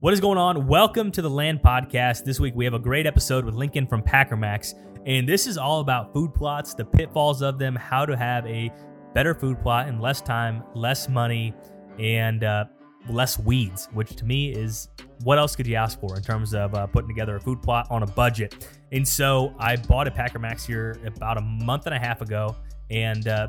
What 0.00 0.14
is 0.14 0.20
going 0.20 0.38
on? 0.38 0.68
Welcome 0.68 1.10
to 1.10 1.22
the 1.22 1.28
Land 1.28 1.60
Podcast. 1.60 2.22
This 2.22 2.38
week 2.38 2.54
we 2.54 2.64
have 2.64 2.72
a 2.72 2.78
great 2.78 3.04
episode 3.04 3.44
with 3.44 3.56
Lincoln 3.56 3.84
from 3.84 4.00
Packer 4.00 4.36
Maxx, 4.36 4.76
and 5.06 5.28
this 5.28 5.48
is 5.48 5.58
all 5.58 5.80
about 5.80 6.12
food 6.12 6.32
plots, 6.32 6.72
the 6.72 6.84
pitfalls 6.84 7.42
of 7.42 7.58
them, 7.58 7.74
how 7.74 8.06
to 8.06 8.16
have 8.16 8.46
a 8.46 8.70
better 9.12 9.34
food 9.34 9.60
plot 9.60 9.88
in 9.88 9.98
less 9.98 10.20
time, 10.20 10.62
less 10.76 11.08
money, 11.08 11.52
and 11.98 12.44
uh, 12.44 12.66
less 13.10 13.40
weeds, 13.40 13.88
which 13.92 14.14
to 14.14 14.24
me 14.24 14.52
is 14.52 14.88
what 15.24 15.36
else 15.36 15.56
could 15.56 15.66
you 15.66 15.74
ask 15.74 15.98
for 15.98 16.16
in 16.16 16.22
terms 16.22 16.54
of 16.54 16.76
uh, 16.76 16.86
putting 16.86 17.08
together 17.08 17.34
a 17.34 17.40
food 17.40 17.60
plot 17.60 17.88
on 17.90 18.04
a 18.04 18.06
budget? 18.06 18.68
And 18.92 19.06
so 19.06 19.52
I 19.58 19.74
bought 19.74 20.06
a 20.06 20.12
Packer 20.12 20.38
Maxx 20.38 20.64
here 20.64 21.00
about 21.06 21.38
a 21.38 21.42
month 21.42 21.86
and 21.86 21.94
a 21.96 21.98
half 21.98 22.20
ago, 22.20 22.54
and 22.88 23.26
uh, 23.26 23.48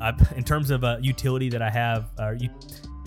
I, 0.00 0.14
in 0.36 0.42
terms 0.42 0.70
of 0.70 0.84
a 0.84 1.00
utility 1.02 1.50
that 1.50 1.60
I 1.60 1.68
have, 1.68 2.08
uh, 2.18 2.32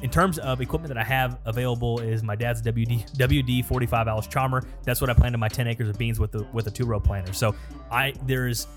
in 0.02 0.10
terms 0.10 0.38
of 0.40 0.62
equipment 0.62 0.94
that 0.94 0.98
I 0.98 1.04
have 1.04 1.40
available 1.46 2.00
is 2.00 2.22
my 2.24 2.36
dad's 2.36 2.62
WD 2.62 3.16
WD 3.18 3.66
45 3.66 4.08
Allis-Chalmers. 4.08 4.66
That's 4.84 5.02
what 5.02 5.10
I 5.10 5.14
planted 5.14 5.38
my 5.38 5.48
10 5.48 5.68
acres 5.68 5.90
of 5.90 5.98
beans 5.98 6.20
with 6.20 6.32
the 6.32 6.48
with 6.54 6.68
a 6.68 6.72
two 6.72 6.86
row 6.86 7.00
planter. 7.00 7.34
So 7.34 7.56
I 7.92 8.14
there's 8.26 8.68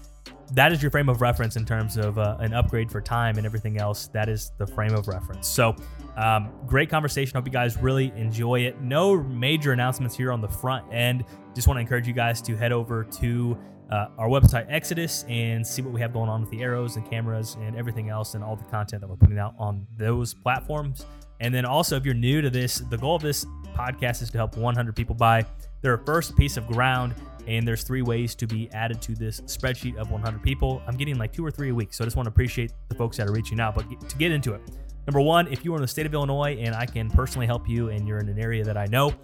that 0.52 0.73
is 0.73 0.83
your 0.83 0.91
frame 0.91 1.09
of 1.09 1.20
reference 1.20 1.57
in 1.57 1.65
terms 1.65 1.96
of 1.96 2.19
uh, 2.19 2.37
an 2.41 2.55
upgrade 2.55 2.91
for 2.91 3.01
time 3.01 3.37
and 3.37 3.46
everything 3.46 3.79
else. 3.79 4.09
That 4.09 4.29
is 4.29 4.52
the 4.59 4.66
frame 4.66 4.95
of 4.95 5.07
reference. 5.09 5.46
So, 5.46 5.77
um, 6.16 6.51
great 6.66 6.88
conversation. 6.88 7.37
Hope 7.37 7.46
you 7.46 7.52
guys 7.52 7.77
really 7.77 8.12
enjoy 8.16 8.60
it. 8.60 8.80
No 8.80 9.23
major 9.23 9.73
announcements 9.73 10.16
here 10.16 10.32
on 10.32 10.41
the 10.41 10.48
front 10.48 10.91
end. 10.93 11.24
Just 11.55 11.69
want 11.69 11.77
to 11.77 11.82
encourage 11.82 12.07
you 12.07 12.15
guys 12.15 12.41
to 12.43 12.57
head 12.57 12.73
over 12.73 13.05
to 13.05 13.59
uh, 13.91 14.09
our 14.19 14.28
website 14.28 14.66
Exodus 14.69 15.24
and 15.28 15.66
see 15.66 15.83
what 15.83 15.92
we 15.92 16.01
have 16.01 16.12
going 16.12 16.29
on 16.29 16.41
with 16.41 16.51
the 16.51 16.62
arrows 16.62 16.96
and 16.96 17.09
cameras 17.09 17.56
and 17.60 17.77
everything 17.77 18.10
else 18.10 18.34
and 18.34 18.45
all 18.45 18.56
the 18.56 18.65
content 18.65 19.01
that 19.01 19.09
we're 19.09 19.16
putting 19.16 19.38
out 19.38 19.55
on 19.59 19.87
those 19.96 20.34
platforms. 20.34 21.06
And 21.41 21.55
then 21.55 21.65
also, 21.65 21.96
if 21.96 22.05
you're 22.05 22.15
new 22.15 22.41
to 22.43 22.51
this, 22.51 22.79
the 22.79 22.98
goal 22.98 23.16
of 23.16 23.23
this 23.23 23.46
podcast 23.74 24.23
is 24.23 24.30
to 24.30 24.38
help 24.38 24.56
100 24.56 24.96
people 24.96 25.15
buy 25.15 25.45
their 25.82 25.98
first 25.98 26.37
piece 26.37 26.56
of 26.56 26.66
ground. 26.66 27.15
And 27.46 27.66
there's 27.66 27.82
three 27.82 28.02
ways 28.02 28.35
to 28.37 28.46
be 28.46 28.68
added 28.73 29.01
to 29.02 29.15
this 29.15 29.40
spreadsheet 29.43 29.96
of 29.96 30.10
100 30.10 30.43
people. 30.43 30.82
I'm 30.87 30.96
getting 30.96 31.16
like 31.16 31.32
two 31.32 31.46
or 31.46 31.51
three 31.51 31.70
a 31.70 31.74
week. 31.74 31.95
So 31.95 32.04
I 32.04 32.07
just 32.07 32.16
want 32.16 32.26
to 32.26 32.30
appreciate 32.30 32.73
the 32.88 32.95
folks 32.95 33.16
that 33.16 33.26
are 33.26 33.32
reaching 33.32 33.59
out. 33.59 33.74
But 33.74 34.09
to 34.09 34.16
get 34.18 34.32
into 34.32 34.52
it, 34.52 34.60
number 35.07 35.20
one, 35.20 35.46
if 35.48 35.65
you 35.65 35.73
are 35.73 35.76
in 35.76 35.82
the 35.82 35.88
state 35.88 36.04
of 36.04 36.13
Illinois 36.13 36.57
and 36.60 36.74
I 36.74 36.85
can 36.85 37.09
personally 37.09 37.46
help 37.46 37.66
you 37.68 37.88
and 37.88 38.07
you're 38.07 38.18
in 38.18 38.29
an 38.29 38.38
area 38.38 38.65
that 38.65 38.76
I 38.76 38.87
know, 38.87 39.15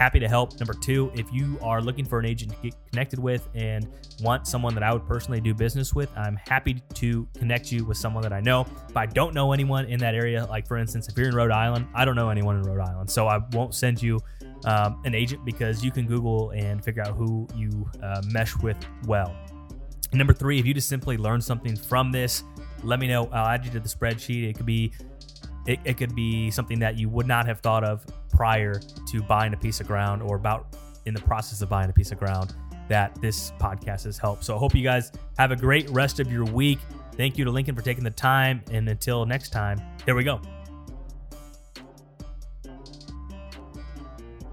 happy 0.00 0.18
to 0.18 0.26
help. 0.26 0.58
Number 0.58 0.72
two, 0.72 1.12
if 1.14 1.30
you 1.30 1.58
are 1.60 1.82
looking 1.82 2.06
for 2.06 2.18
an 2.18 2.24
agent 2.24 2.52
to 2.52 2.56
get 2.62 2.74
connected 2.90 3.18
with 3.18 3.46
and 3.54 3.86
want 4.22 4.46
someone 4.46 4.72
that 4.72 4.82
I 4.82 4.94
would 4.94 5.06
personally 5.06 5.42
do 5.42 5.52
business 5.52 5.94
with, 5.94 6.10
I'm 6.16 6.36
happy 6.36 6.82
to 6.94 7.28
connect 7.36 7.70
you 7.70 7.84
with 7.84 7.98
someone 7.98 8.22
that 8.22 8.32
I 8.32 8.40
know. 8.40 8.64
If 8.88 8.96
I 8.96 9.04
don't 9.04 9.34
know 9.34 9.52
anyone 9.52 9.84
in 9.84 10.00
that 10.00 10.14
area, 10.14 10.46
like 10.46 10.66
for 10.66 10.78
instance, 10.78 11.06
if 11.08 11.18
you're 11.18 11.28
in 11.28 11.34
Rhode 11.34 11.50
Island, 11.50 11.86
I 11.94 12.06
don't 12.06 12.16
know 12.16 12.30
anyone 12.30 12.56
in 12.56 12.62
Rhode 12.62 12.80
Island, 12.80 13.10
so 13.10 13.28
I 13.28 13.42
won't 13.52 13.74
send 13.74 14.02
you 14.02 14.18
um, 14.64 15.02
an 15.04 15.14
agent 15.14 15.44
because 15.44 15.84
you 15.84 15.90
can 15.90 16.06
Google 16.06 16.48
and 16.52 16.82
figure 16.82 17.02
out 17.02 17.14
who 17.14 17.46
you 17.54 17.86
uh, 18.02 18.22
mesh 18.32 18.56
with 18.56 18.78
well. 19.06 19.36
Number 20.14 20.32
three, 20.32 20.58
if 20.58 20.64
you 20.64 20.72
just 20.72 20.88
simply 20.88 21.18
learn 21.18 21.42
something 21.42 21.76
from 21.76 22.10
this, 22.10 22.42
let 22.82 23.00
me 23.00 23.06
know. 23.06 23.28
I'll 23.32 23.48
add 23.48 23.66
you 23.66 23.70
to 23.72 23.80
the 23.80 23.88
spreadsheet. 23.88 24.48
It 24.48 24.56
could 24.56 24.64
be 24.64 24.92
it, 25.66 25.78
it 25.84 25.98
could 25.98 26.14
be 26.14 26.50
something 26.50 26.78
that 26.78 26.96
you 26.96 27.10
would 27.10 27.26
not 27.26 27.44
have 27.46 27.60
thought 27.60 27.84
of 27.84 28.06
prior 28.40 28.80
to 29.06 29.20
buying 29.24 29.52
a 29.52 29.56
piece 29.58 29.82
of 29.82 29.86
ground 29.86 30.22
or 30.22 30.36
about 30.36 30.74
in 31.04 31.12
the 31.12 31.20
process 31.20 31.60
of 31.60 31.68
buying 31.68 31.90
a 31.90 31.92
piece 31.92 32.10
of 32.10 32.18
ground 32.18 32.54
that 32.88 33.14
this 33.20 33.50
podcast 33.60 34.04
has 34.04 34.16
helped. 34.16 34.44
So 34.44 34.56
I 34.56 34.58
hope 34.58 34.74
you 34.74 34.82
guys 34.82 35.12
have 35.36 35.50
a 35.50 35.56
great 35.56 35.90
rest 35.90 36.20
of 36.20 36.32
your 36.32 36.46
week. 36.46 36.78
Thank 37.18 37.36
you 37.36 37.44
to 37.44 37.50
Lincoln 37.50 37.76
for 37.76 37.82
taking 37.82 38.02
the 38.02 38.10
time. 38.10 38.62
And 38.70 38.88
until 38.88 39.26
next 39.26 39.50
time, 39.50 39.78
here 40.06 40.14
we 40.14 40.24
go. 40.24 40.40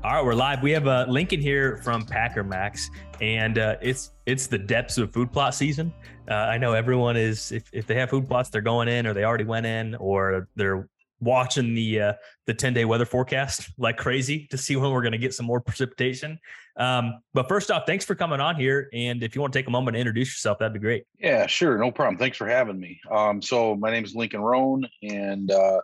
All 0.03 0.15
right, 0.15 0.25
we're 0.25 0.33
live. 0.33 0.61
We 0.61 0.71
have 0.71 0.85
uh, 0.85 1.05
Lincoln 1.07 1.39
here 1.39 1.77
from 1.77 2.05
Packer 2.05 2.43
Maxx, 2.43 2.89
and 3.21 3.57
uh, 3.57 3.77
it's 3.81 4.11
it's 4.25 4.47
the 4.47 4.57
depths 4.57 4.97
of 4.97 5.13
food 5.13 5.31
plot 5.31 5.55
season. 5.55 5.93
Uh, 6.29 6.33
I 6.33 6.57
know 6.57 6.73
everyone 6.73 7.15
is 7.15 7.53
if, 7.53 7.63
if 7.71 7.87
they 7.87 7.95
have 7.95 8.09
food 8.09 8.27
plots, 8.27 8.49
they're 8.49 8.59
going 8.59 8.89
in, 8.89 9.07
or 9.07 9.13
they 9.13 9.23
already 9.23 9.45
went 9.45 9.65
in, 9.65 9.95
or 9.95 10.49
they're 10.57 10.89
watching 11.19 11.73
the 11.73 12.01
uh, 12.01 12.13
the 12.45 12.53
10 12.53 12.73
day 12.73 12.85
weather 12.85 13.05
forecast 13.05 13.69
like 13.77 13.97
crazy 13.97 14.47
to 14.47 14.57
see 14.57 14.75
when 14.75 14.91
we're 14.91 15.01
going 15.01 15.11
to 15.13 15.17
get 15.17 15.33
some 15.33 15.45
more 15.45 15.59
precipitation. 15.59 16.39
Um, 16.77 17.21
but 17.33 17.47
first 17.47 17.71
off, 17.71 17.83
thanks 17.87 18.05
for 18.05 18.15
coming 18.15 18.39
on 18.39 18.55
here. 18.55 18.89
And 18.93 19.23
if 19.23 19.35
you 19.35 19.41
want 19.41 19.51
to 19.53 19.59
take 19.59 19.67
a 19.67 19.71
moment 19.71 19.95
to 19.95 19.99
introduce 19.99 20.29
yourself, 20.29 20.59
that'd 20.59 20.73
be 20.73 20.79
great. 20.79 21.05
Yeah, 21.19 21.47
sure, 21.47 21.77
no 21.77 21.91
problem. 21.91 22.17
Thanks 22.17 22.37
for 22.37 22.47
having 22.47 22.79
me. 22.79 22.99
Um, 23.09 23.41
so 23.41 23.75
my 23.75 23.89
name 23.89 24.05
is 24.05 24.15
Lincoln 24.15 24.41
Rohn, 24.41 24.85
and 25.01 25.51
uh, 25.51 25.81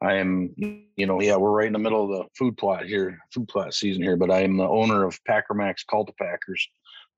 I 0.00 0.14
am, 0.14 0.52
you 0.56 1.06
know, 1.06 1.20
yeah, 1.20 1.36
we're 1.36 1.52
right 1.52 1.68
in 1.68 1.72
the 1.72 1.78
middle 1.78 2.02
of 2.02 2.18
the 2.18 2.24
food 2.36 2.56
plot 2.56 2.86
here, 2.86 3.18
food 3.32 3.46
plot 3.48 3.72
season 3.72 4.02
here. 4.02 4.16
But 4.16 4.32
I 4.32 4.40
am 4.40 4.56
the 4.56 4.68
owner 4.68 5.04
of 5.04 5.18
Packer 5.24 5.54
Maxx 5.54 5.84
Cultipackers. 5.84 6.62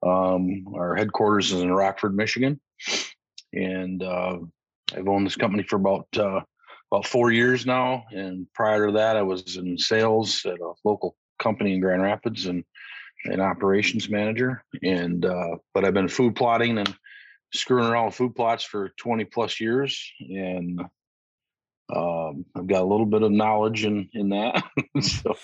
Um, 0.03 0.67
our 0.75 0.95
headquarters 0.95 1.51
is 1.51 1.63
in 1.63 1.73
Rockford, 1.73 2.15
Michigan, 2.15 2.61
and 3.55 4.03
uh, 4.03 4.37
I've 4.95 5.09
owned 5.09 5.25
this 5.25 5.37
company 5.37 5.63
for 5.63 5.77
about 5.77 6.09
uh, 6.15 6.41
about 6.95 7.07
four 7.07 7.33
years 7.33 7.67
now. 7.67 8.05
And 8.13 8.47
prior 8.55 8.87
to 8.87 8.93
that, 8.93 9.17
I 9.17 9.23
was 9.23 9.57
in 9.57 9.77
sales 9.77 10.45
at 10.45 10.61
a 10.61 10.73
local 10.85 11.17
company 11.39 11.75
in 11.75 11.81
Grand 11.81 12.03
Rapids 12.03 12.47
and 12.47 12.65
an 13.25 13.41
operations 13.41 14.09
manager. 14.09 14.63
And 14.83 15.25
uh, 15.25 15.57
but 15.73 15.85
I've 15.85 15.95
been 15.95 16.09
food 16.09 16.37
plotting 16.37 16.79
and 16.79 16.95
screwing 17.53 17.87
around 17.87 18.07
with 18.07 18.15
food 18.15 18.37
plots 18.37 18.63
for 18.63 18.91
20 18.99 19.25
plus 19.25 19.61
years. 19.61 20.01
And 20.21 20.81
um, 21.95 22.45
I've 22.55 22.67
got 22.67 22.83
a 22.83 22.87
little 22.87 23.07
bit 23.07 23.23
of 23.23 23.33
knowledge 23.33 23.85
in 23.85 24.09
in 24.13 24.29
that. 24.29 24.63
so 25.01 25.35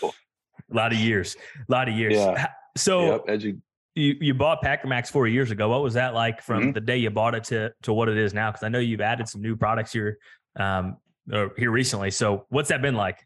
a 0.70 0.74
lot 0.74 0.92
of 0.92 0.98
years, 0.98 1.36
a 1.68 1.72
lot 1.72 1.88
of 1.88 1.94
years. 1.94 2.14
Yeah. 2.14 2.46
So 2.76 3.12
yep, 3.12 3.24
as 3.26 3.44
you 3.44 3.60
you, 3.96 4.16
you 4.20 4.34
bought 4.34 4.62
Packer 4.62 4.86
Maxx 4.86 5.10
four 5.10 5.26
years 5.26 5.50
ago. 5.50 5.68
What 5.68 5.82
was 5.82 5.94
that 5.94 6.14
like 6.14 6.42
from 6.42 6.62
mm-hmm. 6.62 6.72
the 6.72 6.80
day 6.80 6.96
you 6.96 7.10
bought 7.10 7.34
it 7.34 7.42
to 7.44 7.72
to 7.82 7.92
what 7.92 8.08
it 8.08 8.16
is 8.16 8.32
now? 8.32 8.52
Because 8.52 8.62
I 8.62 8.68
know 8.68 8.78
you've 8.78 9.00
added 9.00 9.28
some 9.28 9.42
new 9.42 9.56
products 9.56 9.92
here 9.92 10.18
um, 10.56 10.96
uh, 11.32 11.48
here 11.56 11.70
recently. 11.70 12.10
So 12.10 12.46
what's 12.48 12.68
that 12.68 12.82
been 12.82 12.94
like? 12.94 13.18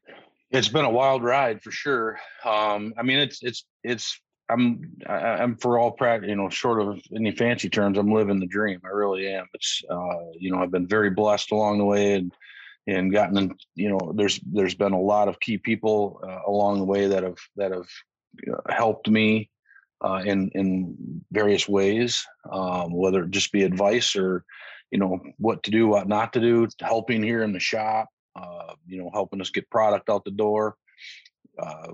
It's 0.50 0.68
been 0.68 0.84
a 0.84 0.90
wild 0.90 1.24
ride 1.24 1.62
for 1.62 1.70
sure. 1.70 2.18
Um, 2.44 2.94
I 2.96 3.02
mean, 3.02 3.18
it's 3.18 3.42
it's 3.42 3.64
it's 3.82 4.20
I'm 4.48 4.92
I'm 5.08 5.56
for 5.56 5.78
all 5.78 5.90
practice, 5.90 6.28
you 6.28 6.36
know, 6.36 6.48
short 6.50 6.80
of 6.80 7.00
any 7.14 7.32
fancy 7.32 7.68
terms, 7.68 7.98
I'm 7.98 8.12
living 8.12 8.40
the 8.40 8.46
dream. 8.46 8.80
I 8.84 8.88
really 8.88 9.32
am. 9.32 9.46
It's 9.54 9.82
uh, 9.90 10.30
you 10.34 10.50
know, 10.50 10.62
I've 10.62 10.70
been 10.70 10.86
very 10.86 11.10
blessed 11.10 11.50
along 11.50 11.78
the 11.78 11.84
way 11.84 12.14
and 12.14 12.32
and 12.86 13.12
gotten 13.12 13.56
you 13.74 13.88
know, 13.88 14.12
there's 14.14 14.38
there's 14.40 14.74
been 14.74 14.92
a 14.92 15.00
lot 15.00 15.28
of 15.28 15.40
key 15.40 15.58
people 15.58 16.20
uh, 16.22 16.40
along 16.46 16.78
the 16.78 16.84
way 16.84 17.06
that 17.08 17.22
have 17.22 17.38
that 17.56 17.72
have 17.72 17.88
uh, 18.52 18.72
helped 18.72 19.08
me 19.08 19.50
uh, 20.04 20.22
in 20.24 20.50
in 20.50 21.24
various 21.32 21.68
ways, 21.68 22.24
um, 22.52 22.92
whether 22.92 23.24
it 23.24 23.30
just 23.30 23.52
be 23.52 23.62
advice 23.62 24.14
or 24.14 24.44
you 24.90 24.98
know 24.98 25.20
what 25.38 25.62
to 25.64 25.70
do, 25.70 25.88
what 25.88 26.08
not 26.08 26.32
to 26.32 26.40
do, 26.40 26.68
helping 26.80 27.22
here 27.22 27.42
in 27.42 27.52
the 27.52 27.60
shop, 27.60 28.08
uh, 28.36 28.74
you 28.86 28.98
know, 28.98 29.10
helping 29.12 29.40
us 29.40 29.50
get 29.50 29.70
product 29.70 30.08
out 30.08 30.24
the 30.24 30.30
door, 30.30 30.76
uh, 31.58 31.92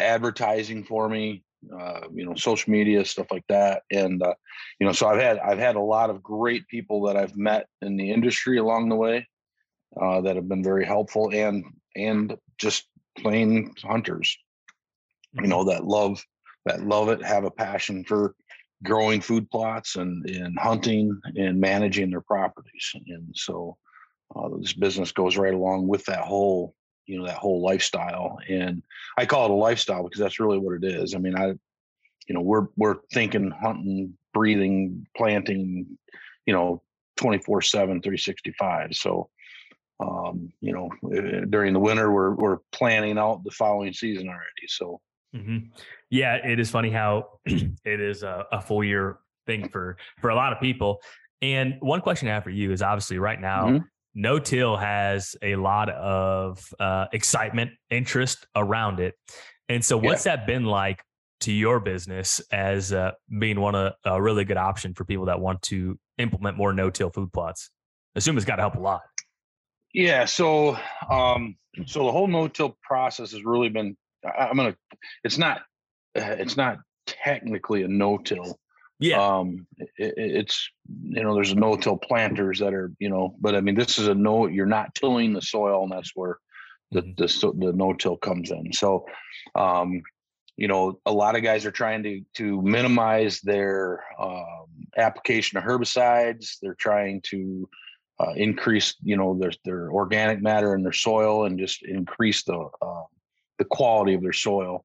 advertising 0.00 0.84
for 0.84 1.08
me, 1.08 1.42
uh, 1.76 2.02
you 2.14 2.24
know, 2.24 2.34
social 2.34 2.70
media 2.70 3.04
stuff 3.04 3.26
like 3.30 3.44
that, 3.48 3.82
and 3.90 4.22
uh, 4.22 4.34
you 4.78 4.86
know, 4.86 4.92
so 4.92 5.08
I've 5.08 5.20
had 5.20 5.38
I've 5.38 5.58
had 5.58 5.76
a 5.76 5.80
lot 5.80 6.10
of 6.10 6.22
great 6.22 6.66
people 6.68 7.02
that 7.02 7.16
I've 7.16 7.36
met 7.36 7.66
in 7.82 7.96
the 7.96 8.10
industry 8.10 8.58
along 8.58 8.88
the 8.88 8.96
way 8.96 9.26
uh, 10.00 10.20
that 10.22 10.36
have 10.36 10.48
been 10.48 10.62
very 10.62 10.84
helpful, 10.84 11.30
and 11.32 11.64
and 11.96 12.36
just 12.58 12.88
plain 13.18 13.74
hunters, 13.82 14.36
you 15.32 15.48
know, 15.48 15.64
that 15.64 15.84
love 15.84 16.24
that 16.64 16.82
love 16.82 17.08
it, 17.08 17.24
have 17.24 17.44
a 17.44 17.50
passion 17.50 18.04
for 18.04 18.34
growing 18.84 19.20
food 19.20 19.50
plots 19.50 19.96
and, 19.96 20.24
and 20.28 20.58
hunting 20.58 21.20
and 21.36 21.60
managing 21.60 22.10
their 22.10 22.20
properties. 22.20 22.92
And 22.94 23.34
so 23.34 23.76
uh, 24.34 24.48
this 24.60 24.72
business 24.72 25.12
goes 25.12 25.36
right 25.36 25.54
along 25.54 25.88
with 25.88 26.04
that 26.06 26.20
whole, 26.20 26.74
you 27.06 27.18
know, 27.18 27.26
that 27.26 27.38
whole 27.38 27.62
lifestyle. 27.62 28.38
And 28.48 28.82
I 29.16 29.26
call 29.26 29.46
it 29.46 29.50
a 29.50 29.54
lifestyle 29.54 30.04
because 30.04 30.20
that's 30.20 30.40
really 30.40 30.58
what 30.58 30.82
it 30.82 30.84
is. 30.84 31.14
I 31.14 31.18
mean, 31.18 31.36
I, 31.36 31.46
you 32.28 32.34
know, 32.34 32.40
we're, 32.40 32.66
we're 32.76 32.96
thinking, 33.12 33.50
hunting, 33.50 34.16
breathing, 34.34 35.06
planting, 35.16 35.98
you 36.46 36.52
know, 36.52 36.82
24 37.16 37.62
seven, 37.62 38.00
365. 38.00 38.94
So, 38.94 39.30
um, 40.00 40.52
you 40.60 40.72
know, 40.72 40.90
eh, 41.12 41.44
during 41.48 41.72
the 41.72 41.80
winter, 41.80 42.12
we're, 42.12 42.34
we're 42.34 42.58
planning 42.70 43.18
out 43.18 43.42
the 43.44 43.50
following 43.50 43.92
season 43.92 44.28
already. 44.28 44.68
So, 44.68 45.00
Mm-hmm. 45.34 45.58
Yeah, 46.10 46.36
it 46.36 46.58
is 46.58 46.70
funny 46.70 46.90
how 46.90 47.26
it 47.44 48.00
is 48.00 48.22
a, 48.22 48.46
a, 48.50 48.60
full 48.60 48.82
year 48.82 49.18
thing 49.46 49.68
for 49.68 49.96
for 50.20 50.30
a 50.30 50.34
lot 50.34 50.52
of 50.52 50.60
people. 50.60 51.00
And 51.42 51.74
one 51.80 52.00
question 52.00 52.28
I 52.28 52.32
have 52.32 52.44
for 52.44 52.50
you 52.50 52.72
is 52.72 52.82
obviously 52.82 53.18
right 53.18 53.40
now, 53.40 53.66
mm-hmm. 53.66 53.84
no 54.14 54.38
till 54.38 54.76
has 54.76 55.36
a 55.42 55.56
lot 55.56 55.90
of 55.90 56.66
uh, 56.80 57.06
excitement, 57.12 57.72
interest 57.90 58.46
around 58.56 59.00
it. 59.00 59.14
And 59.68 59.84
so, 59.84 59.98
what's 59.98 60.24
yeah. 60.24 60.36
that 60.36 60.46
been 60.46 60.64
like 60.64 61.02
to 61.40 61.52
your 61.52 61.78
business 61.78 62.40
as 62.50 62.92
uh, 62.92 63.12
being 63.38 63.60
one 63.60 63.74
of 63.74 63.92
a 64.04 64.20
really 64.20 64.44
good 64.44 64.56
option 64.56 64.94
for 64.94 65.04
people 65.04 65.26
that 65.26 65.40
want 65.40 65.62
to 65.62 65.98
implement 66.16 66.56
more 66.56 66.72
no 66.72 66.90
till 66.90 67.10
food 67.10 67.32
plots? 67.32 67.70
I 68.16 68.18
assume 68.18 68.36
it's 68.36 68.46
got 68.46 68.56
to 68.56 68.62
help 68.62 68.76
a 68.76 68.80
lot. 68.80 69.02
Yeah. 69.92 70.24
So, 70.24 70.78
um, 71.10 71.56
so 71.86 72.04
the 72.04 72.12
whole 72.12 72.26
no 72.26 72.48
till 72.48 72.76
process 72.82 73.32
has 73.32 73.44
really 73.44 73.68
been 73.68 73.96
I'm 74.24 74.56
going 74.56 74.72
to 74.72 74.78
it's 75.24 75.38
not 75.38 75.58
uh, 76.16 76.36
it's 76.38 76.56
not 76.56 76.78
technically 77.06 77.82
a 77.82 77.88
no-till. 77.88 78.58
Yeah. 79.00 79.22
Um, 79.22 79.66
it, 79.78 80.14
it's 80.16 80.68
you 81.02 81.22
know 81.22 81.34
there's 81.34 81.54
no-till 81.54 81.98
planters 81.98 82.58
that 82.60 82.74
are 82.74 82.92
you 82.98 83.08
know, 83.08 83.36
but 83.40 83.54
I 83.54 83.60
mean 83.60 83.74
this 83.74 83.98
is 83.98 84.08
a 84.08 84.14
no. 84.14 84.46
You're 84.46 84.66
not 84.66 84.94
tilling 84.94 85.32
the 85.32 85.42
soil, 85.42 85.84
and 85.84 85.92
that's 85.92 86.12
where 86.14 86.38
the 86.90 87.02
mm-hmm. 87.02 87.60
the, 87.60 87.66
the 87.66 87.72
no-till 87.72 88.16
comes 88.16 88.50
in. 88.50 88.72
So, 88.72 89.06
um, 89.54 90.02
you 90.56 90.68
know, 90.68 90.98
a 91.06 91.12
lot 91.12 91.36
of 91.36 91.42
guys 91.42 91.64
are 91.64 91.70
trying 91.70 92.02
to 92.02 92.22
to 92.34 92.62
minimize 92.62 93.40
their 93.40 94.04
um, 94.20 94.66
application 94.96 95.58
of 95.58 95.64
herbicides. 95.64 96.56
They're 96.60 96.74
trying 96.74 97.20
to 97.26 97.68
uh, 98.20 98.32
increase, 98.34 98.96
you 99.02 99.16
know, 99.16 99.38
their 99.38 99.52
their 99.64 99.90
organic 99.90 100.42
matter 100.42 100.74
in 100.74 100.82
their 100.82 100.92
soil 100.92 101.44
and 101.44 101.58
just 101.58 101.84
increase 101.84 102.42
the 102.42 102.68
uh, 102.82 103.02
the 103.58 103.64
quality 103.64 104.14
of 104.14 104.22
their 104.22 104.32
soil. 104.32 104.84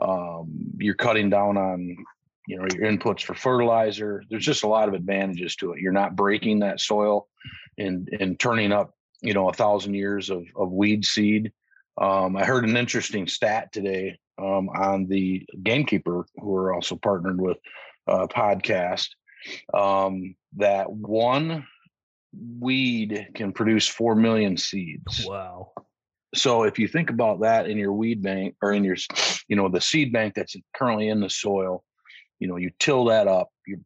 Um, 0.00 0.72
you're 0.78 0.94
cutting 0.94 1.30
down 1.30 1.56
on, 1.56 1.96
you 2.46 2.58
know, 2.58 2.66
your 2.74 2.90
inputs 2.90 3.22
for 3.22 3.34
fertilizer. 3.34 4.22
There's 4.28 4.44
just 4.44 4.64
a 4.64 4.68
lot 4.68 4.88
of 4.88 4.94
advantages 4.94 5.56
to 5.56 5.72
it. 5.72 5.80
You're 5.80 5.92
not 5.92 6.16
breaking 6.16 6.60
that 6.60 6.80
soil 6.80 7.28
and 7.78 8.08
and 8.20 8.38
turning 8.38 8.72
up, 8.72 8.94
you 9.20 9.34
know, 9.34 9.48
a 9.48 9.52
thousand 9.52 9.94
years 9.94 10.30
of 10.30 10.44
of 10.56 10.72
weed 10.72 11.04
seed. 11.04 11.52
Um, 12.00 12.36
I 12.36 12.44
heard 12.44 12.64
an 12.64 12.76
interesting 12.76 13.28
stat 13.28 13.72
today 13.72 14.18
um, 14.38 14.68
on 14.68 15.06
the 15.06 15.46
Gamekeeper, 15.62 16.26
who 16.36 16.54
are 16.56 16.74
also 16.74 16.96
partnered 16.96 17.40
with 17.40 17.58
uh, 18.06 18.26
podcast, 18.26 19.10
um, 19.72 20.34
that 20.56 20.90
one 20.90 21.66
weed 22.58 23.28
can 23.34 23.52
produce 23.52 23.86
4 23.86 24.16
million 24.16 24.56
seeds. 24.56 25.24
Wow. 25.26 25.72
So 26.34 26.64
if 26.64 26.78
you 26.78 26.88
think 26.88 27.10
about 27.10 27.40
that 27.40 27.68
in 27.68 27.78
your 27.78 27.92
weed 27.92 28.22
bank 28.22 28.56
or 28.62 28.72
in 28.72 28.84
your, 28.84 28.96
you 29.48 29.56
know, 29.56 29.68
the 29.68 29.80
seed 29.80 30.12
bank 30.12 30.34
that's 30.34 30.56
currently 30.74 31.08
in 31.08 31.20
the 31.20 31.30
soil, 31.30 31.84
you 32.38 32.48
know, 32.48 32.56
you 32.56 32.70
till 32.78 33.06
that 33.06 33.28
up, 33.28 33.48
you 33.66 33.80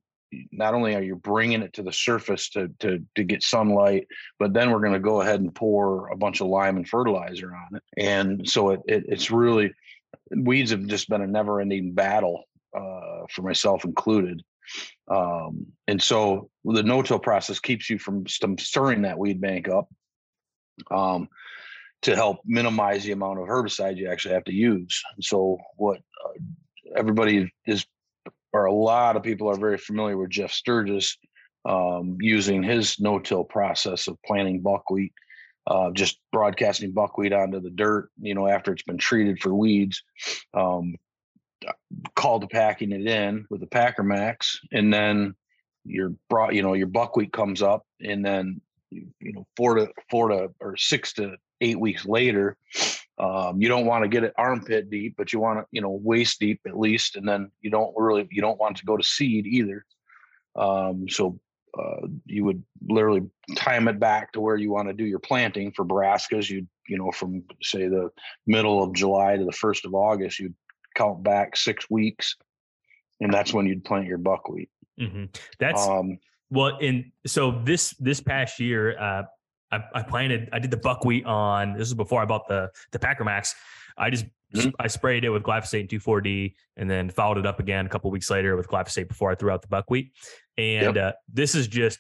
not 0.52 0.74
only 0.74 0.94
are 0.94 1.02
you 1.02 1.16
bringing 1.16 1.62
it 1.62 1.72
to 1.74 1.82
the 1.82 1.92
surface 1.92 2.50
to 2.50 2.68
to 2.80 3.04
to 3.14 3.24
get 3.24 3.42
sunlight, 3.42 4.06
but 4.38 4.52
then 4.52 4.70
we're 4.70 4.80
going 4.80 4.92
to 4.92 4.98
go 4.98 5.20
ahead 5.20 5.40
and 5.40 5.54
pour 5.54 6.08
a 6.08 6.16
bunch 6.16 6.40
of 6.40 6.48
lime 6.48 6.76
and 6.76 6.88
fertilizer 6.88 7.54
on 7.54 7.76
it. 7.76 7.82
And 7.96 8.48
so 8.48 8.70
it, 8.70 8.80
it 8.86 9.04
it's 9.08 9.30
really 9.30 9.72
weeds 10.30 10.70
have 10.70 10.86
just 10.86 11.08
been 11.08 11.22
a 11.22 11.26
never 11.26 11.60
ending 11.60 11.94
battle 11.94 12.44
uh, 12.76 13.26
for 13.30 13.42
myself 13.42 13.84
included. 13.84 14.42
Um, 15.10 15.68
and 15.86 16.02
so 16.02 16.50
the 16.64 16.82
no-till 16.82 17.18
process 17.18 17.58
keeps 17.58 17.88
you 17.88 17.98
from 17.98 18.26
stirring 18.26 19.02
that 19.02 19.18
weed 19.18 19.40
bank 19.40 19.66
up 19.66 19.88
um, 20.90 21.28
to 22.02 22.14
help 22.14 22.38
minimize 22.44 23.04
the 23.04 23.12
amount 23.12 23.40
of 23.40 23.48
herbicide 23.48 23.96
you 23.96 24.08
actually 24.08 24.34
have 24.34 24.44
to 24.44 24.54
use. 24.54 25.02
And 25.14 25.24
so 25.24 25.58
what 25.76 25.98
uh, 26.24 26.38
everybody 26.96 27.52
is, 27.66 27.84
or 28.52 28.66
a 28.66 28.72
lot 28.72 29.16
of 29.16 29.22
people 29.22 29.48
are 29.48 29.58
very 29.58 29.78
familiar 29.78 30.16
with 30.16 30.30
Jeff 30.30 30.52
Sturgis 30.52 31.16
um, 31.64 32.16
using 32.20 32.62
his 32.62 33.00
no-till 33.00 33.44
process 33.44 34.06
of 34.06 34.16
planting 34.24 34.60
buckwheat 34.60 35.12
uh, 35.68 35.90
just 35.90 36.18
broadcasting 36.32 36.92
buckwheat 36.92 37.32
onto 37.32 37.60
the 37.60 37.70
dirt, 37.70 38.10
you 38.20 38.34
know, 38.34 38.48
after 38.48 38.72
it's 38.72 38.82
been 38.82 38.96
treated 38.96 39.38
for 39.38 39.54
weeds, 39.54 40.02
um, 40.54 40.96
cultipacking 42.16 42.92
it 42.92 43.06
in 43.06 43.44
with 43.50 43.60
the 43.60 43.66
Packer 43.66 44.02
Maxx, 44.02 44.58
and 44.72 44.92
then 44.92 45.34
your 45.84 46.14
brought, 46.30 46.54
you 46.54 46.62
know, 46.62 46.72
your 46.72 46.86
buckwheat 46.86 47.32
comes 47.32 47.60
up, 47.60 47.84
and 48.00 48.24
then 48.24 48.62
you 48.90 49.12
know, 49.20 49.46
four 49.58 49.74
to 49.74 49.88
four 50.10 50.28
to 50.28 50.48
or 50.58 50.74
six 50.78 51.12
to 51.14 51.36
eight 51.60 51.78
weeks 51.78 52.06
later, 52.06 52.56
um, 53.18 53.60
you 53.60 53.68
don't 53.68 53.86
want 53.86 54.04
to 54.04 54.08
get 54.08 54.24
it 54.24 54.32
armpit 54.36 54.90
deep, 54.90 55.14
but 55.16 55.32
you 55.32 55.40
want 55.40 55.58
to, 55.58 55.66
you 55.72 55.80
know, 55.80 55.98
waist 56.02 56.38
deep 56.38 56.60
at 56.66 56.78
least, 56.78 57.16
and 57.16 57.28
then 57.28 57.50
you 57.60 57.70
don't 57.70 57.92
really 57.96 58.28
you 58.30 58.40
don't 58.40 58.60
want 58.60 58.76
to 58.76 58.84
go 58.84 58.96
to 58.96 59.02
seed 59.02 59.46
either. 59.46 59.84
Um, 60.56 61.08
so 61.08 61.38
uh, 61.78 62.06
you 62.26 62.44
would 62.44 62.62
literally 62.88 63.22
time 63.56 63.88
it 63.88 63.98
back 63.98 64.32
to 64.32 64.40
where 64.40 64.56
you 64.56 64.70
want 64.70 64.88
to 64.88 64.94
do 64.94 65.04
your 65.04 65.18
planting 65.18 65.72
for 65.72 65.84
brassicas. 65.84 66.48
You 66.48 66.66
you 66.88 66.96
know 66.96 67.10
from 67.10 67.42
say 67.62 67.88
the 67.88 68.10
middle 68.46 68.82
of 68.82 68.94
July 68.94 69.36
to 69.36 69.44
the 69.44 69.52
first 69.52 69.84
of 69.84 69.94
August, 69.94 70.38
you'd 70.38 70.54
count 70.94 71.22
back 71.22 71.56
six 71.56 71.90
weeks, 71.90 72.36
and 73.20 73.32
that's 73.34 73.52
when 73.52 73.66
you'd 73.66 73.84
plant 73.84 74.06
your 74.06 74.18
buckwheat. 74.18 74.70
Mm-hmm. 75.00 75.24
That's 75.58 75.86
um, 75.86 76.18
well, 76.50 76.78
in 76.78 77.12
so 77.26 77.60
this 77.64 77.90
this 77.98 78.20
past 78.20 78.60
year, 78.60 78.98
uh, 78.98 79.22
I, 79.70 79.80
I 79.94 80.02
planted. 80.02 80.48
I 80.52 80.58
did 80.58 80.70
the 80.70 80.78
buckwheat 80.78 81.26
on. 81.26 81.74
This 81.74 81.88
is 81.88 81.94
before 81.94 82.22
I 82.22 82.24
bought 82.24 82.48
the 82.48 82.70
the 82.92 82.98
Packer 82.98 83.24
Maxx. 83.24 83.54
I 83.96 84.10
just 84.10 84.26
Mm-hmm. 84.54 84.70
I 84.78 84.86
sprayed 84.86 85.24
it 85.24 85.30
with 85.30 85.42
glyphosate 85.42 85.80
and 85.80 85.88
2,4-D, 85.88 86.54
and 86.78 86.90
then 86.90 87.10
followed 87.10 87.36
it 87.38 87.46
up 87.46 87.60
again 87.60 87.84
a 87.84 87.88
couple 87.88 88.10
weeks 88.10 88.30
later 88.30 88.56
with 88.56 88.66
glyphosate 88.68 89.08
before 89.08 89.30
I 89.30 89.34
threw 89.34 89.50
out 89.50 89.60
the 89.60 89.68
buckwheat. 89.68 90.12
And 90.56 90.96
yep. 90.96 91.14
uh, 91.14 91.16
this 91.30 91.54
is 91.54 91.68
just 91.68 91.98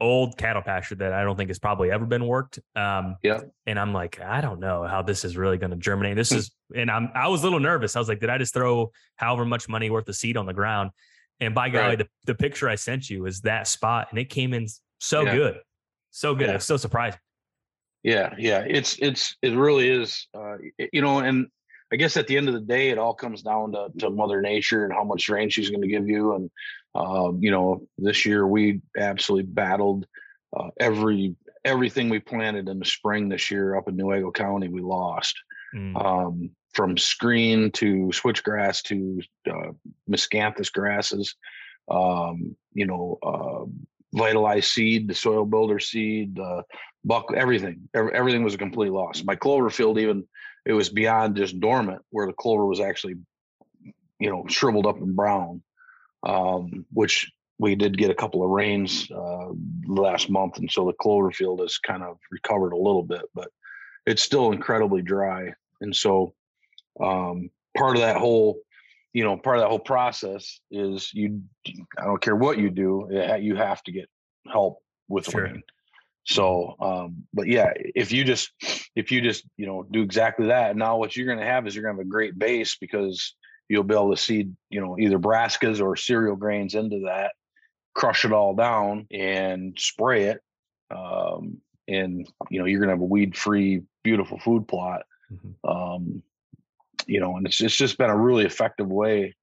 old 0.00 0.36
cattle 0.36 0.62
pasture 0.62 0.94
that 0.96 1.12
I 1.12 1.22
don't 1.22 1.36
think 1.36 1.50
has 1.50 1.58
probably 1.58 1.90
ever 1.90 2.06
been 2.06 2.26
worked. 2.26 2.58
Um, 2.74 3.16
yeah. 3.22 3.40
And 3.66 3.78
I'm 3.78 3.92
like, 3.92 4.20
I 4.20 4.40
don't 4.40 4.60
know 4.60 4.84
how 4.84 5.02
this 5.02 5.24
is 5.24 5.36
really 5.36 5.58
going 5.58 5.70
to 5.70 5.76
germinate. 5.76 6.16
This 6.16 6.30
hmm. 6.30 6.38
is, 6.38 6.50
and 6.74 6.90
I'm, 6.90 7.10
I 7.14 7.28
was 7.28 7.42
a 7.42 7.44
little 7.44 7.60
nervous. 7.60 7.96
I 7.96 7.98
was 7.98 8.08
like, 8.08 8.20
did 8.20 8.30
I 8.30 8.38
just 8.38 8.54
throw 8.54 8.90
however 9.16 9.44
much 9.44 9.68
money 9.68 9.90
worth 9.90 10.08
of 10.08 10.16
seed 10.16 10.36
on 10.36 10.46
the 10.46 10.54
ground? 10.54 10.90
And 11.40 11.54
by 11.54 11.68
golly, 11.68 11.88
right. 11.88 11.98
the, 11.98 12.08
the 12.24 12.34
picture 12.34 12.68
I 12.68 12.76
sent 12.76 13.10
you 13.10 13.26
is 13.26 13.42
that 13.42 13.68
spot, 13.68 14.08
and 14.10 14.18
it 14.18 14.30
came 14.30 14.54
in 14.54 14.66
so 14.98 15.22
yeah. 15.22 15.34
good, 15.34 15.58
so 16.16 16.34
good. 16.34 16.48
Yeah. 16.48 16.54
It's 16.54 16.64
so 16.64 16.76
surprising. 16.76 17.20
Yeah, 18.02 18.34
yeah, 18.38 18.60
it's 18.60 18.96
it's 19.00 19.36
it 19.42 19.56
really 19.56 19.88
is. 19.88 20.28
Uh, 20.32 20.56
you 20.92 21.02
know, 21.02 21.18
and 21.18 21.48
I 21.92 21.96
guess 21.96 22.16
at 22.16 22.26
the 22.26 22.36
end 22.36 22.48
of 22.48 22.54
the 22.54 22.60
day, 22.60 22.90
it 22.90 22.98
all 22.98 23.14
comes 23.14 23.42
down 23.42 23.72
to, 23.72 23.88
to 23.98 24.10
Mother 24.10 24.40
Nature 24.40 24.84
and 24.84 24.92
how 24.92 25.04
much 25.04 25.28
rain 25.28 25.50
she's 25.50 25.70
going 25.70 25.82
to 25.82 25.88
give 25.88 26.08
you. 26.08 26.34
And 26.34 26.50
um, 26.94 27.40
you 27.42 27.50
know, 27.50 27.86
this 27.98 28.24
year 28.24 28.46
we 28.46 28.80
absolutely 28.96 29.50
battled 29.50 30.06
uh, 30.56 30.68
every 30.78 31.34
everything 31.64 32.08
we 32.08 32.20
planted 32.20 32.68
in 32.68 32.78
the 32.78 32.84
spring 32.84 33.28
this 33.28 33.50
year 33.50 33.76
up 33.76 33.88
in 33.88 33.96
New 33.96 34.04
Newaygo 34.04 34.32
County. 34.32 34.68
We 34.68 34.82
lost 34.82 35.34
mm. 35.74 36.02
um, 36.02 36.50
from 36.74 36.96
screen 36.96 37.72
to 37.72 38.10
switchgrass 38.12 38.82
to 38.84 39.20
uh, 39.50 39.72
miscanthus 40.08 40.72
grasses. 40.72 41.34
Um, 41.90 42.56
you 42.72 42.86
know, 42.86 43.18
vitalized 44.14 44.70
seed, 44.70 45.08
the 45.08 45.14
soil 45.14 45.44
builder 45.44 45.78
seed, 45.78 46.36
the 46.36 46.62
buck, 47.04 47.26
everything. 47.34 47.88
Everything 47.94 48.44
was 48.44 48.54
a 48.54 48.58
complete 48.58 48.92
loss. 48.92 49.22
My 49.24 49.36
clover 49.36 49.70
field 49.70 49.98
even 49.98 50.24
it 50.66 50.72
was 50.72 50.88
beyond 50.88 51.36
just 51.36 51.60
dormant 51.60 52.02
where 52.10 52.26
the 52.26 52.32
clover 52.32 52.66
was 52.66 52.80
actually 52.80 53.14
you 54.18 54.30
know 54.30 54.44
shriveled 54.48 54.86
up 54.86 55.00
and 55.00 55.16
brown 55.16 55.62
um, 56.24 56.84
which 56.92 57.30
we 57.58 57.74
did 57.74 57.96
get 57.96 58.10
a 58.10 58.14
couple 58.14 58.42
of 58.42 58.50
rains 58.50 59.08
uh, 59.10 59.48
last 59.86 60.28
month 60.28 60.58
and 60.58 60.70
so 60.70 60.84
the 60.84 60.92
clover 60.94 61.30
field 61.30 61.60
has 61.60 61.78
kind 61.78 62.02
of 62.02 62.18
recovered 62.30 62.72
a 62.72 62.76
little 62.76 63.02
bit 63.02 63.22
but 63.34 63.48
it's 64.06 64.22
still 64.22 64.52
incredibly 64.52 65.00
dry 65.00 65.52
and 65.80 65.94
so 65.94 66.34
um, 67.00 67.48
part 67.76 67.96
of 67.96 68.02
that 68.02 68.16
whole 68.16 68.58
you 69.16 69.24
know 69.24 69.36
part 69.36 69.56
of 69.56 69.62
that 69.62 69.68
whole 69.68 69.78
process 69.78 70.60
is 70.70 71.10
you 71.14 71.40
i 71.98 72.04
don't 72.04 72.20
care 72.20 72.36
what 72.36 72.58
you 72.58 72.68
do 72.70 73.08
you 73.40 73.56
have 73.56 73.82
to 73.82 73.92
get 73.92 74.08
help 74.52 74.78
with 75.08 75.30
sure. 75.30 75.52
so, 76.24 76.74
um, 76.80 77.24
but 77.32 77.46
yeah, 77.46 77.72
if 77.76 78.12
you 78.12 78.24
just 78.24 78.50
if 78.96 79.12
you 79.12 79.20
just 79.20 79.44
you 79.56 79.66
know 79.66 79.86
do 79.88 80.02
exactly 80.02 80.48
that, 80.48 80.76
now 80.76 80.96
what 80.96 81.16
you're 81.16 81.26
going 81.26 81.38
to 81.38 81.44
have 81.44 81.66
is 81.66 81.74
you're 81.74 81.84
going 81.84 81.96
to 81.96 82.00
have 82.00 82.06
a 82.06 82.10
great 82.10 82.38
base 82.38 82.76
because 82.76 83.34
you'll 83.68 83.84
be 83.84 83.94
able 83.94 84.10
to 84.10 84.20
seed 84.20 84.54
you 84.70 84.80
know 84.80 84.98
either 84.98 85.18
brassicas 85.18 85.80
or 85.80 85.96
cereal 85.96 86.36
grains 86.36 86.74
into 86.74 87.04
that, 87.06 87.32
crush 87.94 88.24
it 88.24 88.32
all 88.32 88.54
down 88.54 89.06
and 89.12 89.76
spray 89.78 90.24
it, 90.24 90.40
um, 90.90 91.58
and 91.86 92.28
you 92.50 92.58
know 92.58 92.66
you're 92.66 92.80
going 92.80 92.88
to 92.88 92.94
have 92.94 93.00
a 93.00 93.04
weed 93.04 93.36
free, 93.36 93.82
beautiful 94.02 94.38
food 94.38 94.66
plot. 94.66 95.02
Mm-hmm. 95.32 95.70
Um, 95.70 96.22
you 97.06 97.20
know, 97.20 97.36
and 97.36 97.46
it's 97.46 97.60
it's 97.60 97.76
just 97.76 97.98
been 97.98 98.10
a 98.10 98.16
really 98.16 98.44
effective 98.44 98.88
way. 98.88 99.34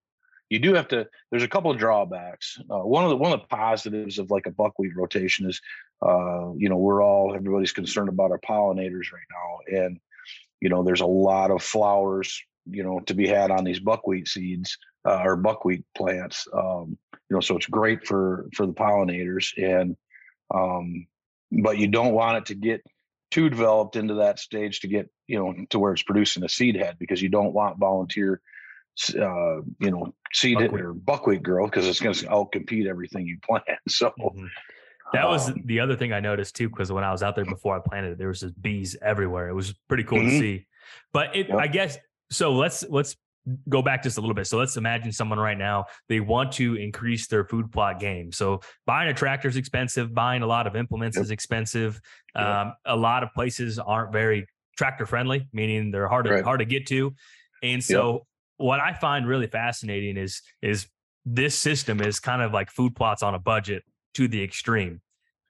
You 0.50 0.60
do 0.60 0.74
have 0.74 0.88
to 0.90 1.08
there's 1.32 1.44
a 1.44 1.48
couple 1.48 1.72
of 1.72 1.78
drawbacks. 1.78 2.60
Uh, 2.70 2.80
one 2.80 3.04
of 3.04 3.10
the 3.10 3.18
one 3.18 3.32
of 3.32 3.42
the 3.42 3.48
positives 3.48 4.20
of 4.20 4.30
like 4.30 4.46
a 4.46 4.52
buckwheat 4.52 4.96
rotation 4.96 5.50
is 5.50 5.60
uh, 6.06 6.52
you 6.56 6.70
know 6.70 6.78
we're 6.78 7.04
all 7.04 7.34
everybody's 7.36 7.72
concerned 7.72 8.10
about 8.10 8.32
our 8.32 8.40
pollinators 8.40 9.12
right 9.12 9.30
now. 9.32 9.80
And 9.80 10.00
you 10.62 10.70
know 10.70 10.84
there's 10.84 11.02
a 11.02 11.06
lot 11.06 11.52
of 11.52 11.64
flowers 11.64 12.42
you 12.66 12.84
know 12.84 13.00
to 13.02 13.14
be 13.14 13.28
had 13.28 13.52
on 13.52 13.64
these 13.64 13.80
buckwheat 13.80 14.28
seeds 14.28 14.78
uh, 15.06 15.22
or 15.24 15.36
buckwheat 15.36 15.84
plants 15.98 16.48
um, 16.54 16.98
you 17.30 17.36
know 17.36 17.42
so 17.42 17.58
it's 17.58 17.66
great 17.66 18.06
for 18.06 18.48
for 18.54 18.66
the 18.66 18.74
pollinators. 18.74 19.52
And 19.58 19.96
um, 20.54 21.08
but 21.64 21.78
you 21.78 21.88
don't 21.88 22.14
want 22.14 22.38
it 22.38 22.46
to 22.48 22.56
get 22.56 22.82
too 23.34 23.50
developed 23.50 23.96
into 23.96 24.14
that 24.14 24.38
stage 24.38 24.80
to 24.80 24.88
get 24.88 25.10
you 25.28 25.40
know 25.40 25.66
to 25.72 25.80
where 25.80 25.92
it's 25.94 26.04
producing 26.04 26.44
a 26.44 26.50
seed 26.50 26.76
head 26.76 26.96
because 27.00 27.22
you 27.22 27.30
don't 27.30 27.54
want 27.54 27.80
volunteer 27.80 28.40
uh, 29.16 29.62
you 29.80 29.92
know, 29.92 30.14
seed 30.34 30.60
buckwheat. 30.60 30.82
or 30.82 30.94
buckwheat 30.94 31.44
growth 31.44 31.72
because 31.72 31.88
it's 31.88 32.00
going 32.00 32.14
to 32.14 32.28
outcompete 32.28 32.88
everything 32.88 33.26
you 33.26 33.38
plant. 33.44 33.66
So 33.88 34.12
mm-hmm. 34.20 34.46
that 35.14 35.28
was 35.28 35.50
um, 35.50 35.64
the 35.66 35.80
other 35.80 35.96
thing 35.96 36.14
I 36.14 36.20
noticed 36.20 36.56
too, 36.56 36.70
because 36.70 36.92
when 36.92 37.04
I 37.04 37.12
was 37.12 37.24
out 37.24 37.36
there 37.36 37.46
before 37.46 37.76
I 37.76 37.80
planted 37.80 38.14
it, 38.14 38.18
there 38.18 38.28
was 38.28 38.42
just 38.42 38.62
bees 38.62 38.96
everywhere. 39.02 39.50
It 39.50 39.54
was 39.54 39.74
pretty 39.88 40.04
cool 40.04 40.20
mm-hmm. 40.20 40.30
to 40.30 40.40
see. 40.40 40.68
But 41.12 41.36
it, 41.36 41.50
yep. 41.50 41.58
I 41.58 41.68
guess 41.68 41.98
so. 42.30 42.54
Let's 42.54 42.84
let's 42.88 43.16
go 43.68 43.82
back 43.82 44.04
just 44.04 44.18
a 44.18 44.22
little 44.22 44.34
bit. 44.34 44.48
So 44.48 44.58
let's 44.58 44.78
imagine 44.78 45.12
someone 45.12 45.40
right 45.40 45.58
now, 45.58 45.86
they 46.08 46.20
want 46.20 46.54
to 46.54 46.76
increase 46.76 47.28
their 47.28 47.44
food 47.46 47.72
plot 47.72 48.00
game. 48.00 48.32
So 48.32 48.62
buying 48.86 49.10
a 49.10 49.14
tractor 49.14 49.48
is 49.48 49.58
expensive, 49.58 50.14
buying 50.14 50.42
a 50.42 50.48
lot 50.48 50.68
of 50.68 50.76
implements 50.76 51.18
yep. 51.18 51.26
is 51.26 51.32
expensive. 51.32 52.00
Yep. 52.36 52.46
Um, 52.46 52.74
a 52.86 52.96
lot 52.96 53.24
of 53.24 53.34
places 53.34 53.80
aren't 53.80 54.14
very 54.14 54.48
tractor 54.78 55.06
friendly, 55.06 55.48
meaning 55.52 55.92
they're 55.92 56.08
hard 56.08 56.26
to, 56.26 56.32
right. 56.32 56.44
hard 56.44 56.60
to 56.60 56.66
get 56.66 56.88
to. 56.88 57.14
And 57.62 57.84
so 57.84 58.14
yep. 58.14 58.22
what 58.58 58.80
I 58.80 58.94
find 58.94 59.28
really 59.28 59.48
fascinating 59.48 60.18
is, 60.18 60.42
is 60.62 60.88
this 61.26 61.58
system 61.58 62.02
is 62.02 62.20
kind 62.20 62.42
of 62.42 62.54
like 62.54 62.72
food 62.72 62.96
plots 62.96 63.24
on 63.24 63.36
a 63.36 63.40
budget 63.40 63.84
to 64.16 64.28
the 64.28 64.44
extreme. 64.44 65.02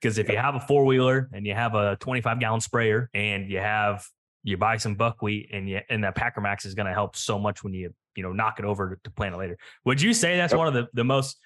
Because 0.01 0.17
if 0.17 0.29
you 0.29 0.35
have 0.35 0.55
a 0.55 0.59
four 0.59 0.83
wheeler 0.83 1.29
and 1.31 1.45
you 1.45 1.53
have 1.53 1.75
a 1.75 1.95
25 2.01 2.39
gallon 2.39 2.59
sprayer 2.59 3.09
and 3.13 3.49
you 3.49 3.59
have 3.59 4.05
you 4.43 4.57
buy 4.57 4.77
some 4.77 4.95
buckwheat 4.95 5.49
and 5.51 5.69
you 5.69 5.79
and 5.89 6.03
that 6.03 6.15
Packer 6.15 6.41
Maxx 6.41 6.65
is 6.65 6.75
going 6.75 6.87
to 6.87 6.93
help 6.93 7.15
so 7.15 7.39
much 7.39 7.63
when 7.63 7.73
you 7.73 7.93
you 8.15 8.23
know 8.23 8.31
knock 8.31 8.59
it 8.59 8.65
over 8.65 8.99
to 9.03 9.11
plant 9.11 9.35
it 9.35 9.37
later. 9.37 9.57
Would 9.85 10.01
you 10.01 10.13
say 10.13 10.37
that's 10.37 10.53
yep. 10.53 10.57
one 10.59 10.67
of 10.67 10.73
the 10.73 10.87
the 10.93 11.03
most 11.03 11.37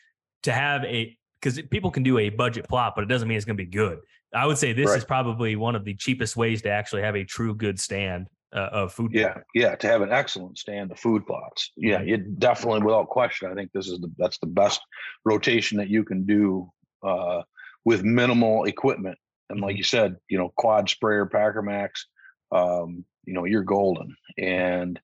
to 0.44 0.52
have 0.52 0.84
a 0.86 1.18
because 1.42 1.62
people 1.70 1.92
can 1.92 2.04
do 2.04 2.18
a 2.18 2.30
budget 2.30 2.68
plot, 2.68 2.94
but 2.96 3.04
it 3.04 3.08
doesn't 3.08 3.28
mean 3.28 3.38
it's 3.38 3.46
going 3.46 3.58
to 3.58 3.64
be 3.64 3.70
good. 3.70 4.00
I 4.34 4.46
would 4.46 4.58
say 4.58 4.74
this 4.74 4.90
right. 4.90 4.98
is 4.98 5.06
probably 5.06 5.56
one 5.56 5.76
of 5.76 5.86
the 5.86 5.94
cheapest 5.94 6.36
ways 6.36 6.62
to 6.64 6.70
actually 6.70 7.04
have 7.04 7.16
a 7.16 7.24
true 7.24 7.56
good 7.56 7.80
stand 7.80 8.28
uh, 8.54 8.70
of 8.72 8.94
food. 8.94 9.12
Yeah, 9.14 9.34
plot. 9.34 9.44
yeah, 9.54 9.76
to 9.76 9.88
have 9.88 10.02
an 10.02 10.12
excellent 10.12 10.58
stand 10.58 10.92
of 10.92 11.00
food 11.00 11.26
plots. 11.26 11.72
Yeah, 11.78 12.00
it 12.00 12.40
definitely, 12.40 12.82
without 12.82 13.08
question, 13.08 13.52
I 13.52 13.56
think 13.56 13.72
this 13.72 13.88
is 13.88 14.00
the 14.00 14.12
that's 14.18 14.38
the 14.40 14.48
best 14.48 14.82
rotation 15.26 15.78
that 15.78 15.90
you 15.90 16.04
can 16.04 16.26
do 16.26 16.72
uh, 17.04 17.44
with 17.86 18.04
minimal 18.04 18.66
equipment. 18.66 19.18
And 19.50 19.62
like 19.62 19.74
mm-hmm. 19.74 19.78
you 19.78 19.84
said, 19.84 20.18
you 20.30 20.38
know, 20.38 20.52
quad 20.58 20.90
sprayer, 20.90 21.26
Packer 21.26 21.62
Maxx, 21.62 22.08
um, 22.52 23.06
you 23.26 23.34
know, 23.34 23.46
you're 23.46 23.64
golden. 23.64 24.16
And, 24.38 25.00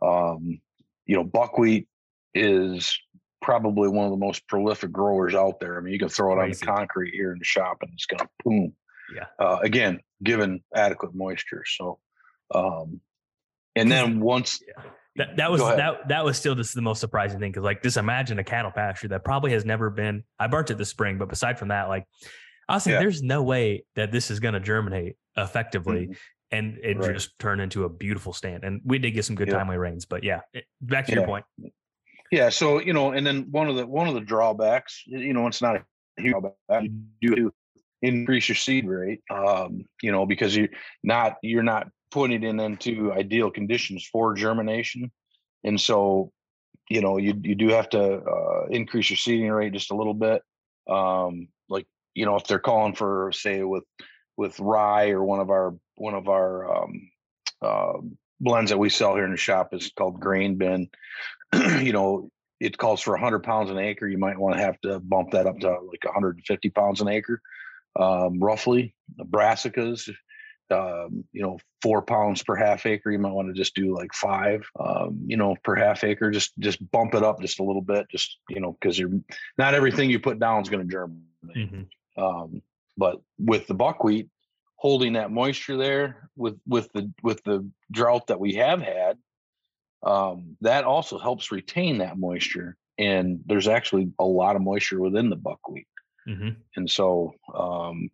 um, 0.00 0.60
you 1.06 1.16
know, 1.16 1.24
buckwheat 1.24 1.88
is 2.34 2.96
probably 3.40 3.88
one 3.88 4.04
of 4.04 4.10
the 4.10 4.16
most 4.16 4.46
prolific 4.46 4.92
growers 4.92 5.34
out 5.34 5.58
there. 5.58 5.76
I 5.76 5.80
mean, 5.80 5.92
you 5.92 5.98
can 5.98 6.08
throw 6.08 6.38
it 6.38 6.42
on 6.42 6.50
the 6.50 6.56
concrete 6.56 7.12
here 7.12 7.32
in 7.32 7.38
the 7.38 7.44
shop 7.44 7.78
and 7.82 7.90
it's 7.94 8.06
going 8.06 8.20
to 8.20 8.28
boom. 8.44 8.74
Yeah. 9.14 9.26
Uh, 9.38 9.58
again, 9.62 10.00
given 10.22 10.62
adequate 10.74 11.14
moisture. 11.14 11.64
So, 11.66 11.98
um, 12.54 13.00
and 13.74 13.90
then 13.90 14.20
once, 14.20 14.60
yeah. 14.66 14.84
That, 15.16 15.36
that 15.36 15.50
was 15.50 15.60
that 15.60 16.08
that 16.08 16.24
was 16.24 16.38
still 16.38 16.54
just 16.54 16.74
the 16.74 16.80
most 16.80 16.98
surprising 16.98 17.38
thing 17.38 17.52
because 17.52 17.64
like 17.64 17.82
just 17.82 17.98
imagine 17.98 18.38
a 18.38 18.44
cattle 18.44 18.70
pasture 18.70 19.08
that 19.08 19.22
probably 19.22 19.52
has 19.52 19.62
never 19.62 19.90
been 19.90 20.24
I 20.38 20.46
burnt 20.46 20.70
it 20.70 20.78
this 20.78 20.88
spring 20.88 21.18
but 21.18 21.30
aside 21.30 21.58
from 21.58 21.68
that 21.68 21.90
like 21.90 22.06
I 22.66 22.76
was 22.76 22.84
saying 22.84 22.94
yeah. 22.94 23.00
there's 23.00 23.22
no 23.22 23.42
way 23.42 23.84
that 23.94 24.10
this 24.10 24.30
is 24.30 24.40
going 24.40 24.54
to 24.54 24.60
germinate 24.60 25.16
effectively 25.36 26.04
mm-hmm 26.04 26.12
and 26.52 26.78
it 26.82 26.98
right. 26.98 27.14
just 27.14 27.36
turned 27.38 27.60
into 27.60 27.84
a 27.84 27.88
beautiful 27.88 28.32
stand. 28.32 28.62
And 28.62 28.80
we 28.84 28.98
did 28.98 29.12
get 29.12 29.24
some 29.24 29.34
good 29.34 29.48
yeah. 29.48 29.56
timely 29.56 29.78
rains, 29.78 30.04
but 30.04 30.22
yeah, 30.22 30.40
back 30.80 31.06
to 31.06 31.12
yeah. 31.12 31.18
your 31.18 31.26
point. 31.26 31.44
Yeah. 32.30 32.50
So, 32.50 32.80
you 32.80 32.92
know, 32.92 33.12
and 33.12 33.26
then 33.26 33.48
one 33.50 33.68
of 33.68 33.76
the, 33.76 33.86
one 33.86 34.06
of 34.06 34.14
the 34.14 34.20
drawbacks, 34.20 35.02
you 35.06 35.32
know, 35.32 35.46
it's 35.46 35.62
not 35.62 35.76
a 35.76 35.84
huge 36.18 36.32
drawback. 36.32 36.54
You 36.82 36.90
do 37.20 37.52
increase 38.02 38.48
your 38.48 38.56
seed 38.56 38.86
rate, 38.86 39.22
um, 39.30 39.84
you 40.02 40.12
know, 40.12 40.26
because 40.26 40.54
you're 40.54 40.68
not, 41.02 41.36
you're 41.42 41.62
not 41.62 41.88
putting 42.10 42.42
it 42.42 42.60
into 42.60 43.12
ideal 43.12 43.50
conditions 43.50 44.06
for 44.12 44.34
germination. 44.34 45.10
And 45.64 45.80
so, 45.80 46.32
you 46.90 47.00
know, 47.00 47.16
you, 47.16 47.34
you 47.42 47.54
do 47.54 47.68
have 47.68 47.88
to 47.90 48.16
uh, 48.18 48.66
increase 48.70 49.08
your 49.08 49.16
seeding 49.16 49.50
rate 49.50 49.72
just 49.72 49.90
a 49.90 49.96
little 49.96 50.14
bit. 50.14 50.42
Um, 50.90 51.48
like, 51.68 51.86
you 52.14 52.26
know, 52.26 52.36
if 52.36 52.44
they're 52.44 52.58
calling 52.58 52.94
for, 52.94 53.30
say, 53.32 53.62
with, 53.62 53.84
with 54.36 54.58
rye 54.60 55.10
or 55.10 55.22
one 55.22 55.40
of 55.40 55.50
our 55.50 55.74
one 55.96 56.14
of 56.14 56.28
our 56.28 56.84
um, 56.84 57.10
uh, 57.60 57.98
blends 58.40 58.70
that 58.70 58.78
we 58.78 58.88
sell 58.88 59.14
here 59.14 59.24
in 59.24 59.30
the 59.30 59.36
shop 59.36 59.72
is 59.72 59.90
called 59.96 60.20
Grain 60.20 60.56
Bin. 60.56 60.88
you 61.80 61.92
know, 61.92 62.30
it 62.60 62.78
calls 62.78 63.00
for 63.00 63.12
100 63.12 63.42
pounds 63.42 63.70
an 63.70 63.78
acre. 63.78 64.06
You 64.06 64.18
might 64.18 64.38
want 64.38 64.56
to 64.56 64.62
have 64.62 64.80
to 64.82 65.00
bump 65.00 65.32
that 65.32 65.46
up 65.46 65.58
to 65.60 65.68
like 65.68 66.04
150 66.04 66.70
pounds 66.70 67.00
an 67.00 67.08
acre, 67.08 67.40
um, 67.98 68.38
roughly. 68.42 68.94
Brassicas, 69.18 70.08
um, 70.70 71.24
you 71.32 71.42
know, 71.42 71.58
four 71.82 72.02
pounds 72.02 72.42
per 72.42 72.54
half 72.54 72.86
acre. 72.86 73.10
You 73.10 73.18
might 73.18 73.32
want 73.32 73.48
to 73.48 73.54
just 73.54 73.74
do 73.74 73.94
like 73.94 74.14
five, 74.14 74.64
um, 74.78 75.24
you 75.26 75.36
know, 75.36 75.56
per 75.62 75.74
half 75.74 76.04
acre. 76.04 76.30
Just 76.30 76.52
just 76.58 76.90
bump 76.90 77.14
it 77.14 77.22
up 77.22 77.40
just 77.40 77.60
a 77.60 77.64
little 77.64 77.82
bit, 77.82 78.06
just 78.10 78.38
you 78.48 78.60
know, 78.60 78.76
because 78.80 78.98
you're 78.98 79.20
not 79.58 79.74
everything 79.74 80.10
you 80.10 80.20
put 80.20 80.38
down 80.38 80.62
is 80.62 80.68
going 80.68 80.86
to 80.86 80.92
germinate. 80.92 81.22
Mm-hmm. 81.56 82.22
Um, 82.22 82.62
but 82.96 83.20
with 83.38 83.66
the 83.66 83.74
buckwheat, 83.74 84.28
holding 84.82 85.12
that 85.12 85.30
moisture 85.30 85.76
there 85.76 86.28
with 86.36 86.58
with 86.66 86.92
the 86.92 87.08
with 87.22 87.40
the 87.44 87.64
drought 87.92 88.26
that 88.26 88.40
we 88.40 88.54
have 88.54 88.82
had 88.82 89.16
um, 90.02 90.56
that 90.60 90.82
also 90.82 91.18
helps 91.18 91.52
retain 91.52 91.98
that 91.98 92.18
moisture 92.18 92.76
and 92.98 93.38
there's 93.46 93.68
actually 93.68 94.10
a 94.18 94.24
lot 94.24 94.56
of 94.56 94.62
moisture 94.62 95.00
within 95.00 95.30
the 95.30 95.36
buckwheat 95.36 95.86
mm-hmm. 96.28 96.48
and 96.74 96.90
so 96.90 97.32
um, 97.54 98.10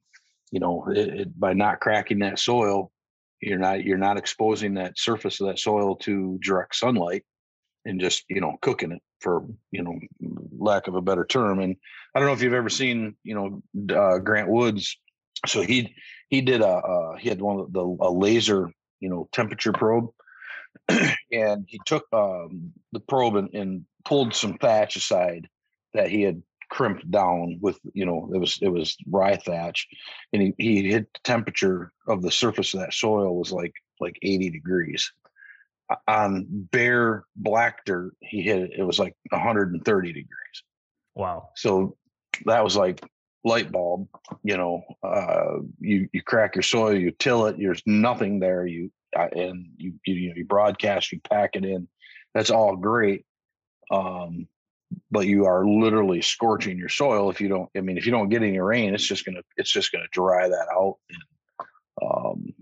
you 0.50 0.60
know 0.60 0.86
it, 0.90 1.08
it, 1.20 1.40
by 1.40 1.54
not 1.54 1.80
cracking 1.80 2.18
that 2.18 2.38
soil 2.38 2.92
you're 3.40 3.58
not 3.58 3.82
you're 3.82 3.96
not 3.96 4.18
exposing 4.18 4.74
that 4.74 4.98
surface 4.98 5.40
of 5.40 5.46
that 5.46 5.58
soil 5.58 5.96
to 5.96 6.38
direct 6.42 6.76
sunlight 6.76 7.24
and 7.86 7.98
just 7.98 8.24
you 8.28 8.42
know 8.42 8.58
cooking 8.60 8.92
it 8.92 9.02
for 9.20 9.42
you 9.70 9.82
know 9.82 9.98
lack 10.58 10.86
of 10.86 10.94
a 10.94 11.00
better 11.00 11.24
term 11.24 11.60
and 11.60 11.76
i 12.14 12.18
don't 12.18 12.28
know 12.28 12.34
if 12.34 12.42
you've 12.42 12.52
ever 12.52 12.68
seen 12.68 13.16
you 13.22 13.34
know 13.34 13.62
uh, 13.94 14.18
grant 14.18 14.48
woods. 14.48 14.96
So 15.46 15.62
he 15.62 15.94
he 16.28 16.40
did 16.40 16.60
a 16.60 16.68
uh, 16.68 17.16
he 17.16 17.28
had 17.28 17.40
one 17.40 17.60
of 17.60 17.72
the 17.72 17.84
a 18.00 18.10
laser 18.10 18.70
you 19.00 19.08
know 19.08 19.28
temperature 19.32 19.72
probe. 19.72 20.10
And 21.30 21.66
he 21.68 21.78
took 21.84 22.06
um, 22.10 22.72
the 22.92 23.00
probe 23.00 23.36
and, 23.36 23.52
and, 23.52 23.84
pulled 24.06 24.34
some 24.34 24.56
thatch 24.56 24.96
aside 24.96 25.46
that 25.92 26.08
he 26.08 26.22
had 26.22 26.42
crimped 26.70 27.10
down 27.10 27.58
with 27.60 27.78
you 27.92 28.06
know 28.06 28.30
it 28.34 28.38
was 28.38 28.58
it 28.62 28.68
was 28.68 28.96
rye 29.10 29.36
thatch. 29.36 29.86
And 30.32 30.40
he, 30.40 30.54
he 30.56 30.90
hit 30.90 31.12
the 31.12 31.20
temperature 31.24 31.92
of 32.06 32.22
the 32.22 32.30
surface 32.30 32.72
of 32.72 32.80
that 32.80 32.94
soil 32.94 33.36
was 33.36 33.52
like 33.52 33.74
like 34.00 34.18
80 34.22 34.50
degrees. 34.50 35.12
On 36.06 36.46
bare 36.48 37.24
black 37.36 37.84
dirt 37.84 38.12
he 38.20 38.40
hit 38.42 38.70
it 38.78 38.84
was 38.84 38.98
like 38.98 39.14
130 39.30 40.12
degrees 40.12 40.62
wow. 41.18 41.50
So 41.56 41.96
that 42.46 42.64
was 42.64 42.76
like 42.76 43.04
light 43.44 43.70
bulb 43.70 44.08
you 44.42 44.56
know 44.56 44.82
uh, 45.02 45.58
you 45.80 46.08
you 46.12 46.22
crack 46.22 46.54
your 46.54 46.62
soil 46.62 46.94
you 46.94 47.10
till 47.12 47.46
it 47.46 47.56
there's 47.58 47.82
nothing 47.86 48.40
there 48.40 48.66
you 48.66 48.90
uh, 49.16 49.28
and 49.32 49.66
you, 49.76 49.94
you 50.04 50.14
you 50.14 50.32
you 50.36 50.44
broadcast 50.44 51.12
you 51.12 51.20
pack 51.20 51.50
it 51.54 51.64
in. 51.64 51.88
That's 52.34 52.50
all 52.50 52.76
great 52.76 53.24
um, 53.90 54.46
but 55.10 55.26
you 55.26 55.46
are 55.46 55.66
literally 55.66 56.20
scorching 56.20 56.78
your 56.78 56.88
soil 56.88 57.30
if 57.30 57.40
you 57.40 57.48
don't 57.48 57.70
i 57.76 57.80
mean 57.80 57.96
if 57.96 58.06
you 58.06 58.12
don't 58.12 58.28
get 58.28 58.42
any 58.42 58.58
rain 58.58 58.94
it's 58.94 59.06
just 59.06 59.24
gonna 59.24 59.42
it's 59.56 59.72
just 59.72 59.92
gonna 59.92 60.04
dry 60.12 60.48
that 60.48 60.66
out 60.72 60.96
and 61.10 61.22
um, 62.02 62.54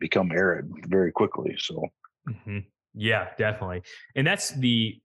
become 0.00 0.32
arid 0.32 0.70
very 0.86 1.12
quickly 1.12 1.56
so. 1.58 1.82
Mm-hmm. 2.28 2.58
yeah 2.94 3.28
definitely. 3.38 3.82
And 4.16 4.26
that's 4.26 4.50
the 4.50 5.00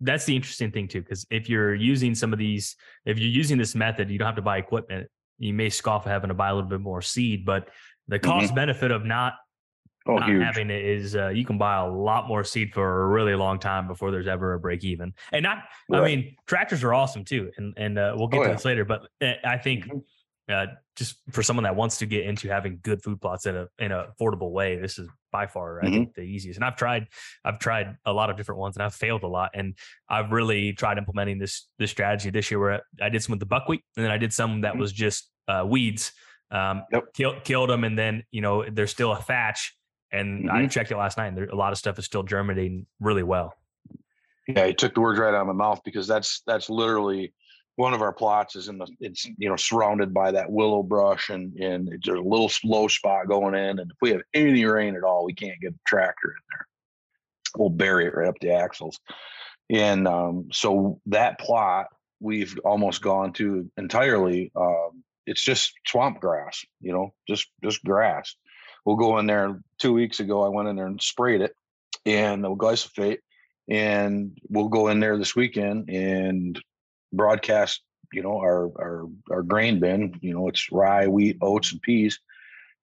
that's 0.00 0.24
the 0.24 0.34
interesting 0.34 0.70
thing 0.70 0.88
too, 0.88 1.02
because 1.02 1.26
if 1.30 1.48
you're 1.48 1.74
using 1.74 2.14
some 2.14 2.32
of 2.32 2.38
these, 2.38 2.76
if 3.04 3.18
you're 3.18 3.28
using 3.28 3.58
this 3.58 3.74
method, 3.74 4.10
you 4.10 4.18
don't 4.18 4.26
have 4.26 4.36
to 4.36 4.42
buy 4.42 4.58
equipment. 4.58 5.08
You 5.38 5.54
may 5.54 5.70
scoff 5.70 6.06
at 6.06 6.10
having 6.10 6.28
to 6.28 6.34
buy 6.34 6.50
a 6.50 6.54
little 6.54 6.68
bit 6.68 6.80
more 6.80 7.02
seed, 7.02 7.44
but 7.44 7.68
the 8.08 8.18
cost 8.18 8.46
mm-hmm. 8.46 8.54
benefit 8.54 8.90
of 8.90 9.04
not, 9.04 9.34
oh, 10.06 10.16
not 10.16 10.28
having 10.28 10.70
it 10.70 10.84
is 10.84 11.16
uh, 11.16 11.28
you 11.28 11.44
can 11.44 11.58
buy 11.58 11.76
a 11.76 11.88
lot 11.88 12.28
more 12.28 12.44
seed 12.44 12.72
for 12.72 13.04
a 13.04 13.08
really 13.08 13.34
long 13.34 13.58
time 13.58 13.86
before 13.86 14.10
there's 14.10 14.28
ever 14.28 14.54
a 14.54 14.60
break 14.60 14.84
even. 14.84 15.14
And 15.32 15.42
not, 15.42 15.58
right. 15.88 16.00
I 16.00 16.04
mean, 16.04 16.36
tractors 16.46 16.82
are 16.84 16.92
awesome 16.92 17.24
too, 17.24 17.50
and 17.56 17.74
and 17.76 17.98
uh, 17.98 18.14
we'll 18.16 18.28
get 18.28 18.40
oh, 18.40 18.42
to 18.44 18.48
yeah. 18.48 18.54
this 18.54 18.64
later. 18.64 18.84
But 18.84 19.06
eh, 19.20 19.34
I 19.44 19.58
think 19.58 19.86
mm-hmm 19.86 19.98
uh, 20.50 20.66
just 20.96 21.16
for 21.30 21.42
someone 21.42 21.64
that 21.64 21.76
wants 21.76 21.98
to 21.98 22.06
get 22.06 22.26
into 22.26 22.48
having 22.48 22.78
good 22.82 23.02
food 23.02 23.20
plots 23.20 23.46
in 23.46 23.56
a 23.56 23.66
in 23.78 23.92
an 23.92 24.06
affordable 24.10 24.50
way, 24.50 24.76
this 24.76 24.98
is 24.98 25.08
by 25.32 25.46
far 25.46 25.76
mm-hmm. 25.76 25.86
I 25.86 25.90
think 25.90 26.14
the 26.14 26.22
easiest. 26.22 26.58
And 26.58 26.64
I've 26.64 26.76
tried 26.76 27.06
I've 27.44 27.58
tried 27.58 27.96
a 28.04 28.12
lot 28.12 28.30
of 28.30 28.36
different 28.36 28.60
ones 28.60 28.76
and 28.76 28.82
I've 28.82 28.94
failed 28.94 29.22
a 29.22 29.28
lot. 29.28 29.50
And 29.54 29.76
I've 30.08 30.32
really 30.32 30.72
tried 30.72 30.98
implementing 30.98 31.38
this 31.38 31.68
this 31.78 31.90
strategy 31.90 32.30
this 32.30 32.50
year 32.50 32.60
where 32.60 32.82
I 33.00 33.08
did 33.08 33.22
some 33.22 33.32
with 33.32 33.40
the 33.40 33.46
buckwheat 33.46 33.82
and 33.96 34.04
then 34.04 34.12
I 34.12 34.18
did 34.18 34.32
some 34.32 34.62
that 34.62 34.72
mm-hmm. 34.72 34.80
was 34.80 34.92
just 34.92 35.30
uh, 35.48 35.64
weeds. 35.66 36.12
Um, 36.52 36.82
yep. 36.92 37.04
killed 37.14 37.44
killed 37.44 37.70
them 37.70 37.84
and 37.84 37.96
then 37.96 38.24
you 38.30 38.40
know 38.40 38.64
there's 38.70 38.90
still 38.90 39.12
a 39.12 39.16
thatch. 39.16 39.76
And 40.12 40.46
mm-hmm. 40.46 40.56
I 40.56 40.66
checked 40.66 40.90
it 40.90 40.96
last 40.96 41.16
night 41.16 41.28
and 41.28 41.36
there, 41.36 41.44
a 41.44 41.54
lot 41.54 41.72
of 41.72 41.78
stuff 41.78 41.98
is 41.98 42.04
still 42.04 42.24
germinating 42.24 42.86
really 42.98 43.22
well. 43.22 43.54
Yeah, 44.48 44.64
you 44.64 44.72
took 44.72 44.94
the 44.94 45.00
words 45.00 45.20
right 45.20 45.28
out 45.28 45.42
of 45.42 45.46
my 45.46 45.52
mouth 45.52 45.80
because 45.84 46.08
that's 46.08 46.42
that's 46.46 46.68
literally 46.68 47.32
one 47.76 47.94
of 47.94 48.02
our 48.02 48.12
plots 48.12 48.56
is 48.56 48.68
in 48.68 48.78
the 48.78 48.86
it's 49.00 49.24
you 49.38 49.48
know 49.48 49.56
surrounded 49.56 50.12
by 50.12 50.30
that 50.30 50.50
willow 50.50 50.82
brush 50.82 51.30
and 51.30 51.54
and 51.56 51.88
it's 51.88 52.08
a 52.08 52.12
little 52.12 52.48
slow 52.48 52.88
spot 52.88 53.28
going 53.28 53.54
in 53.54 53.78
and 53.78 53.90
if 53.90 53.96
we 54.02 54.10
have 54.10 54.22
any 54.34 54.64
rain 54.64 54.96
at 54.96 55.04
all 55.04 55.24
we 55.24 55.32
can't 55.32 55.60
get 55.60 55.72
a 55.72 55.78
tractor 55.86 56.28
in 56.28 56.42
there. 56.50 56.66
We'll 57.56 57.70
bury 57.70 58.06
it 58.06 58.14
right 58.14 58.28
up 58.28 58.38
the 58.40 58.52
axles. 58.52 59.00
And 59.70 60.06
um, 60.06 60.48
so 60.52 61.00
that 61.06 61.38
plot 61.40 61.86
we've 62.20 62.58
almost 62.64 63.02
gone 63.02 63.32
to 63.34 63.70
entirely 63.76 64.52
um, 64.56 65.02
it's 65.26 65.42
just 65.42 65.72
swamp 65.86 66.20
grass 66.20 66.64
you 66.80 66.92
know 66.92 67.14
just 67.28 67.48
just 67.62 67.82
grass. 67.84 68.34
We'll 68.84 68.96
go 68.96 69.18
in 69.18 69.26
there 69.26 69.60
two 69.78 69.92
weeks 69.92 70.20
ago 70.20 70.42
i 70.42 70.48
went 70.48 70.68
in 70.68 70.76
there 70.76 70.86
and 70.86 71.00
sprayed 71.00 71.42
it 71.42 71.54
and 72.06 72.42
the 72.42 72.48
glyphosate 72.48 73.18
and 73.68 74.38
we'll 74.48 74.68
go 74.68 74.88
in 74.88 75.00
there 75.00 75.16
this 75.16 75.36
weekend 75.36 75.88
and 75.88 76.60
broadcast 77.12 77.82
you 78.12 78.22
know 78.22 78.38
our 78.38 78.66
our 78.78 79.06
our 79.30 79.42
grain 79.42 79.80
bin 79.80 80.12
you 80.20 80.32
know 80.32 80.48
it's 80.48 80.70
rye 80.72 81.06
wheat 81.06 81.36
oats 81.42 81.72
and 81.72 81.82
peas 81.82 82.18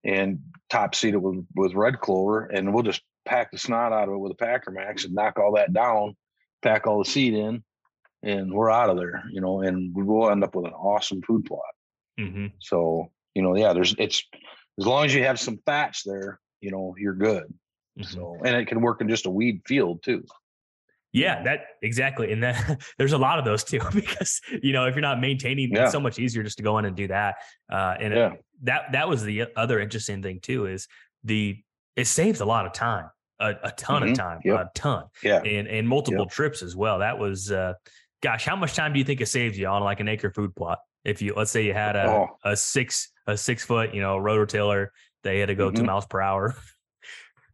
and 0.03 0.39
top 0.69 0.95
seed 0.95 1.13
it 1.13 1.21
with 1.21 1.45
with 1.55 1.73
red 1.73 1.99
clover 1.99 2.45
and 2.45 2.73
we'll 2.73 2.83
just 2.83 3.01
pack 3.25 3.51
the 3.51 3.57
snot 3.57 3.91
out 3.91 4.07
of 4.07 4.13
it 4.13 4.17
with 4.17 4.31
a 4.31 4.35
Packer 4.35 4.71
Maxx 4.71 5.03
and 5.05 5.13
knock 5.13 5.37
all 5.37 5.53
that 5.55 5.73
down 5.73 6.15
pack 6.61 6.87
all 6.87 6.99
the 7.03 7.09
seed 7.09 7.33
in 7.33 7.63
and 8.23 8.53
we're 8.53 8.71
out 8.71 8.89
of 8.89 8.97
there 8.97 9.23
you 9.31 9.41
know 9.41 9.61
and 9.61 9.93
we 9.93 10.03
will 10.03 10.29
end 10.29 10.43
up 10.43 10.55
with 10.55 10.65
an 10.65 10.73
awesome 10.73 11.21
food 11.21 11.45
plot 11.45 11.61
Mm-hmm. 12.19 12.47
so 12.59 13.11
you 13.35 13.43
know 13.43 13.55
yeah 13.55 13.73
there's 13.73 13.93
it's 13.99 14.23
as 14.79 14.87
long 14.87 15.05
as 15.05 15.13
you 15.13 15.23
have 15.23 15.39
some 15.39 15.59
thatch 15.67 16.03
there 16.03 16.39
you 16.61 16.71
know 16.71 16.95
you're 16.97 17.13
good 17.13 17.43
Mhm. 17.99 18.05
so 18.05 18.37
and 18.45 18.55
it 18.55 18.67
can 18.67 18.81
work 18.81 19.01
in 19.01 19.09
just 19.09 19.25
a 19.27 19.29
weed 19.29 19.61
field 19.67 20.01
too 20.03 20.23
Yeah, 21.13 21.41
that 21.43 21.61
exactly. 21.81 22.31
And 22.31 22.43
that 22.43 22.79
there's 22.97 23.13
a 23.13 23.17
lot 23.17 23.39
of 23.39 23.45
those 23.45 23.63
too, 23.63 23.79
because 23.93 24.39
you 24.61 24.73
know, 24.73 24.85
if 24.85 24.95
you're 24.95 25.01
not 25.01 25.19
maintaining, 25.19 25.71
Yeah. 25.71 25.83
it's 25.83 25.91
so 25.91 25.99
much 25.99 26.19
easier 26.19 26.43
just 26.43 26.57
to 26.57 26.63
go 26.63 26.77
in 26.77 26.85
and 26.85 26.95
do 26.95 27.07
that. 27.07 27.35
Uh, 27.71 27.95
and 27.99 28.13
it- 28.13 28.43
that 28.63 28.91
that 28.93 29.07
was 29.07 29.23
the 29.23 29.45
other 29.55 29.79
interesting 29.79 30.21
thing 30.23 30.39
too 30.41 30.65
is 30.65 30.87
the 31.23 31.57
it 31.95 32.05
saves 32.05 32.41
a 32.41 32.45
lot 32.45 32.65
of 32.65 32.73
time, 32.73 33.09
a, 33.39 33.53
a 33.63 33.71
ton 33.71 34.01
Mhm. 34.01 34.11
of 34.11 34.17
time, 34.17 34.39
Yep. 34.43 34.59
a 34.59 34.69
ton, 34.73 35.03
yeah 35.23 35.41
and 35.43 35.67
and 35.67 35.87
multiple 35.87 36.25
trips 36.25 36.61
as 36.63 36.75
well. 36.75 36.99
That 36.99 37.19
was, 37.19 37.51
uh, 37.51 37.73
gosh, 38.23 38.45
how 38.45 38.55
much 38.55 38.73
time 38.73 38.93
do 38.93 38.99
you 38.99 39.05
think 39.05 39.21
it 39.21 39.27
saves 39.27 39.57
you 39.59 39.67
on 39.67 39.83
like 39.83 39.99
an 39.99 40.07
acre 40.07 40.31
food 40.31 40.55
plot? 40.55 40.79
If 41.05 41.21
you 41.21 41.33
let's 41.35 41.51
say 41.51 41.63
you 41.65 41.73
had 41.73 41.95
a 41.95 42.07
Oh. 42.09 42.27
a 42.43 42.55
six 42.57 43.11
a 43.27 43.37
six 43.37 43.63
foot 43.63 43.93
you 43.93 44.01
know 44.01 44.17
rotor 44.17 44.45
rototiller, 44.45 44.87
they 45.23 45.39
had 45.39 45.47
to 45.47 45.55
go 45.55 45.69
two 45.71 45.83
Mhm. 45.83 45.85
miles 45.87 46.05
per 46.07 46.19
hour. 46.21 46.55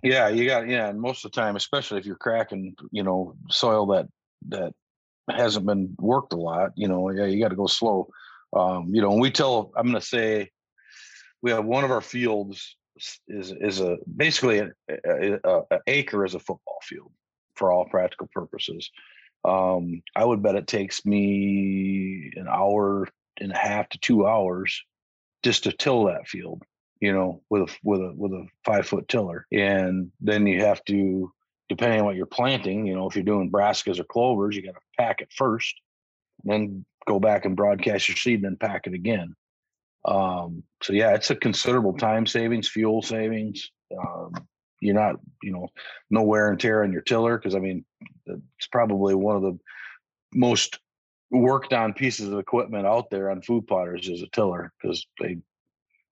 Yeah, 0.03 0.27
you 0.27 0.45
got 0.45 0.67
yeah, 0.67 0.89
and 0.89 0.99
most 0.99 1.23
of 1.23 1.31
the 1.31 1.41
time, 1.41 1.55
especially 1.55 1.97
if 1.97 2.05
you're 2.05 2.17
cracking, 2.17 2.75
you 2.91 3.03
know, 3.03 3.35
soil 3.49 3.85
that 3.87 4.07
that 4.49 4.73
hasn't 5.31 5.65
been 5.65 5.95
worked 5.97 6.33
a 6.33 6.37
lot, 6.37 6.71
you 6.75 6.89
know, 6.89 7.09
yeah, 7.09 7.25
you 7.25 7.41
got 7.41 7.49
to 7.49 7.55
go 7.55 7.67
slow. 7.67 8.09
Um, 8.55 8.89
you 8.93 9.01
know, 9.01 9.11
and 9.13 9.21
we 9.21 9.31
tell 9.31 9.71
I'm 9.77 9.87
going 9.89 9.99
to 9.99 10.05
say 10.05 10.51
we 11.41 11.51
have 11.51 11.65
one 11.65 11.85
of 11.85 11.91
our 11.91 12.01
fields 12.01 12.75
is 13.27 13.53
is 13.59 13.79
a 13.79 13.97
basically 14.15 14.59
a, 14.59 14.71
a, 14.89 15.39
a, 15.43 15.61
a 15.71 15.79
acre 15.87 16.25
is 16.25 16.35
a 16.35 16.39
football 16.39 16.79
field 16.83 17.11
for 17.55 17.71
all 17.71 17.85
practical 17.85 18.27
purposes. 18.33 18.89
Um, 19.45 20.01
I 20.15 20.25
would 20.25 20.43
bet 20.43 20.55
it 20.55 20.67
takes 20.67 21.05
me 21.05 22.31
an 22.35 22.47
hour 22.49 23.07
and 23.39 23.51
a 23.51 23.57
half 23.57 23.89
to 23.89 23.99
two 23.99 24.27
hours 24.27 24.81
just 25.43 25.63
to 25.63 25.71
till 25.71 26.05
that 26.05 26.27
field 26.27 26.63
you 27.03 27.11
know, 27.11 27.41
with 27.49 27.63
a 27.63 27.75
with 27.83 27.99
a 27.99 28.13
with 28.15 28.31
a 28.31 28.47
five 28.63 28.87
foot 28.87 29.09
tiller. 29.09 29.45
And 29.51 30.09
then 30.21 30.47
you 30.47 30.63
have 30.63 30.81
to, 30.85 31.33
depending 31.67 31.99
on 31.99 32.05
what 32.05 32.15
you're 32.15 32.25
planting, 32.25 32.87
you 32.87 32.95
know, 32.95 33.09
if 33.09 33.15
you're 33.15 33.25
doing 33.25 33.51
brassicas 33.51 33.99
or 33.99 34.05
clovers, 34.05 34.55
you 34.55 34.61
got 34.61 34.75
to 34.75 34.79
pack 34.97 35.19
it 35.19 35.27
first, 35.35 35.75
then 36.45 36.85
go 37.05 37.19
back 37.19 37.43
and 37.43 37.57
broadcast 37.57 38.07
your 38.07 38.15
seed, 38.15 38.35
and 38.35 38.45
then 38.45 38.55
pack 38.55 38.87
it 38.87 38.93
again. 38.93 39.35
Um, 40.05 40.63
so 40.81 40.93
yeah, 40.93 41.13
it's 41.13 41.29
a 41.29 41.35
considerable 41.35 41.97
time 41.97 42.25
savings, 42.25 42.69
fuel 42.69 43.01
savings. 43.01 43.69
Um, 43.99 44.31
you're 44.79 44.95
not, 44.95 45.17
you 45.41 45.51
know, 45.51 45.67
no 46.09 46.23
wear 46.23 46.51
and 46.51 46.59
tear 46.59 46.85
on 46.85 46.93
your 46.93 47.01
tiller 47.01 47.37
because 47.37 47.53
I 47.53 47.59
mean, 47.59 47.83
it's 48.27 48.67
probably 48.71 49.13
one 49.13 49.35
of 49.35 49.41
the 49.41 49.59
most 50.33 50.79
worked 51.31 51.73
on 51.73 51.91
pieces 51.91 52.29
of 52.29 52.39
equipment 52.39 52.87
out 52.87 53.09
there 53.09 53.29
on 53.29 53.41
food 53.41 53.67
plotters 53.67 54.07
is 54.07 54.21
a 54.21 54.27
tiller 54.27 54.71
because 54.81 55.05
they 55.19 55.39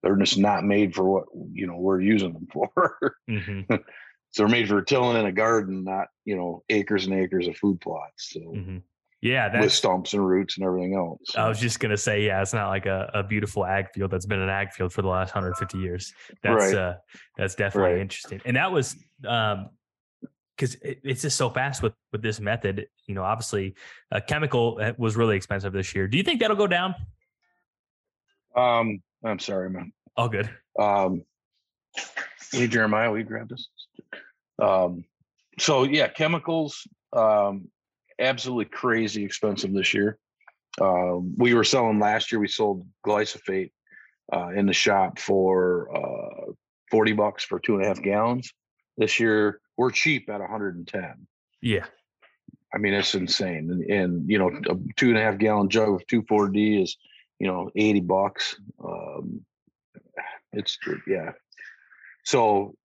they're 0.03 0.15
just 0.15 0.37
not 0.37 0.63
made 0.63 0.93
for 0.95 1.03
what 1.03 1.23
you 1.51 1.67
know 1.67 1.77
we're 1.77 2.01
using 2.01 2.33
them 2.33 2.47
for. 2.53 3.15
Mhm. 3.29 3.65
so 3.69 4.43
they're 4.43 4.47
made 4.47 4.67
for 4.67 4.81
tilling 4.81 5.17
in 5.19 5.25
a 5.25 5.31
garden, 5.31 5.83
not 5.83 6.07
you 6.25 6.35
know 6.35 6.63
acres 6.69 7.05
and 7.05 7.13
acres 7.13 7.47
of 7.47 7.55
food 7.57 7.79
plots. 7.81 8.29
So 8.31 8.39
Mhm. 8.39 8.81
Yeah, 9.23 9.61
with 9.61 9.71
stumps 9.71 10.13
and 10.13 10.27
roots 10.27 10.57
and 10.57 10.65
everything 10.65 10.95
else. 10.95 11.19
I 11.37 11.47
was 11.47 11.59
just 11.59 11.79
gonna 11.79 11.95
say, 11.97 12.25
yeah, 12.25 12.41
it's 12.41 12.53
not 12.53 12.69
like 12.69 12.87
a, 12.87 13.11
a 13.13 13.21
beautiful 13.21 13.63
ag 13.63 13.89
field 13.93 14.09
that's 14.09 14.25
been 14.25 14.39
an 14.41 14.49
ag 14.49 14.71
field 14.71 14.91
for 14.91 15.03
the 15.03 15.09
last 15.09 15.35
150 15.35 15.77
years. 15.77 16.11
That's 16.41 16.73
Right. 16.73 16.75
uh 16.75 16.95
that's 17.37 17.53
definitely 17.53 17.91
Right. 17.93 18.01
interesting. 18.01 18.41
And 18.45 18.57
that 18.57 18.71
was 18.71 18.95
um 19.27 19.69
because 20.55 20.75
it, 20.75 20.99
it's 21.03 21.21
just 21.21 21.37
so 21.37 21.49
fast 21.51 21.83
with 21.83 21.93
with 22.11 22.21
this 22.23 22.39
method. 22.39 22.87
You 23.05 23.13
know, 23.15 23.23
obviously, 23.23 23.75
uh, 24.11 24.21
chemical 24.27 24.79
uh, 24.81 24.93
was 24.97 25.15
really 25.15 25.35
expensive 25.35 25.71
this 25.73 25.93
year. 25.95 26.07
Do 26.07 26.17
you 26.17 26.23
think 26.23 26.39
that'll 26.39 26.55
go 26.57 26.67
down? 26.67 26.95
um, 28.55 29.01
I'm 29.23 29.39
sorry, 29.39 29.69
man. 29.69 29.93
All 30.17 30.29
good. 30.29 30.49
Um, 30.79 31.23
hey 32.51 32.67
Jeremiah, 32.67 33.11
we 33.11 33.23
grab 33.23 33.49
this. 33.49 33.69
Um, 34.61 35.05
so 35.59 35.83
yeah, 35.83 36.07
chemicals, 36.07 36.87
um, 37.13 37.67
absolutely 38.19 38.65
crazy 38.65 39.23
expensive 39.23 39.73
this 39.73 39.93
year. 39.93 40.17
Um, 40.79 41.35
we 41.37 41.53
were 41.53 41.63
selling 41.63 41.99
last 41.99 42.31
year. 42.31 42.39
We 42.39 42.47
sold 42.47 42.85
glyphosate 43.05 43.71
uh, 44.33 44.49
in 44.49 44.65
the 44.65 44.73
shop 44.73 45.19
for 45.19 45.89
uh, 45.95 46.51
forty 46.89 47.13
bucks 47.13 47.43
for 47.43 47.59
two 47.59 47.75
and 47.75 47.83
a 47.83 47.87
half 47.87 48.01
gallons. 48.01 48.53
This 48.97 49.19
year 49.19 49.61
we're 49.77 49.91
cheap 49.91 50.29
at 50.29 50.39
110. 50.39 51.27
Yeah. 51.61 51.85
I 52.73 52.77
mean, 52.77 52.93
it's 52.93 53.15
insane. 53.15 53.69
And, 53.71 53.83
and 53.89 54.29
you 54.29 54.37
know, 54.37 54.49
a 54.69 54.75
two 54.95 55.09
and 55.09 55.17
a 55.17 55.21
half 55.21 55.37
gallon 55.37 55.69
jug 55.69 55.89
of 55.89 56.05
2,4-D 56.07 56.83
is, 56.83 56.97
you 57.41 57.47
know, 57.47 57.71
80 57.75 58.01
bucks. 58.01 58.55
Um, 58.85 59.43
it's 60.53 60.77
yeah. 61.07 61.31
So 62.23 62.75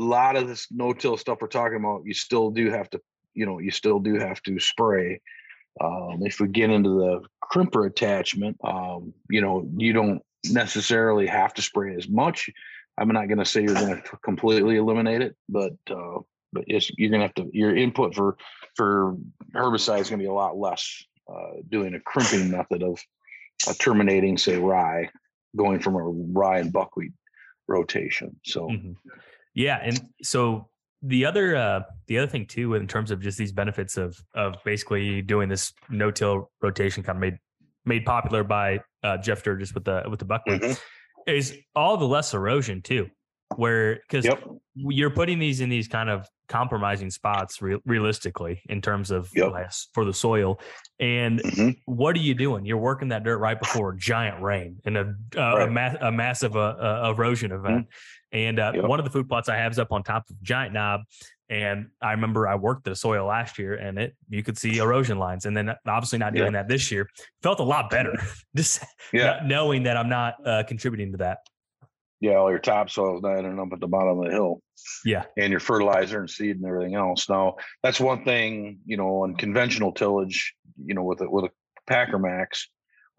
a 0.00 0.02
lot 0.02 0.36
of 0.36 0.48
this 0.48 0.68
no-till 0.70 1.18
stuff 1.18 1.36
we're 1.42 1.48
talking 1.48 1.76
about, 1.76 2.06
you 2.06 2.14
still 2.14 2.50
do 2.50 2.70
have 2.70 2.88
to, 2.88 3.02
you 3.34 3.44
know, 3.44 3.58
you 3.58 3.70
still 3.70 3.98
do 3.98 4.18
have 4.18 4.42
to 4.44 4.58
spray. 4.58 5.20
Um, 5.78 6.20
if 6.22 6.40
we 6.40 6.48
get 6.48 6.70
into 6.70 6.88
the 6.88 7.20
crimper 7.52 7.86
attachment, 7.86 8.56
um, 8.64 9.12
you 9.28 9.42
know, 9.42 9.68
you 9.76 9.92
don't 9.92 10.22
necessarily 10.46 11.26
have 11.26 11.52
to 11.54 11.60
spray 11.60 11.94
as 11.94 12.08
much. 12.08 12.48
I'm 12.96 13.08
not 13.08 13.28
going 13.28 13.38
to 13.38 13.44
say 13.44 13.62
you're 13.62 13.74
going 13.74 14.00
to 14.00 14.16
completely 14.24 14.76
eliminate 14.76 15.20
it, 15.20 15.36
but 15.50 15.74
uh, 15.90 16.20
but 16.54 16.64
you're 16.66 17.10
going 17.10 17.20
to 17.20 17.26
have 17.26 17.34
to 17.34 17.50
your 17.52 17.76
input 17.76 18.14
for 18.14 18.38
for 18.74 19.16
herbicide 19.54 20.00
is 20.00 20.08
going 20.08 20.18
to 20.18 20.24
be 20.24 20.30
a 20.30 20.32
lot 20.32 20.56
less 20.56 21.04
doing 21.68 21.94
a 21.94 22.00
crimping 22.00 22.50
method 22.50 22.82
of 22.82 22.98
uh, 23.68 23.74
terminating, 23.78 24.36
say, 24.36 24.56
rye, 24.58 25.08
going 25.56 25.78
from 25.80 25.94
a 25.96 26.02
rye 26.02 26.58
and 26.58 26.72
buckwheat 26.72 27.12
rotation. 27.68 28.34
So 28.44 28.68
Mhm. 28.68 28.96
Yeah, 29.54 29.78
and 29.82 30.00
so 30.22 30.68
the 31.02 31.24
other 31.26 31.56
uh 31.56 31.80
the 32.06 32.16
other 32.18 32.26
thing 32.28 32.46
too 32.46 32.74
in 32.74 32.86
terms 32.86 33.10
of 33.10 33.20
just 33.20 33.36
these 33.36 33.52
benefits 33.52 33.96
of 33.96 34.16
of 34.34 34.54
basically 34.64 35.20
doing 35.20 35.48
this 35.48 35.72
no-till 35.90 36.48
rotation 36.60 37.02
kind 37.02 37.16
of 37.16 37.20
made 37.20 37.38
made 37.84 38.04
popular 38.04 38.44
by 38.44 38.78
uh 39.02 39.16
Jeff 39.18 39.40
Sturgis 39.40 39.74
with 39.74 39.84
the 39.84 40.04
with 40.08 40.20
the 40.20 40.24
buckwheat 40.24 40.62
Mhm. 40.62 40.80
is 41.26 41.58
all 41.74 41.96
the 41.96 42.06
less 42.06 42.34
erosion 42.34 42.80
too 42.82 43.08
where 43.56 43.96
because 43.96 44.24
Yep. 44.24 44.44
you're 44.74 45.10
putting 45.10 45.38
these 45.38 45.60
in 45.60 45.68
these 45.68 45.88
kind 45.88 46.08
of 46.10 46.26
compromising 46.48 47.10
spots 47.10 47.62
re- 47.62 47.78
realistically 47.86 48.60
in 48.68 48.80
terms 48.80 49.10
of 49.10 49.30
Yep. 49.34 49.52
for 49.94 50.04
the 50.04 50.12
soil 50.12 50.60
and 51.00 51.40
Mhm. 51.42 51.76
what 51.86 52.14
are 52.16 52.20
you 52.20 52.34
doing 52.34 52.64
you're 52.66 52.76
working 52.78 53.08
that 53.08 53.24
dirt 53.24 53.38
right 53.38 53.58
before 53.58 53.92
a 53.92 53.96
giant 53.96 54.42
rain 54.42 54.78
and 54.84 54.96
a 54.96 55.00
uh, 55.00 55.40
a, 55.40 55.54
Right. 55.56 55.68
Mm-hmm. 55.68 55.74
ma- 56.02 56.08
a 56.08 56.12
massive 56.12 56.56
uh, 56.56 56.60
uh, 56.78 57.14
erosion 57.16 57.52
event 57.52 57.86
and 58.32 58.58
uh, 58.58 58.72
Yep. 58.74 58.84
one 58.84 58.98
of 58.98 59.04
the 59.04 59.10
food 59.10 59.28
plots 59.28 59.48
i 59.48 59.56
have 59.56 59.72
is 59.72 59.78
up 59.78 59.92
on 59.92 60.02
top 60.02 60.28
of 60.28 60.42
giant 60.42 60.74
knob 60.74 61.00
and 61.48 61.88
i 62.02 62.10
remember 62.12 62.46
i 62.46 62.54
worked 62.54 62.84
the 62.84 62.94
soil 62.94 63.26
last 63.26 63.58
year 63.58 63.74
and 63.74 63.98
it 63.98 64.14
you 64.28 64.42
could 64.42 64.58
see 64.58 64.78
erosion 64.78 65.18
lines 65.18 65.46
and 65.46 65.56
then 65.56 65.74
obviously 65.86 66.18
not 66.18 66.34
doing 66.34 66.52
that 66.52 66.68
this 66.68 66.90
year 66.92 67.08
felt 67.42 67.60
a 67.60 67.62
lot 67.64 67.88
better 67.90 68.12
just 68.56 68.82
yeah, 69.12 69.40
knowing 69.44 69.82
that 69.84 69.96
i'm 69.96 70.08
not 70.08 70.34
uh, 70.46 70.62
contributing 70.64 71.12
to 71.12 71.18
that 71.18 71.38
yeah, 72.22 72.36
all 72.36 72.50
your 72.50 72.60
topsoil 72.60 73.18
is 73.18 73.24
ending 73.24 73.58
up 73.58 73.72
at 73.72 73.80
the 73.80 73.88
bottom 73.88 74.18
of 74.20 74.24
the 74.26 74.30
hill. 74.30 74.62
yeah 75.04 75.24
and 75.36 75.50
your 75.50 75.60
fertilizer 75.60 76.18
and 76.20 76.30
seed 76.30 76.56
and 76.56 76.64
everything 76.64 76.94
else. 76.94 77.28
Now 77.28 77.56
that's 77.82 78.00
one 78.00 78.24
thing, 78.24 78.78
you 78.86 78.96
know, 78.96 79.22
on 79.22 79.34
conventional 79.36 79.92
tillage, 79.92 80.54
you 80.82 80.94
know, 80.94 81.02
with 81.02 81.20
a 81.20 81.28
with 81.28 81.44
a 81.44 81.50
Packer 81.86 82.18
Maxx, 82.18 82.68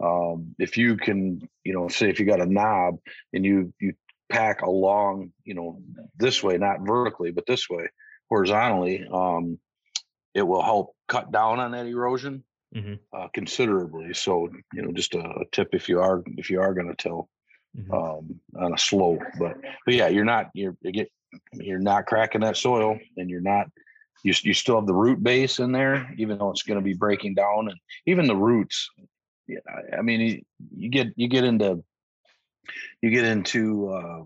um, 0.01 0.55
if 0.57 0.77
you 0.77 0.95
can, 0.97 1.47
you 1.63 1.73
know, 1.73 1.87
say 1.89 2.09
if 2.09 2.19
you 2.19 2.25
got 2.25 2.41
a 2.41 2.45
knob 2.45 2.95
and 3.33 3.45
you 3.45 3.73
you 3.79 3.93
pack 4.29 4.61
along, 4.61 5.31
you 5.43 5.53
know, 5.53 5.79
this 6.17 6.41
way, 6.41 6.57
not 6.57 6.79
vertically, 6.81 7.31
but 7.31 7.45
this 7.45 7.69
way, 7.69 7.87
horizontally, 8.29 9.05
um, 9.11 9.59
it 10.33 10.41
will 10.41 10.63
help 10.63 10.95
cut 11.07 11.31
down 11.31 11.59
on 11.59 11.71
that 11.71 11.85
erosion 11.85 12.43
Mhm. 12.75 12.99
uh, 13.15 13.27
considerably. 13.33 14.13
So, 14.15 14.49
you 14.73 14.81
know, 14.81 14.91
just 14.91 15.13
a, 15.13 15.19
a 15.19 15.45
tip 15.51 15.75
if 15.75 15.87
you 15.89 15.99
are 15.99 16.23
if 16.37 16.49
you 16.49 16.61
are 16.61 16.73
going 16.73 16.87
to 16.87 16.95
till 16.95 17.29
Mhm. 17.77 17.91
um, 17.91 18.39
on 18.55 18.73
a 18.73 18.77
slope. 18.77 19.23
But 19.39 19.57
but 19.85 19.93
yeah, 19.93 20.07
you're 20.07 20.25
not 20.25 20.51
you're 20.53 20.77
you 20.81 20.91
get 20.91 21.11
you're 21.53 21.79
not 21.79 22.05
cracking 22.05 22.41
that 22.41 22.57
soil, 22.57 22.99
and 23.17 23.29
you're 23.29 23.41
not 23.41 23.67
you 24.23 24.33
you 24.43 24.53
still 24.53 24.75
have 24.75 24.87
the 24.87 24.93
root 24.93 25.23
base 25.23 25.59
in 25.59 25.71
there, 25.71 26.13
even 26.17 26.37
though 26.37 26.51
it's 26.51 26.63
going 26.63 26.79
to 26.79 26.83
be 26.83 26.93
breaking 26.93 27.35
down, 27.35 27.69
and 27.69 27.79
even 28.05 28.27
the 28.27 28.35
roots. 28.35 28.89
Yeah, 29.47 29.59
I, 29.67 29.97
I 29.97 30.01
mean, 30.01 30.21
you, 30.21 30.41
you 30.75 30.89
get 30.89 31.07
you 31.15 31.27
get 31.27 31.43
into 31.43 31.83
you 33.01 33.09
get 33.09 33.25
into 33.25 33.89
uh, 33.89 34.23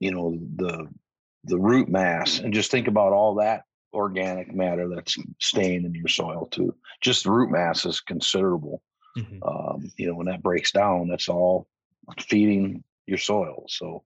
you 0.00 0.10
know 0.10 0.38
the 0.56 0.88
the 1.44 1.58
root 1.58 1.88
mass, 1.88 2.38
and 2.38 2.52
just 2.52 2.70
think 2.70 2.88
about 2.88 3.12
all 3.12 3.36
that 3.36 3.64
organic 3.92 4.54
matter 4.54 4.88
that's 4.88 5.16
staying 5.40 5.84
in 5.84 5.94
your 5.94 6.08
soil 6.08 6.46
too. 6.46 6.74
Just 7.00 7.24
the 7.24 7.30
root 7.30 7.50
mass 7.50 7.84
is 7.84 8.00
considerable. 8.00 8.82
Mm-hmm. 9.16 9.42
Um, 9.42 9.90
you 9.96 10.06
know, 10.06 10.14
when 10.14 10.26
that 10.26 10.42
breaks 10.42 10.72
down, 10.72 11.08
that's 11.08 11.28
all 11.28 11.66
feeding 12.18 12.82
your 13.06 13.18
soil. 13.18 13.64
So, 13.68 14.04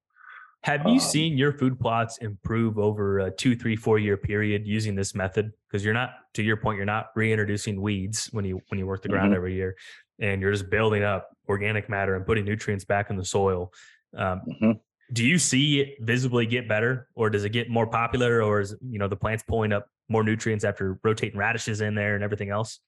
have 0.62 0.82
you 0.86 0.94
um, 0.94 1.00
seen 1.00 1.36
your 1.36 1.52
food 1.52 1.78
plots 1.78 2.18
improve 2.18 2.78
over 2.78 3.18
a 3.20 3.30
two, 3.30 3.54
three, 3.54 3.76
four 3.76 3.98
year 3.98 4.16
period 4.16 4.66
using 4.66 4.94
this 4.94 5.14
method? 5.14 5.52
Because 5.68 5.84
you're 5.84 5.94
not, 5.94 6.14
to 6.34 6.42
your 6.42 6.56
point, 6.56 6.76
you're 6.76 6.86
not 6.86 7.08
reintroducing 7.14 7.80
weeds 7.80 8.28
when 8.32 8.44
you 8.44 8.60
when 8.68 8.78
you 8.78 8.86
work 8.86 9.02
the 9.02 9.08
ground 9.08 9.28
mm-hmm. 9.28 9.36
every 9.36 9.54
year, 9.54 9.76
and 10.20 10.40
you're 10.40 10.52
just 10.52 10.70
building 10.70 11.02
up 11.02 11.28
organic 11.48 11.88
matter 11.88 12.16
and 12.16 12.24
putting 12.24 12.44
nutrients 12.44 12.84
back 12.84 13.10
in 13.10 13.16
the 13.16 13.24
soil. 13.24 13.72
Um, 14.16 14.40
mm-hmm. 14.48 14.70
Do 15.12 15.24
you 15.24 15.38
see 15.38 15.80
it 15.80 15.96
visibly 16.00 16.46
get 16.46 16.66
better, 16.66 17.08
or 17.14 17.28
does 17.28 17.44
it 17.44 17.50
get 17.50 17.68
more 17.68 17.86
popular, 17.86 18.42
or 18.42 18.60
is 18.60 18.74
you 18.80 18.98
know 18.98 19.06
the 19.06 19.16
plants 19.16 19.44
pulling 19.46 19.72
up 19.72 19.86
more 20.08 20.24
nutrients 20.24 20.64
after 20.64 20.98
rotating 21.04 21.38
radishes 21.38 21.82
in 21.82 21.94
there 21.94 22.14
and 22.14 22.24
everything 22.24 22.48
else? 22.48 22.80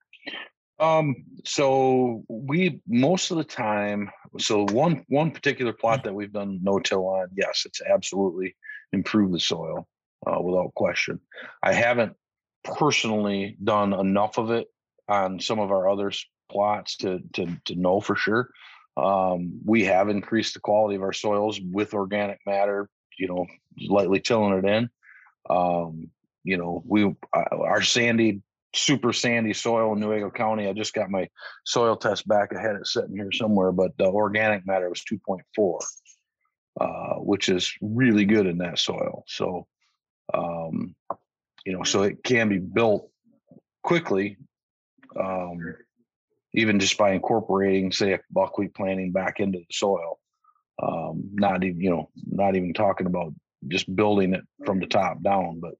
Um, 0.79 1.25
so 1.45 2.25
we 2.29 2.83
most 2.87 3.31
of 3.31 3.39
the 3.39 3.45
time, 3.45 4.11
so 4.39 4.65
one 4.65 5.05
one 5.09 5.31
particular 5.31 5.73
plot 5.73 6.05
that 6.05 6.15
we've 6.15 6.33
done 6.33 6.61
no 6.63 6.79
till 6.79 7.07
on, 7.07 7.29
yes, 7.35 7.65
it's 7.65 7.81
absolutely 7.81 8.57
improved 8.93 9.33
the 9.33 9.41
soil 9.41 9.89
uh, 10.27 10.41
without 10.41 10.75
question. 10.75 11.21
I 11.63 11.73
haven't 11.73 12.15
personally 12.65 13.57
done 13.63 13.93
enough 13.93 14.39
of 14.39 14.51
it 14.51 14.67
on 15.09 15.41
some 15.41 15.61
of 15.61 15.71
our 15.71 15.89
other 15.89 16.13
plots 16.51 16.97
to 16.99 17.21
to 17.35 17.57
to 17.65 17.75
know 17.75 18.01
for 18.01 18.17
sure. 18.17 18.51
Um, 18.97 19.61
we 19.65 19.85
have 19.85 20.09
increased 20.09 20.55
the 20.55 20.61
quality 20.61 20.97
of 20.97 21.03
our 21.03 21.13
soils 21.13 21.61
with 21.61 21.95
organic 21.95 22.41
matter, 22.47 22.89
you 23.19 23.29
know, 23.29 23.47
lightly 23.89 24.21
tilling 24.21 24.59
it 24.59 24.65
in. 24.65 24.91
Um, 25.49 26.11
you 26.45 26.57
know, 26.57 26.83
we 26.87 27.15
our 27.33 27.83
sandy 27.83 28.43
super 28.77 29.13
sandy 29.13 29.53
soil 29.53 29.93
in 29.93 30.01
Newaygo 30.01 30.33
County. 30.33 30.69
I 30.69 30.73
just 30.73 30.95
got 30.95 31.11
my 31.11 31.29
soil 31.65 31.97
test 31.97 32.27
back. 32.29 32.51
I 32.55 32.61
had 32.61 32.77
it 32.77 32.87
sitting 32.87 33.17
here 33.17 33.33
somewhere, 33.33 33.73
but 33.73 33.97
the 33.99 34.07
organic 34.07 34.67
matter 34.67 34.89
was 34.89 35.03
2.4, 35.11 35.81
uh, 36.81 37.21
which 37.21 37.49
is 37.49 37.73
really 37.81 38.25
good 38.25 38.47
in 38.47 38.59
that 38.59 38.79
soil. 38.79 39.25
So, 39.27 39.67
um, 40.35 40.95
you 41.65 41.73
know, 41.73 41.83
so 41.83 42.03
it 42.03 42.23
can 42.23 42.49
be 42.49 42.59
built 42.59 43.11
quickly, 43.83 44.37
um, 45.19 45.59
even 46.55 46.79
just 46.79 46.99
by 46.99 47.13
incorporating, 47.13 47.93
say, 47.93 48.13
a 48.13 48.21
buckwheat 48.31 48.75
planting 48.75 49.13
back 49.13 49.41
into 49.41 49.59
the 49.59 49.67
soil. 49.73 50.19
Um, 50.83 51.31
not 51.33 51.65
even, 51.65 51.81
you 51.81 51.91
know, 51.91 52.11
not 52.31 52.55
even 52.55 52.75
talking 52.75 53.07
about 53.07 53.33
just 53.69 53.95
building 53.95 54.35
it 54.35 54.45
from 54.65 54.79
the 54.81 54.87
top 54.87 55.23
down, 55.23 55.61
but 55.61 55.75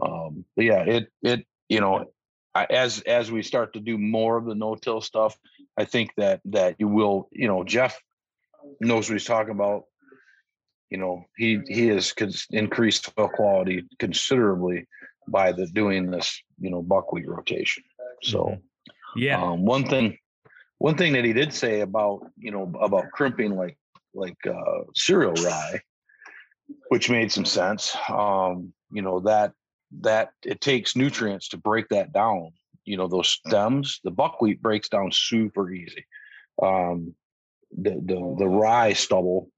um, 0.00 0.44
but 0.54 0.64
yeah, 0.64 0.82
it 0.82 1.08
it 1.22 1.44
you 1.68 1.80
know 1.80 2.06
as 2.54 3.00
as 3.00 3.30
we 3.30 3.42
start 3.42 3.72
to 3.74 3.80
do 3.80 3.98
more 3.98 4.36
of 4.36 4.44
the 4.44 4.54
no-till 4.54 5.00
stuff, 5.00 5.36
I 5.76 5.84
think 5.84 6.10
that 6.16 6.40
that 6.46 6.76
you 6.78 6.88
will, 6.88 7.28
you 7.32 7.48
know, 7.48 7.64
Jeff 7.64 8.00
knows 8.80 9.08
what 9.08 9.14
he's 9.14 9.24
talking 9.24 9.54
about. 9.54 9.84
You 10.90 10.98
know, 10.98 11.24
he 11.36 11.60
he 11.66 11.88
has 11.88 12.14
increased 12.50 13.10
soil 13.14 13.28
quality 13.28 13.84
considerably 13.98 14.86
by 15.28 15.52
the 15.52 15.66
doing 15.66 16.10
this, 16.10 16.42
you 16.58 16.70
know, 16.70 16.82
buckwheat 16.82 17.28
rotation. 17.28 17.84
So, 18.22 18.44
mm-hmm. 18.44 19.18
yeah, 19.18 19.42
um, 19.42 19.64
one 19.64 19.84
thing, 19.84 20.16
one 20.78 20.96
thing 20.96 21.12
that 21.12 21.24
he 21.24 21.32
did 21.32 21.52
say 21.52 21.80
about 21.80 22.20
you 22.38 22.50
know 22.50 22.72
about 22.80 23.10
crimping 23.12 23.56
like 23.56 23.76
like 24.14 24.38
uh, 24.46 24.84
cereal 24.94 25.34
rye, 25.34 25.80
which 26.88 27.10
made 27.10 27.30
some 27.30 27.44
sense. 27.44 27.94
Um, 28.08 28.72
you 28.90 29.02
know 29.02 29.20
that 29.20 29.52
that 30.00 30.30
it 30.44 30.60
takes 30.60 30.96
nutrients 30.96 31.48
to 31.48 31.56
break 31.56 31.88
that 31.88 32.12
down. 32.12 32.50
You 32.84 32.96
know, 32.96 33.08
those 33.08 33.28
stems, 33.28 34.00
the 34.04 34.10
buckwheat 34.10 34.62
breaks 34.62 34.88
down 34.88 35.10
super 35.12 35.70
easy. 35.70 36.06
Um, 36.62 37.14
the, 37.76 37.90
the, 37.90 38.36
the 38.38 38.48
rye 38.48 38.94
stubble 38.94 39.50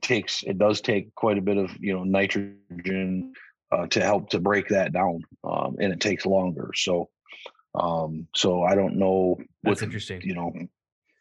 takes, 0.00 0.42
it 0.42 0.58
does 0.58 0.80
take 0.80 1.14
quite 1.14 1.38
a 1.38 1.42
bit 1.42 1.56
of, 1.58 1.70
you 1.78 1.92
know, 1.94 2.04
nitrogen 2.04 3.32
uh, 3.70 3.86
to 3.88 4.00
help 4.00 4.30
to 4.30 4.40
break 4.40 4.68
that 4.68 4.92
down. 4.92 5.22
Um, 5.44 5.76
and 5.78 5.92
it 5.92 6.00
takes 6.00 6.24
longer. 6.24 6.70
So, 6.74 7.10
um, 7.74 8.28
so 8.34 8.62
I 8.62 8.74
don't 8.74 8.96
know. 8.96 9.36
That's 9.62 9.82
interesting. 9.82 10.22
You 10.22 10.34
know, 10.34 10.52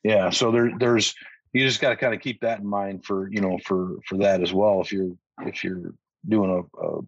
yeah. 0.03 0.29
So 0.29 0.51
there, 0.51 0.71
there's, 0.79 1.13
you 1.51 1.65
just 1.67 1.82
got 1.82 1.89
to 1.89 1.95
kind 1.97 2.13
of 2.13 2.21
keep 2.21 2.41
that 2.41 2.60
in 2.60 2.67
mind 2.67 3.06
for, 3.06 3.29
you 3.29 3.41
know, 3.41 3.60
for, 3.65 3.97
for 4.08 4.17
that 4.19 4.41
as 4.41 4.53
well. 4.53 4.82
If 4.82 4.91
you're, 4.91 5.12
if 5.41 5.63
you're 5.63 5.93
doing 6.27 6.65
a, 6.79 6.86
a 6.86 6.99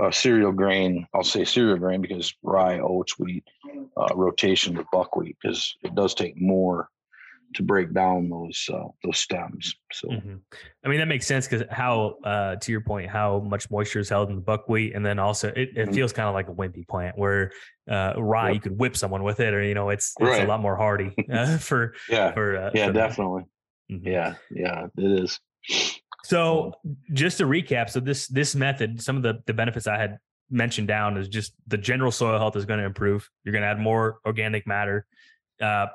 uh, 0.00 0.10
cereal 0.10 0.52
grain. 0.52 1.06
I'll 1.14 1.22
say 1.24 1.44
cereal 1.44 1.78
grain 1.78 2.00
because 2.00 2.34
rye, 2.42 2.80
oats, 2.80 3.18
wheat, 3.18 3.44
uh, 3.96 4.14
rotation 4.14 4.76
with 4.76 4.86
buckwheat 4.92 5.36
because 5.40 5.76
it 5.82 5.94
does 5.94 6.14
take 6.14 6.40
more 6.40 6.88
to 7.54 7.62
break 7.62 7.94
down 7.94 8.28
those 8.28 8.68
uh, 8.72 8.88
those 9.02 9.18
stems. 9.18 9.74
So, 9.92 10.08
mm-hmm. 10.08 10.36
I 10.84 10.88
mean 10.88 10.98
that 10.98 11.06
makes 11.06 11.26
sense 11.26 11.46
because 11.46 11.66
how 11.70 12.16
uh, 12.24 12.56
to 12.56 12.72
your 12.72 12.80
point, 12.80 13.08
how 13.08 13.40
much 13.40 13.70
moisture 13.70 14.00
is 14.00 14.08
held 14.08 14.28
in 14.28 14.36
the 14.36 14.42
buckwheat, 14.42 14.94
and 14.94 15.04
then 15.04 15.18
also 15.18 15.48
it, 15.48 15.56
it 15.56 15.74
mm-hmm. 15.76 15.94
feels 15.94 16.12
kind 16.12 16.28
of 16.28 16.34
like 16.34 16.48
a 16.48 16.52
wimpy 16.52 16.86
plant 16.86 17.16
where 17.16 17.52
uh, 17.88 18.14
rye 18.18 18.48
yep. 18.48 18.54
you 18.54 18.60
could 18.60 18.78
whip 18.78 18.96
someone 18.96 19.22
with 19.22 19.40
it, 19.40 19.54
or 19.54 19.62
you 19.62 19.74
know 19.74 19.90
it's 19.90 20.14
it's 20.20 20.30
right. 20.30 20.44
a 20.44 20.48
lot 20.48 20.60
more 20.60 20.76
hardy 20.76 21.14
uh, 21.32 21.58
for 21.58 21.94
yeah 22.08 22.32
for 22.32 22.56
uh, 22.56 22.70
yeah 22.74 22.86
for 22.86 22.92
definitely 22.92 23.42
mm-hmm. 23.90 24.08
yeah 24.08 24.34
yeah 24.50 24.86
it 24.96 25.22
is. 25.22 25.40
So 26.24 26.72
just 27.12 27.38
to 27.38 27.44
recap, 27.44 27.90
so 27.90 28.00
this 28.00 28.26
this 28.28 28.54
method, 28.54 29.00
some 29.00 29.16
of 29.16 29.22
the 29.22 29.42
the 29.46 29.52
benefits 29.52 29.86
I 29.86 29.98
had 29.98 30.18
mentioned 30.50 30.88
down 30.88 31.16
is 31.16 31.28
just 31.28 31.52
the 31.66 31.76
general 31.76 32.10
soil 32.10 32.38
health 32.38 32.56
is 32.56 32.64
going 32.64 32.80
to 32.80 32.86
improve. 32.86 33.28
You're 33.44 33.52
going 33.52 33.62
to 33.62 33.68
add 33.68 33.78
more 33.78 34.18
organic 34.26 34.66
matter. 34.66 35.06
Uh, 35.60 35.86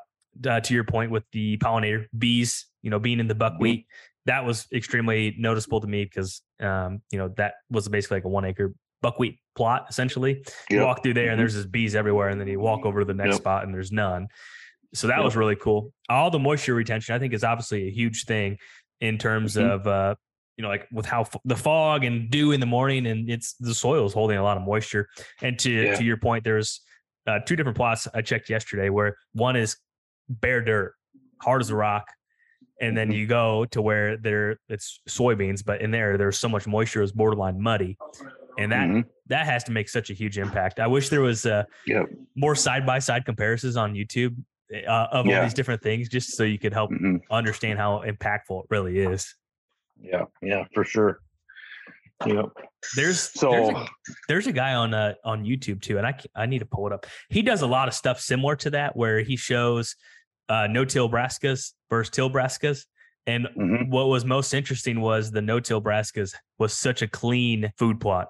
uh, 0.48 0.60
to 0.62 0.74
your 0.74 0.84
point 0.84 1.12
with 1.12 1.24
the 1.32 1.58
pollinator 1.58 2.06
bees, 2.18 2.68
you 2.82 2.89
know, 2.89 3.00
being 3.00 3.20
in 3.20 3.28
the 3.28 3.36
buckwheat, 3.36 3.88
that 4.26 4.46
was 4.46 4.68
extremely 4.72 5.36
noticeable 5.38 5.82
to 5.82 5.88
me 5.88 6.06
because 6.06 6.42
um, 6.62 7.02
you 7.12 7.18
know 7.18 7.30
that 7.38 7.56
was 7.72 7.88
basically 7.89 8.18
like 8.18 8.26
a 8.26 8.30
one 8.30 8.46
acre 8.46 8.74
buckwheat 9.02 9.39
plot 9.56 9.88
essentially. 9.89 10.36
Yep. 10.36 10.46
You 10.70 10.82
walk 10.82 11.02
through 11.02 11.15
there 11.15 11.24
and 11.24 11.32
mm-hmm. 11.32 11.39
there's 11.39 11.56
just 11.56 11.72
bees 11.72 11.96
everywhere, 11.96 12.30
and 12.30 12.39
then 12.39 12.48
you 12.48 12.60
walk 12.60 12.86
over 12.86 13.00
to 13.00 13.06
the 13.06 13.15
next 13.15 13.34
yep. 13.34 13.42
spot 13.42 13.63
and 13.63 13.74
there's 13.74 13.92
none. 13.92 14.28
So 14.94 15.08
that 15.08 15.18
yep. 15.18 15.26
was 15.26 15.36
really 15.36 15.56
cool. 15.56 15.92
All 16.08 16.30
the 16.30 16.39
moisture 16.39 16.76
retention, 16.76 17.15
I 17.15 17.20
think, 17.20 17.34
is 17.34 17.44
obviously 17.44 17.88
a 17.88 17.92
huge 17.92 18.26
thing 18.26 18.58
in 19.01 19.17
terms 19.17 19.55
mm-hmm. 19.55 19.69
of 19.69 19.88
uh, 19.88 20.15
you 20.57 20.63
know 20.63 20.69
like 20.69 20.88
with 20.91 21.05
how 21.05 21.21
f- 21.21 21.35
the 21.45 21.55
fog 21.55 22.03
and 22.03 22.29
dew 22.29 22.51
in 22.51 22.59
the 22.59 22.65
morning 22.65 23.07
and 23.07 23.29
it's 23.29 23.53
the 23.59 23.73
soil 23.73 24.05
is 24.05 24.13
holding 24.13 24.38
a 24.38 24.43
lot 24.43 24.57
of 24.57 24.63
moisture. 24.63 25.07
And 25.41 25.57
to 25.59 25.71
yeah. 25.71 25.95
to 25.95 26.03
your 26.03 26.17
point, 26.17 26.43
there's 26.43 26.81
uh, 27.27 27.39
two 27.39 27.55
different 27.55 27.77
plots 27.77 28.07
I 28.13 28.21
checked 28.21 28.49
yesterday 28.49 28.89
where 28.89 29.17
one 29.33 29.55
is 29.55 29.77
bare 30.27 30.62
dirt, 30.62 30.93
hard 31.41 31.62
as 31.62 31.69
a 31.69 31.75
rock, 31.75 32.07
and 32.81 32.97
then 32.97 33.09
mm-hmm. 33.09 33.17
you 33.17 33.27
go 33.27 33.65
to 33.65 33.81
where 33.81 34.17
there 34.17 34.57
it's 34.67 35.01
soybeans, 35.07 35.63
but 35.63 35.81
in 35.81 35.91
there 35.91 36.17
there's 36.17 36.38
so 36.38 36.49
much 36.49 36.67
moisture 36.67 37.01
it's 37.01 37.12
borderline 37.12 37.62
muddy, 37.62 37.97
and 38.57 38.71
that 38.71 38.88
mm-hmm. 38.88 39.01
that 39.27 39.45
has 39.45 39.63
to 39.65 39.71
make 39.71 39.89
such 39.89 40.09
a 40.09 40.13
huge 40.13 40.38
impact. 40.38 40.79
I 40.79 40.88
wish 40.88 41.09
there 41.09 41.21
was 41.21 41.45
uh, 41.45 41.63
yep. 41.85 42.07
more 42.35 42.55
side 42.55 42.85
by 42.85 42.99
side 42.99 43.25
comparisons 43.25 43.77
on 43.77 43.93
YouTube 43.93 44.35
uh, 44.73 45.08
of 45.12 45.25
yeah. 45.25 45.38
all 45.38 45.43
these 45.43 45.53
different 45.53 45.82
things, 45.82 46.10
just 46.10 46.36
so 46.36 46.43
you 46.43 46.60
could 46.60 46.73
help 46.73 46.91
mm-hmm. 46.91 47.17
understand 47.32 47.79
how 47.79 48.03
impactful 48.05 48.63
it 48.63 48.65
really 48.69 48.99
is. 48.99 49.36
Yeah, 50.01 50.25
yeah, 50.41 50.65
for 50.73 50.84
sure. 50.84 51.19
Yep. 52.25 52.45
There's 52.95 53.19
so 53.19 53.51
there's 53.51 53.69
a, 53.69 53.88
there's 54.27 54.47
a 54.47 54.51
guy 54.51 54.73
on 54.73 54.93
uh, 54.93 55.13
on 55.23 55.45
YouTube 55.45 55.82
too, 55.82 55.97
and 55.97 56.05
I 56.05 56.17
I 56.36 56.45
need 56.45 56.60
to 56.60 56.65
pull 56.65 56.88
it 56.88 56.93
up. 56.93 57.05
He 57.29 57.41
does 57.41 57.62
a 57.62 57.67
lot 57.67 57.88
of 57.88 57.93
stuff 57.93 58.19
similar 58.19 58.55
to 58.58 58.69
that, 58.71 58.95
where 58.95 59.21
he 59.21 59.36
shows 59.36 59.95
uh, 60.49 60.67
no 60.67 60.86
till 60.86 61.10
brassicas 61.10 61.73
versus 61.89 62.10
till 62.10 62.29
brassicas. 62.29 62.86
And 63.27 63.45
mm-hmm. 63.45 63.89
what 63.89 64.08
was 64.08 64.25
most 64.25 64.53
interesting 64.53 65.01
was 65.01 65.32
the 65.32 65.41
no 65.41 65.60
till 65.60 65.82
brassicas 65.82 66.34
was 66.58 66.73
such 66.73 67.01
a 67.01 67.08
clean 67.08 67.71
food 67.77 67.99
plot, 67.99 68.29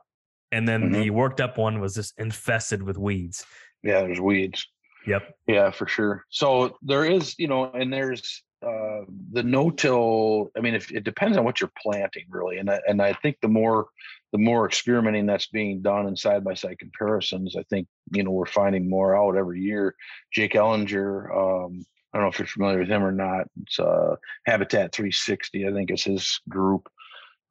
and 0.51 0.67
then 0.67 0.83
mm-hmm. 0.83 1.01
the 1.01 1.09
worked 1.09 1.41
up 1.41 1.57
one 1.57 1.79
was 1.79 1.95
just 1.95 2.13
infested 2.19 2.83
with 2.83 2.97
weeds. 2.97 3.45
Yeah, 3.83 4.01
there's 4.01 4.19
weeds. 4.19 4.67
Yep. 5.09 5.35
Yeah, 5.47 5.71
for 5.71 5.87
sure. 5.87 6.23
So 6.29 6.77
there 6.83 7.03
is, 7.03 7.33
you 7.39 7.47
know, 7.47 7.71
and 7.71 7.91
there's 7.91 8.43
uh, 8.63 9.01
the 9.31 9.41
no-till. 9.41 10.51
I 10.55 10.59
mean, 10.59 10.75
if 10.75 10.91
it 10.91 11.03
depends 11.03 11.35
on 11.35 11.43
what 11.43 11.59
you're 11.59 11.71
planting, 11.81 12.25
really, 12.29 12.59
and 12.59 12.69
I, 12.69 12.79
and 12.87 13.01
I 13.01 13.13
think 13.13 13.37
the 13.41 13.47
more 13.47 13.87
the 14.31 14.37
more 14.37 14.67
experimenting 14.67 15.25
that's 15.25 15.47
being 15.47 15.81
done 15.81 16.05
in 16.05 16.15
side-by-side 16.15 16.77
comparisons, 16.77 17.55
I 17.57 17.63
think 17.71 17.87
you 18.11 18.23
know 18.23 18.29
we're 18.29 18.45
finding 18.45 18.87
more 18.87 19.17
out 19.17 19.35
every 19.35 19.61
year. 19.61 19.95
Jake 20.31 20.53
Ellinger, 20.53 21.31
um, 21.35 21.83
I 22.13 22.17
don't 22.17 22.25
know 22.25 22.29
if 22.29 22.37
you're 22.37 22.45
familiar 22.45 22.79
with 22.79 22.89
him 22.89 23.03
or 23.03 23.11
not. 23.11 23.47
It's 23.63 23.79
uh, 23.79 24.15
Habitat 24.45 24.93
360, 24.93 25.67
I 25.67 25.71
think 25.71 25.89
is 25.89 26.03
his 26.03 26.39
group 26.47 26.87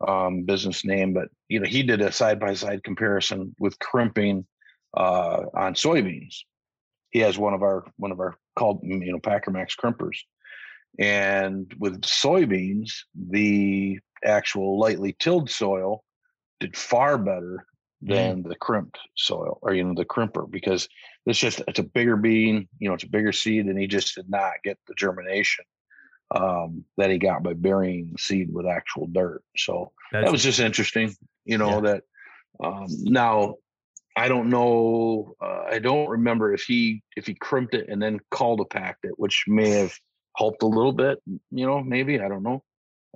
um, 0.07 0.45
business 0.45 0.85
name, 0.85 1.13
but 1.13 1.27
you 1.49 1.59
know 1.59 1.67
he 1.67 1.83
did 1.83 2.03
a 2.03 2.13
side-by-side 2.13 2.85
comparison 2.85 3.57
with 3.59 3.77
crimping 3.81 4.47
uh, 4.97 5.43
on 5.55 5.75
soybeans 5.75 6.45
he 7.11 7.21
has 7.21 7.39
one 7.39 7.55
of 7.55 7.63
our 7.63 7.85
one 7.97 8.13
of 8.13 8.21
our 8.21 8.37
called 8.57 8.81
you 8.83 9.13
know 9.13 9.21
Packer 9.21 9.51
Maxx 9.51 9.75
crimpers, 9.77 10.19
and 10.99 11.73
with 11.79 12.01
soybeans, 12.03 12.93
the 13.15 13.99
actual 14.25 14.79
lightly 14.79 15.17
tilled 15.19 15.51
soil 15.51 16.05
did 16.61 16.77
far 16.77 17.19
better 17.19 17.65
than 18.03 18.43
mm. 18.43 18.49
the 18.49 18.55
crimped 18.57 18.99
soil 19.17 19.59
or 19.63 19.75
you 19.75 19.83
know 19.83 19.95
the 19.95 20.05
crimper 20.05 20.49
because 20.49 20.89
it's 21.27 21.39
just 21.39 21.63
it's 21.67 21.81
a 21.81 21.85
bigger 21.85 22.17
bean 22.17 22.69
you 22.79 22.89
know 22.89 22.95
it's 22.95 23.05
a 23.05 23.09
bigger 23.09 23.33
seed 23.33 23.67
and 23.67 23.79
he 23.79 23.87
just 23.87 24.15
did 24.15 24.29
not 24.31 24.53
get 24.63 24.79
the 24.87 24.95
germination 24.95 25.65
um, 26.35 26.85
that 26.97 27.11
he 27.11 27.19
got 27.19 27.43
by 27.43 27.55
burying 27.55 28.15
seed 28.19 28.53
with 28.53 28.67
actual 28.67 29.09
dirt 29.09 29.43
so 29.57 29.91
That's 30.13 30.27
that 30.27 30.33
was 30.33 30.45
just 30.45 30.61
interesting 30.61 31.15
you 31.45 31.59
know 31.59 31.77
yeah. 31.77 31.81
that 31.81 32.03
um, 32.63 32.87
now 32.89 33.57
i 34.19 34.29
don't 34.29 34.49
know 34.49 35.35
uh, 35.41 35.65
i 35.71 35.79
don't 35.79 36.09
remember 36.09 36.53
if 36.53 36.63
he 36.63 37.03
if 37.17 37.27
he 37.27 37.35
crimped 37.35 37.75
it 37.75 37.89
and 37.89 38.01
then 38.03 38.19
cultipacked 38.31 39.05
it 39.05 39.13
which 39.17 39.45
may 39.47 39.71
have 39.71 39.95
helped 40.37 40.63
a 40.63 40.67
little 40.67 40.93
bit 40.93 41.19
you 41.51 41.67
know 41.67 41.83
maybe 41.83 42.21
i 42.21 42.29
don't 42.29 42.43
know 42.43 42.63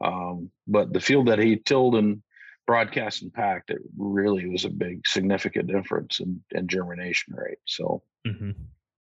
um, 0.02 0.50
but 0.66 0.92
the 0.92 1.00
field 1.00 1.28
that 1.28 1.38
he 1.38 1.56
tilled 1.56 1.94
and 1.96 2.22
broadcast 2.66 3.22
and 3.22 3.32
packed, 3.32 3.70
it 3.70 3.78
really 3.96 4.48
was 4.48 4.64
a 4.64 4.70
big 4.70 5.06
significant 5.06 5.68
difference 5.68 6.20
in, 6.20 6.42
in 6.52 6.68
germination 6.68 7.34
rate. 7.34 7.58
So, 7.66 8.02
mm-hmm. 8.26 8.50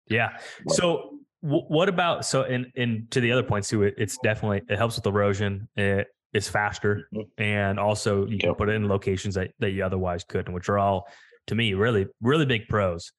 yeah. 0.08 0.38
But, 0.64 0.76
so 0.76 1.18
w- 1.42 1.64
what 1.68 1.88
about, 1.88 2.24
so, 2.24 2.42
and, 2.42 2.66
and 2.76 3.10
to 3.12 3.20
the 3.20 3.32
other 3.32 3.42
points 3.42 3.68
too, 3.68 3.84
it, 3.84 3.94
it's 3.98 4.18
definitely, 4.22 4.62
it 4.68 4.76
helps 4.76 4.96
with 4.96 5.06
erosion. 5.06 5.68
It 5.76 6.08
is 6.32 6.48
faster. 6.48 7.08
Mm-hmm. 7.14 7.42
And 7.42 7.78
also 7.78 8.26
you 8.26 8.38
can 8.38 8.54
put 8.54 8.68
it 8.68 8.74
in 8.74 8.88
locations 8.88 9.34
that, 9.36 9.52
that 9.60 9.70
you 9.70 9.84
otherwise 9.84 10.24
couldn't, 10.24 10.52
which 10.52 10.68
are 10.68 10.78
all 10.78 11.06
to 11.46 11.54
me, 11.54 11.74
really, 11.74 12.06
really 12.20 12.46
big 12.46 12.68
pros. 12.68 13.12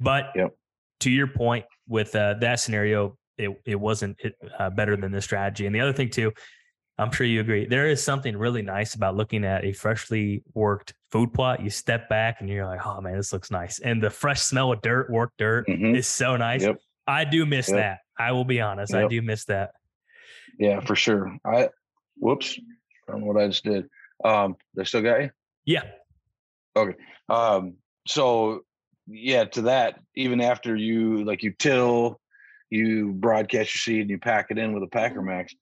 But 0.00 0.26
yep. 0.34 0.50
to 1.00 1.10
your 1.10 1.26
point 1.26 1.64
with 1.88 2.14
uh, 2.14 2.34
that 2.40 2.60
scenario, 2.60 3.16
it, 3.38 3.50
it 3.64 3.76
wasn't 3.76 4.20
uh, 4.58 4.70
better 4.70 4.96
than 4.96 5.12
this 5.12 5.24
strategy. 5.24 5.66
And 5.66 5.74
the 5.74 5.80
other 5.80 5.92
thing 5.92 6.10
too, 6.10 6.32
I'm 6.96 7.10
sure 7.10 7.26
you 7.26 7.40
agree. 7.40 7.66
There 7.66 7.88
is 7.88 8.02
something 8.02 8.36
really 8.36 8.62
nice 8.62 8.94
about 8.94 9.16
looking 9.16 9.44
at 9.44 9.64
a 9.64 9.72
freshly 9.72 10.44
worked 10.54 10.94
food 11.10 11.32
plot. 11.32 11.60
You 11.60 11.70
step 11.70 12.08
back 12.08 12.36
and 12.40 12.48
you're 12.48 12.66
like, 12.66 12.86
oh 12.86 13.00
man, 13.00 13.16
this 13.16 13.32
looks 13.32 13.50
nice. 13.50 13.80
And 13.80 14.00
the 14.00 14.10
fresh 14.10 14.42
smell 14.42 14.72
of 14.72 14.80
dirt, 14.80 15.10
work 15.10 15.32
dirt 15.36 15.66
mm-hmm. 15.66 15.96
is 15.96 16.06
so 16.06 16.36
nice. 16.36 16.62
Yep. 16.62 16.76
I 17.06 17.24
do 17.24 17.46
miss 17.46 17.68
yep. 17.68 17.78
that. 17.78 17.98
I 18.16 18.30
will 18.32 18.44
be 18.44 18.60
honest. 18.60 18.92
Yep. 18.92 19.04
I 19.04 19.08
do 19.08 19.22
miss 19.22 19.44
that. 19.46 19.72
Yeah, 20.58 20.80
for 20.80 20.94
sure. 20.94 21.36
I 21.44 21.68
whoops. 22.16 22.58
Know 23.08 23.18
what 23.18 23.42
I 23.42 23.48
just 23.48 23.64
did. 23.64 23.86
Um, 24.24 24.56
they 24.74 24.84
still 24.84 25.02
got 25.02 25.20
you? 25.20 25.30
Yeah. 25.64 25.82
Okay. 26.76 26.96
Um, 27.28 27.74
so 28.06 28.60
yeah, 29.06 29.44
to 29.44 29.62
that, 29.62 30.00
even 30.14 30.40
after 30.40 30.74
you 30.76 31.24
like 31.24 31.42
you 31.42 31.52
till, 31.58 32.20
you 32.70 33.12
broadcast 33.12 33.74
your 33.74 33.94
seed 33.94 34.00
and 34.02 34.10
you 34.10 34.18
pack 34.18 34.46
it 34.50 34.58
in 34.58 34.72
with 34.72 34.82
a 34.82 34.88
Packer 34.88 35.22
Maxx 35.22 35.54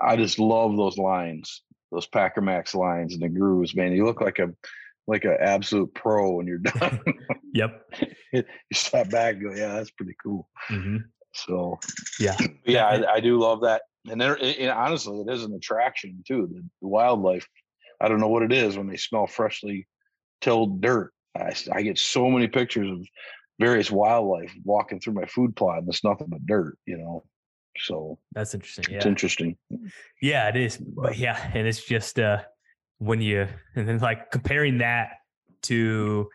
I 0.00 0.16
just 0.16 0.38
love 0.38 0.76
those 0.76 0.98
lines, 0.98 1.62
those 1.90 2.06
Packer 2.06 2.40
Maxx 2.40 2.74
lines 2.74 3.14
and 3.14 3.22
the 3.22 3.28
grooves, 3.28 3.74
man. 3.74 3.92
You 3.92 4.04
look 4.04 4.20
like 4.20 4.38
a 4.38 4.50
like 5.06 5.24
an 5.24 5.36
absolute 5.40 5.94
pro 5.94 6.32
when 6.32 6.46
you're 6.46 6.58
done. 6.58 7.00
yep. 7.54 7.82
you 8.32 8.44
step 8.72 9.10
back 9.10 9.34
and 9.34 9.42
go, 9.42 9.54
yeah, 9.54 9.74
that's 9.74 9.90
pretty 9.90 10.14
cool. 10.22 10.48
Mm-hmm. 10.70 10.98
So 11.32 11.78
yeah, 12.20 12.36
yeah, 12.66 12.86
I, 12.86 13.14
I, 13.14 13.20
do 13.20 13.38
love 13.38 13.62
that. 13.62 13.82
And 14.10 14.20
there, 14.20 14.36
it, 14.36 14.68
honestly, 14.68 15.20
it 15.20 15.32
is 15.32 15.44
an 15.44 15.54
attraction 15.54 16.22
too. 16.26 16.48
The, 16.52 16.62
the, 16.82 16.88
wildlife, 16.88 17.46
I 18.00 18.08
don't 18.08 18.20
know 18.20 18.28
what 18.28 18.42
it 18.42 18.52
is 18.52 18.76
when 18.76 18.86
they 18.86 18.96
smell 18.96 19.26
freshly 19.26 19.86
tilled 20.40 20.80
dirt. 20.80 21.12
I, 21.36 21.52
I 21.72 21.82
get 21.82 21.98
so 21.98 22.28
many 22.30 22.48
pictures 22.48 22.90
of 22.90 23.06
various 23.58 23.90
wildlife 23.90 24.52
walking 24.64 25.00
through 25.00 25.14
my 25.14 25.26
food 25.26 25.56
plot, 25.56 25.78
and 25.78 25.88
it's 25.88 26.04
nothing 26.04 26.28
but 26.28 26.46
dirt, 26.46 26.78
you 26.86 26.98
know. 26.98 27.24
So 27.80 28.18
that's 28.32 28.54
interesting. 28.54 28.84
Yeah. 28.90 28.96
It's 28.96 29.06
interesting. 29.06 29.56
Yeah, 30.20 30.48
it 30.48 30.56
is. 30.56 30.76
But 30.78 31.16
yeah, 31.16 31.50
and 31.54 31.66
it's 31.66 31.84
just 31.84 32.18
uh 32.18 32.42
when 32.98 33.20
you 33.20 33.46
and 33.76 33.88
then 33.88 33.98
like 33.98 34.30
comparing 34.30 34.78
that 34.78 35.10
to 35.62 36.28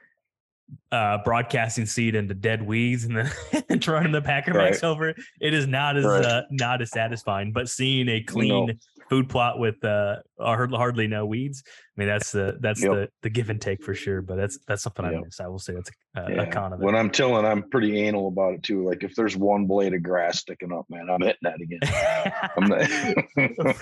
uh 0.91 1.19
broadcasting 1.23 1.85
seed 1.85 2.15
into 2.15 2.33
dead 2.33 2.65
weeds 2.65 3.03
and 3.03 3.17
then 3.17 3.31
and 3.69 4.13
the 4.13 4.21
Packer 4.23 4.53
right. 4.53 4.83
Over 4.83 5.09
it, 5.09 5.17
it 5.41 5.53
is 5.53 5.67
not 5.67 5.97
as 5.97 6.05
right. 6.05 6.25
uh, 6.25 6.43
not 6.51 6.81
as 6.81 6.91
satisfying. 6.91 7.51
But 7.51 7.69
seeing 7.69 8.07
a 8.09 8.21
clean 8.21 8.67
no 8.67 8.73
food 9.13 9.29
plot 9.29 9.59
with 9.59 9.83
uh 9.85 10.15
hardly 10.39 11.05
no 11.05 11.23
weeds. 11.23 11.63
I 11.67 12.01
mean, 12.01 12.07
that's 12.07 12.31
the 12.31 12.57
that's 12.61 12.81
yep. 12.81 12.91
the 12.91 13.09
the 13.21 13.29
give 13.29 13.51
and 13.51 13.61
take 13.61 13.83
for 13.83 13.93
sure. 13.93 14.23
But 14.23 14.37
that's 14.37 14.57
that's 14.67 14.81
something 14.81 15.05
yep. 15.05 15.13
I 15.13 15.21
miss. 15.21 15.39
I 15.39 15.47
will 15.47 15.59
say 15.59 15.73
that's 15.73 15.91
a, 16.15 16.31
yeah. 16.31 16.41
a 16.41 16.51
con 16.51 16.73
of 16.73 16.81
it. 16.81 16.83
When 16.83 16.95
I'm 16.95 17.11
tilling, 17.11 17.45
I'm 17.45 17.69
pretty 17.69 17.99
anal 17.99 18.29
about 18.29 18.55
it 18.55 18.63
too. 18.63 18.83
Like 18.83 19.03
if 19.03 19.13
there's 19.13 19.37
one 19.37 19.67
blade 19.67 19.93
of 19.93 20.01
grass 20.01 20.39
sticking 20.39 20.73
up, 20.73 20.87
man, 20.89 21.11
I'm 21.11 21.21
hitting 21.21 21.37
that 21.43 21.61
again. 21.61 21.79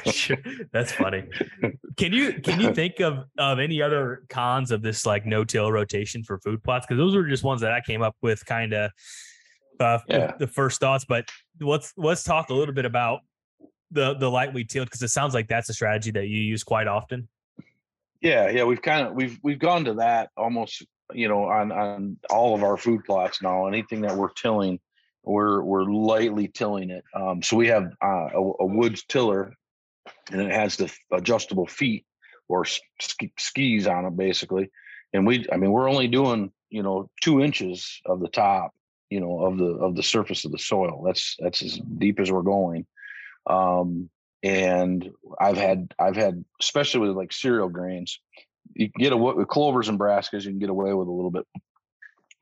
sure. 0.11 0.37
That's 0.73 0.91
funny. 0.91 1.23
Can 1.95 2.11
you 2.11 2.33
can 2.41 2.59
you 2.59 2.73
think 2.73 2.99
of 2.99 3.19
of 3.37 3.59
any 3.59 3.81
other 3.81 4.23
cons 4.27 4.71
of 4.71 4.81
this 4.81 5.05
like 5.05 5.25
no 5.25 5.45
till 5.45 5.71
rotation 5.71 6.23
for 6.25 6.39
food 6.39 6.61
plots? 6.61 6.85
Because 6.85 6.99
those 6.99 7.15
were 7.15 7.25
just 7.25 7.45
ones 7.45 7.61
that 7.61 7.71
I 7.71 7.79
came 7.79 8.01
up 8.01 8.17
with, 8.21 8.45
kind 8.45 8.73
of. 8.73 8.91
Uh, 9.79 9.97
yeah. 10.07 10.33
the 10.37 10.45
first 10.45 10.79
thoughts, 10.79 11.05
but 11.05 11.27
let's 11.59 11.91
let's 11.97 12.23
talk 12.23 12.51
a 12.51 12.53
little 12.53 12.75
bit 12.75 12.85
about 12.85 13.21
the 13.91 14.15
the 14.15 14.29
lightweight 14.29 14.69
tilled 14.69 14.87
because 14.87 15.01
it 15.01 15.09
sounds 15.09 15.33
like 15.33 15.47
that's 15.47 15.69
a 15.69 15.73
strategy 15.73 16.11
that 16.11 16.27
you 16.27 16.39
use 16.39 16.63
quite 16.63 16.87
often. 16.87 17.27
Yeah, 18.21 18.49
yeah, 18.49 18.63
we've 18.63 18.81
kind 18.81 19.07
of 19.07 19.13
we've 19.13 19.39
we've 19.43 19.59
gone 19.59 19.85
to 19.85 19.95
that 19.95 20.29
almost 20.37 20.85
you 21.13 21.27
know 21.27 21.45
on 21.45 21.71
on 21.71 22.17
all 22.29 22.55
of 22.55 22.63
our 22.63 22.77
food 22.77 23.03
plots 23.03 23.41
now. 23.41 23.67
Anything 23.67 24.01
that 24.01 24.15
we're 24.15 24.31
tilling, 24.33 24.79
we're 25.23 25.61
we're 25.61 25.83
lightly 25.83 26.47
tilling 26.47 26.91
it. 26.91 27.03
Um, 27.15 27.41
so 27.41 27.57
we 27.57 27.67
have 27.67 27.91
uh, 28.03 28.29
a, 28.33 28.51
a 28.59 28.65
woods 28.65 29.03
tiller, 29.05 29.53
and 30.31 30.41
it 30.41 30.51
has 30.51 30.77
the 30.77 30.91
adjustable 31.11 31.67
feet 31.67 32.05
or 32.47 32.65
sk- 32.65 33.39
skis 33.39 33.87
on 33.87 34.05
it 34.05 34.15
basically. 34.15 34.69
And 35.13 35.25
we, 35.25 35.45
I 35.51 35.57
mean, 35.57 35.71
we're 35.71 35.89
only 35.89 36.07
doing 36.07 36.51
you 36.69 36.83
know 36.83 37.09
two 37.21 37.41
inches 37.41 38.01
of 38.05 38.19
the 38.19 38.29
top, 38.29 38.71
you 39.09 39.19
know, 39.19 39.41
of 39.41 39.57
the 39.57 39.65
of 39.65 39.95
the 39.95 40.03
surface 40.03 40.45
of 40.45 40.51
the 40.51 40.59
soil. 40.59 41.03
That's 41.05 41.35
that's 41.39 41.61
as 41.61 41.79
deep 41.97 42.19
as 42.19 42.31
we're 42.31 42.43
going. 42.43 42.85
Um, 43.47 44.09
and 44.43 45.09
I've 45.39 45.57
had 45.57 45.93
I've 45.99 46.15
had 46.15 46.43
especially 46.59 47.01
with 47.01 47.17
like 47.17 47.31
cereal 47.31 47.69
grains, 47.69 48.19
you 48.73 48.91
can 48.91 49.01
get 49.01 49.13
away 49.13 49.33
with 49.33 49.47
clovers 49.47 49.89
and 49.89 49.99
brassicas. 49.99 50.43
You 50.43 50.51
can 50.51 50.59
get 50.59 50.69
away 50.69 50.93
with 50.93 51.07
a 51.07 51.11
little 51.11 51.31
bit 51.31 51.45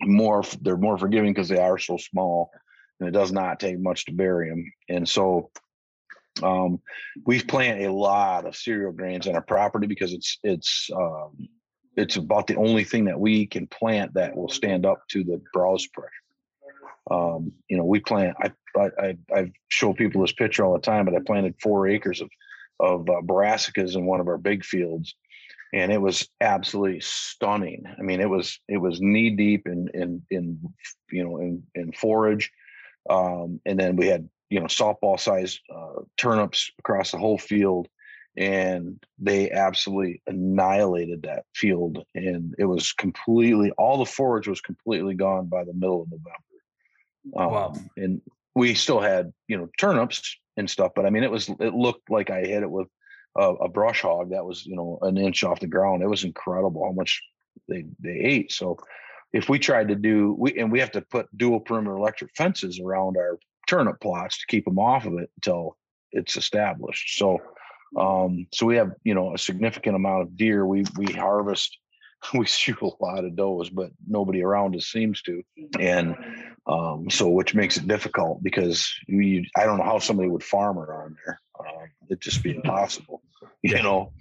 more. 0.01 0.43
They're 0.61 0.77
more 0.77 0.97
forgiving 0.97 1.33
because 1.33 1.49
they 1.49 1.59
are 1.59 1.77
so 1.77 1.97
small, 1.97 2.51
and 2.99 3.09
it 3.09 3.11
does 3.11 3.31
not 3.31 3.59
take 3.59 3.79
much 3.79 4.05
to 4.05 4.13
bury 4.13 4.49
them. 4.49 4.71
And 4.87 5.07
so, 5.07 5.51
um, 6.41 6.79
we 7.25 7.41
plant 7.41 7.81
a 7.81 7.91
lot 7.91 8.45
of 8.45 8.55
cereal 8.55 8.91
grains 8.91 9.27
on 9.27 9.35
our 9.35 9.41
property 9.41 9.87
because 9.87 10.13
it's 10.13 10.37
it's 10.43 10.89
um, 10.95 11.49
it's 11.95 12.15
about 12.15 12.47
the 12.47 12.55
only 12.55 12.85
thing 12.85 13.05
that 13.05 13.19
we 13.19 13.45
can 13.45 13.67
plant 13.67 14.13
that 14.13 14.35
will 14.35 14.49
stand 14.49 14.85
up 14.85 15.01
to 15.09 15.23
the 15.23 15.41
browse 15.53 15.85
pressure. 15.87 16.09
Um, 17.09 17.53
you 17.69 17.77
know, 17.77 17.85
we 17.85 17.99
plant. 17.99 18.37
I, 18.41 18.51
I 18.77 19.17
I 19.33 19.51
show 19.69 19.93
people 19.93 20.21
this 20.21 20.31
picture 20.31 20.63
all 20.63 20.73
the 20.73 20.79
time, 20.79 21.05
but 21.05 21.15
I 21.15 21.19
planted 21.25 21.55
four 21.61 21.87
acres 21.87 22.21
of 22.21 22.29
of 22.79 23.09
uh, 23.09 23.21
brassicas 23.21 23.95
in 23.95 24.05
one 24.05 24.19
of 24.19 24.27
our 24.27 24.37
big 24.37 24.63
fields, 24.63 25.15
and 25.73 25.91
it 25.91 26.01
was 26.01 26.27
absolutely 26.41 27.01
stunning. 27.01 27.83
I 27.97 28.01
mean, 28.01 28.21
it 28.21 28.29
was 28.29 28.59
it 28.67 28.77
was 28.77 29.01
knee 29.01 29.31
deep 29.31 29.67
in 29.67 29.89
in 29.93 30.21
in 30.29 30.59
you 31.11 31.23
know 31.23 31.37
in 31.37 31.63
in 31.75 31.91
forage, 31.91 32.51
um, 33.09 33.59
and 33.65 33.79
then 33.79 33.95
we 33.95 34.07
had 34.07 34.29
you 34.49 34.59
know 34.59 34.67
softball 34.67 35.19
size 35.19 35.59
uh, 35.73 36.01
turnips 36.17 36.71
across 36.79 37.11
the 37.11 37.17
whole 37.17 37.37
field, 37.37 37.87
and 38.37 39.03
they 39.19 39.51
absolutely 39.51 40.21
annihilated 40.27 41.23
that 41.23 41.45
field, 41.53 42.03
and 42.15 42.55
it 42.57 42.65
was 42.65 42.93
completely 42.93 43.71
all 43.71 43.97
the 43.97 44.05
forage 44.05 44.47
was 44.47 44.61
completely 44.61 45.13
gone 45.13 45.47
by 45.47 45.63
the 45.63 45.73
middle 45.73 46.01
of 46.01 46.11
November. 46.11 46.48
Um, 47.35 47.51
wow. 47.51 47.73
And 47.97 48.21
we 48.55 48.73
still 48.73 48.99
had, 48.99 49.31
you 49.47 49.57
know, 49.57 49.69
turnips 49.77 50.37
and 50.57 50.69
stuff, 50.69 50.91
but 50.95 51.05
I 51.05 51.09
mean, 51.09 51.23
it 51.23 51.31
was, 51.31 51.49
it 51.59 51.73
looked 51.73 52.09
like 52.09 52.29
I 52.29 52.41
hit 52.41 52.63
it 52.63 52.69
with 52.69 52.87
a, 53.37 53.49
a 53.53 53.69
brush 53.69 54.01
hog 54.01 54.31
that 54.31 54.43
was, 54.45 54.65
you 54.65 54.75
know, 54.75 54.99
an 55.01 55.17
inch 55.17 55.43
off 55.43 55.59
the 55.59 55.67
ground. 55.67 56.03
It 56.03 56.07
was 56.07 56.23
incredible 56.23 56.85
how 56.85 56.91
much 56.91 57.21
they, 57.67 57.85
they 57.99 58.19
ate. 58.19 58.51
So 58.51 58.77
if 59.31 59.47
we 59.47 59.59
tried 59.59 59.89
to 59.89 59.95
do, 59.95 60.35
we, 60.37 60.57
and 60.59 60.71
we 60.71 60.79
have 60.79 60.91
to 60.91 61.01
put 61.01 61.27
dual 61.37 61.59
perimeter 61.59 61.95
electric 61.95 62.31
fences 62.35 62.79
around 62.79 63.15
our 63.17 63.39
turnip 63.67 63.99
plots 64.01 64.39
to 64.39 64.47
keep 64.47 64.65
them 64.65 64.79
off 64.79 65.05
of 65.05 65.13
it 65.13 65.29
until 65.37 65.77
it's 66.11 66.35
established. 66.35 67.17
So, 67.17 67.37
um, 67.97 68.47
so 68.51 68.65
we 68.65 68.75
have, 68.77 68.91
you 69.03 69.13
know, 69.13 69.33
a 69.33 69.37
significant 69.37 69.95
amount 69.95 70.23
of 70.23 70.35
deer. 70.35 70.65
We, 70.65 70.83
we 70.97 71.13
harvest 71.13 71.77
we 72.33 72.45
shoot 72.45 72.81
a 72.81 73.03
lot 73.03 73.25
of 73.25 73.35
does, 73.35 73.69
but 73.69 73.91
nobody 74.07 74.43
around 74.43 74.75
us 74.75 74.85
seems 74.85 75.21
to. 75.23 75.43
And 75.79 76.15
um, 76.67 77.09
so, 77.09 77.29
which 77.29 77.55
makes 77.55 77.77
it 77.77 77.87
difficult 77.87 78.43
because 78.43 78.93
you, 79.07 79.45
I 79.55 79.65
don't 79.65 79.77
know 79.77 79.83
how 79.83 79.99
somebody 79.99 80.29
would 80.29 80.43
farm 80.43 80.77
around 80.77 81.17
there. 81.25 81.39
Uh, 81.59 81.85
it'd 82.07 82.21
just 82.21 82.43
be 82.43 82.55
impossible, 82.55 83.21
you 83.61 83.81
know. 83.81 84.13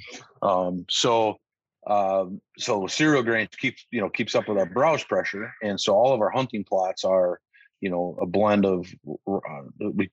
Um, 0.42 0.86
so, 0.88 1.38
um, 1.86 2.40
so 2.58 2.86
cereal 2.86 3.22
grains 3.22 3.50
keeps 3.58 3.84
you 3.90 4.00
know 4.00 4.08
keeps 4.08 4.34
up 4.34 4.48
with 4.48 4.58
our 4.58 4.66
browse 4.66 5.04
pressure, 5.04 5.52
and 5.62 5.80
so 5.80 5.94
all 5.94 6.12
of 6.14 6.20
our 6.20 6.30
hunting 6.30 6.64
plots 6.64 7.04
are 7.04 7.40
you 7.80 7.90
know 7.90 8.16
a 8.20 8.26
blend 8.26 8.64
of 8.64 8.86
uh, 9.28 9.62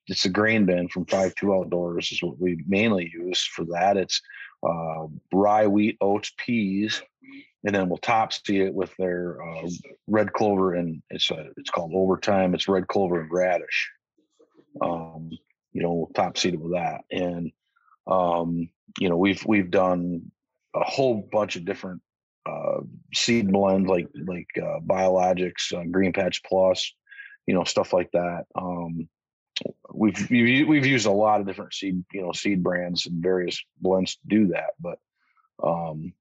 it's 0.07 0.25
a 0.25 0.29
grain 0.29 0.65
bin 0.65 0.87
from 0.87 1.05
five 1.05 1.33
two 1.35 1.53
outdoors 1.53 2.11
is 2.11 2.21
what 2.21 2.39
we 2.39 2.63
mainly 2.67 3.09
use 3.11 3.43
for 3.43 3.65
that. 3.65 3.97
It's 3.97 4.21
uh, 4.63 5.07
rye, 5.33 5.67
wheat, 5.67 5.97
oats, 6.01 6.31
peas, 6.37 7.01
and 7.65 7.73
then 7.73 7.89
we'll 7.89 7.97
top 7.97 8.32
seed 8.32 8.62
it 8.62 8.73
with 8.73 8.95
their 8.97 9.41
uh, 9.41 9.67
red 10.08 10.32
clover 10.34 10.75
and 10.75 11.01
it's 11.10 11.32
a, 11.32 11.47
it's 11.58 11.71
called 11.71 11.91
overtime. 11.95 12.54
It's 12.54 12.67
red 12.67 12.88
clover 12.88 13.19
and 13.21 13.32
radish. 13.32 13.91
Um, 14.82 15.32
you 15.73 15.82
know, 15.82 15.93
we'll 15.93 16.12
top 16.13 16.38
seed 16.38 16.54
it 16.54 16.62
with 16.62 16.73
that, 16.73 17.01
and 17.12 17.51
um, 18.08 18.69
you 18.99 19.10
know, 19.10 19.17
we've 19.17 19.43
we've 19.45 19.71
done 19.71 20.32
a 20.75 20.84
whole 20.84 21.28
bunch 21.32 21.56
of 21.56 21.65
different 21.65 22.01
uh, 22.45 22.82
seed 23.13 23.51
blends 23.51 23.89
like 23.89 24.08
like 24.28 24.47
uh, 24.58 24.80
biologics, 24.86 25.73
uh, 25.73 25.84
Green 25.89 26.13
Patch 26.13 26.43
Plus, 26.43 26.93
you 27.47 27.54
know, 27.54 27.63
stuff 27.63 27.93
like 27.93 28.12
that. 28.12 28.45
Um, 28.56 29.10
we've 29.93 30.30
we've 30.30 30.86
used 30.86 31.08
a 31.08 31.12
lot 31.12 31.41
of 31.41 31.47
different 31.47 31.73
seed 31.73 32.04
you 32.13 32.21
know 32.21 32.32
seed 32.32 32.62
brands 32.62 33.06
and 33.06 33.23
various 33.23 33.62
blends 33.82 34.15
to 34.15 34.21
do 34.28 34.47
that, 34.47 34.71
but 34.80 34.99
um, 35.63 36.13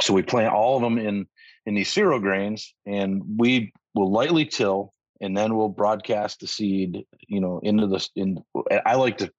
so 0.00 0.14
we 0.14 0.22
plant 0.22 0.52
all 0.52 0.76
of 0.76 0.82
them 0.82 0.98
in 0.98 1.26
in 1.66 1.74
these 1.74 1.92
cereal 1.92 2.20
grains, 2.20 2.74
and 2.86 3.22
we 3.38 3.72
will 3.94 4.10
lightly 4.10 4.46
till, 4.46 4.92
and 5.20 5.36
then 5.36 5.56
we'll 5.56 5.68
broadcast 5.68 6.40
the 6.40 6.46
seed, 6.46 7.04
you 7.26 7.40
know, 7.40 7.60
into 7.62 7.86
the 7.86 8.08
in. 8.14 8.42
I 8.84 8.94
like 8.96 9.18
to 9.18 9.32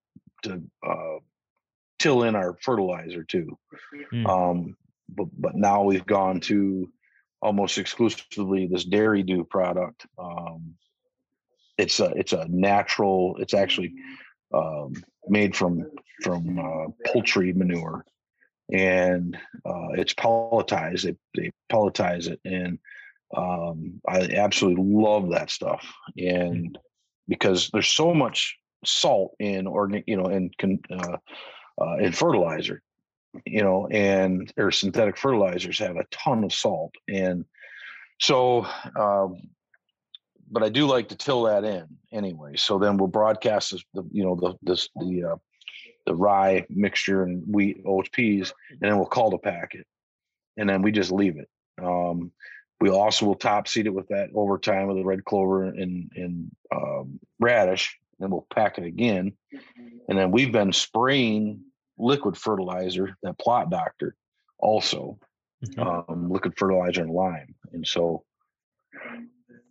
to 0.44 0.62
uh, 0.86 1.20
till 2.00 2.24
in 2.24 2.36
our 2.36 2.58
fertilizer 2.62 3.24
too. 3.24 3.58
Mm. 4.14 4.28
Um, 4.28 4.78
but 5.10 5.28
but 5.38 5.56
now 5.56 5.84
we've 5.84 6.06
gone 6.06 6.40
to 6.42 6.92
almost 7.42 7.78
exclusively 7.78 8.68
this 8.68 8.86
Dairy 8.86 9.24
Doo 9.24 9.44
product. 9.44 10.06
Um, 10.18 10.76
it's 11.78 12.00
a 12.00 12.12
it's 12.16 12.34
a 12.34 12.48
natural. 12.50 13.38
It's 13.40 13.54
actually 13.54 13.94
um, 14.54 14.94
made 15.28 15.56
from 15.56 15.86
from 16.24 16.60
uh, 16.60 16.92
poultry 17.12 17.54
manure, 17.54 18.06
and 18.72 19.38
uh, 19.66 19.90
it's 19.94 20.14
pelletized. 20.14 21.04
They 21.04 21.16
they 21.36 21.52
pelletize 21.72 22.28
it, 22.28 22.40
and 22.46 22.80
um, 23.36 24.02
I 24.08 24.30
absolutely 24.34 24.84
love 24.84 25.32
that 25.32 25.50
stuff. 25.50 25.86
And 26.18 26.78
because 27.28 27.70
there's 27.70 27.88
so 27.88 28.14
much 28.14 28.58
salt 28.86 29.36
in 29.40 29.68
organic, 29.68 30.06
you 30.08 30.18
know, 30.18 30.28
in 30.28 30.52
uh, 30.92 31.18
uh, 31.82 31.98
in 31.98 32.12
fertilizer, 32.12 32.82
you 33.46 33.64
know, 33.64 33.88
and 33.88 34.52
or 34.58 34.72
synthetic 34.72 35.18
fertilizers 35.18 35.80
have 35.80 35.98
a 35.98 36.06
ton 36.12 36.44
of 36.44 36.54
salt, 36.54 36.94
and 37.08 37.46
so 38.20 38.66
um, 39.00 39.50
but 40.50 40.64
I 40.64 40.70
do 40.70 40.88
like 40.88 41.10
to 41.10 41.16
till 41.16 41.44
that 41.44 41.64
in 41.64 41.88
anyway. 42.12 42.56
So 42.56 42.80
then 42.80 42.98
we'll 42.98 43.08
broadcast 43.08 43.72
this, 43.72 43.84
the 43.94 44.04
you 44.12 44.24
know 44.24 44.36
the 44.36 44.56
this 44.62 44.90
the 44.96 45.32
uh, 45.34 45.36
the 46.08 46.16
rye 46.16 46.66
mixture 46.70 47.22
and 47.22 47.44
wheat 47.46 47.82
oats 47.86 48.10
peas, 48.12 48.52
and 48.72 48.80
then 48.82 48.98
we'll 48.98 49.06
cultipack 49.06 49.76
it, 49.76 49.86
and 50.56 50.68
then 50.68 50.82
we 50.82 50.92
just 50.92 51.12
leave 51.12 51.38
it. 51.38 51.50
Um, 51.84 52.32
we 52.80 52.90
also 52.90 53.26
will 53.26 53.36
top 53.36 53.68
seed 53.68 53.86
it 53.86 53.94
with 53.94 54.08
that 54.08 54.30
over 54.34 54.58
time 54.58 54.88
with 54.88 54.98
the 54.98 55.04
red 55.04 55.24
clover 55.26 55.66
and 55.66 56.12
and 56.16 56.52
um, 56.74 57.20
radish, 57.40 57.96
and 58.20 58.32
we'll 58.32 58.48
pack 58.54 58.80
it 58.80 58.86
again, 58.86 59.34
and 60.08 60.18
then 60.18 60.32
we've 60.32 60.52
been 60.52 60.74
spraying 60.74 61.62
liquid 62.00 62.38
fertilizer 62.38 63.16
that 63.24 63.38
plot 63.38 63.70
doctor 63.70 64.16
also 64.60 65.20
mm-hmm. 65.66 66.12
um, 66.12 66.32
liquid 66.32 66.54
fertilizer 66.58 67.02
and 67.02 67.12
lime, 67.12 67.54
and 67.74 67.86
so 67.86 68.24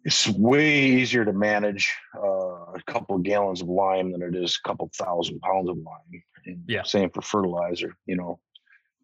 it's 0.07 0.29
way 0.29 0.85
easier 0.85 1.25
to 1.25 1.33
manage 1.33 1.93
uh, 2.17 2.75
a 2.75 2.83
couple 2.87 3.17
of 3.17 3.25
gallons 3.25 3.61
of 3.61 3.69
lime 3.69 4.13
than 4.13 4.23
it 4.23 4.37
is 4.37 4.57
a 4.57 4.69
couple 4.69 4.89
thousand 4.95 5.41
pounds 5.41 5.69
of 5.69 5.77
lime. 5.79 6.23
And 6.45 6.63
yeah. 6.69 6.85
Same 6.85 7.11
for 7.11 7.23
fertilizer. 7.23 7.97
You 8.07 8.17
know, 8.17 8.41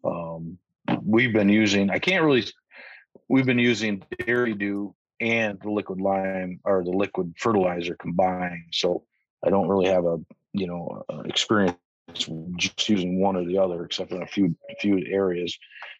um, 0.05 0.57
we've 1.03 1.33
been 1.33 1.49
using. 1.49 1.89
I 1.89 1.99
can't 1.99 2.23
really. 2.23 2.45
We've 3.27 3.45
been 3.45 3.59
using 3.59 4.01
Dairy 4.25 4.53
Doo 4.53 4.95
and 5.19 5.59
the 5.61 5.71
liquid 5.71 5.99
lime 5.99 6.61
or 6.63 6.85
the 6.85 6.91
liquid 6.91 7.33
fertilizer 7.37 7.95
combined. 7.95 8.67
So 8.71 9.03
I 9.45 9.49
don't 9.49 9.67
really 9.67 9.87
have 9.87 10.05
a 10.05 10.19
you 10.53 10.67
know 10.67 11.03
experience 11.25 11.75
just 12.55 12.87
using 12.87 13.19
one 13.19 13.35
or 13.35 13.43
the 13.43 13.57
other, 13.57 13.83
except 13.83 14.13
in 14.13 14.23
a 14.23 14.27
few 14.27 14.55
few 14.79 15.03
areas, 15.05 15.57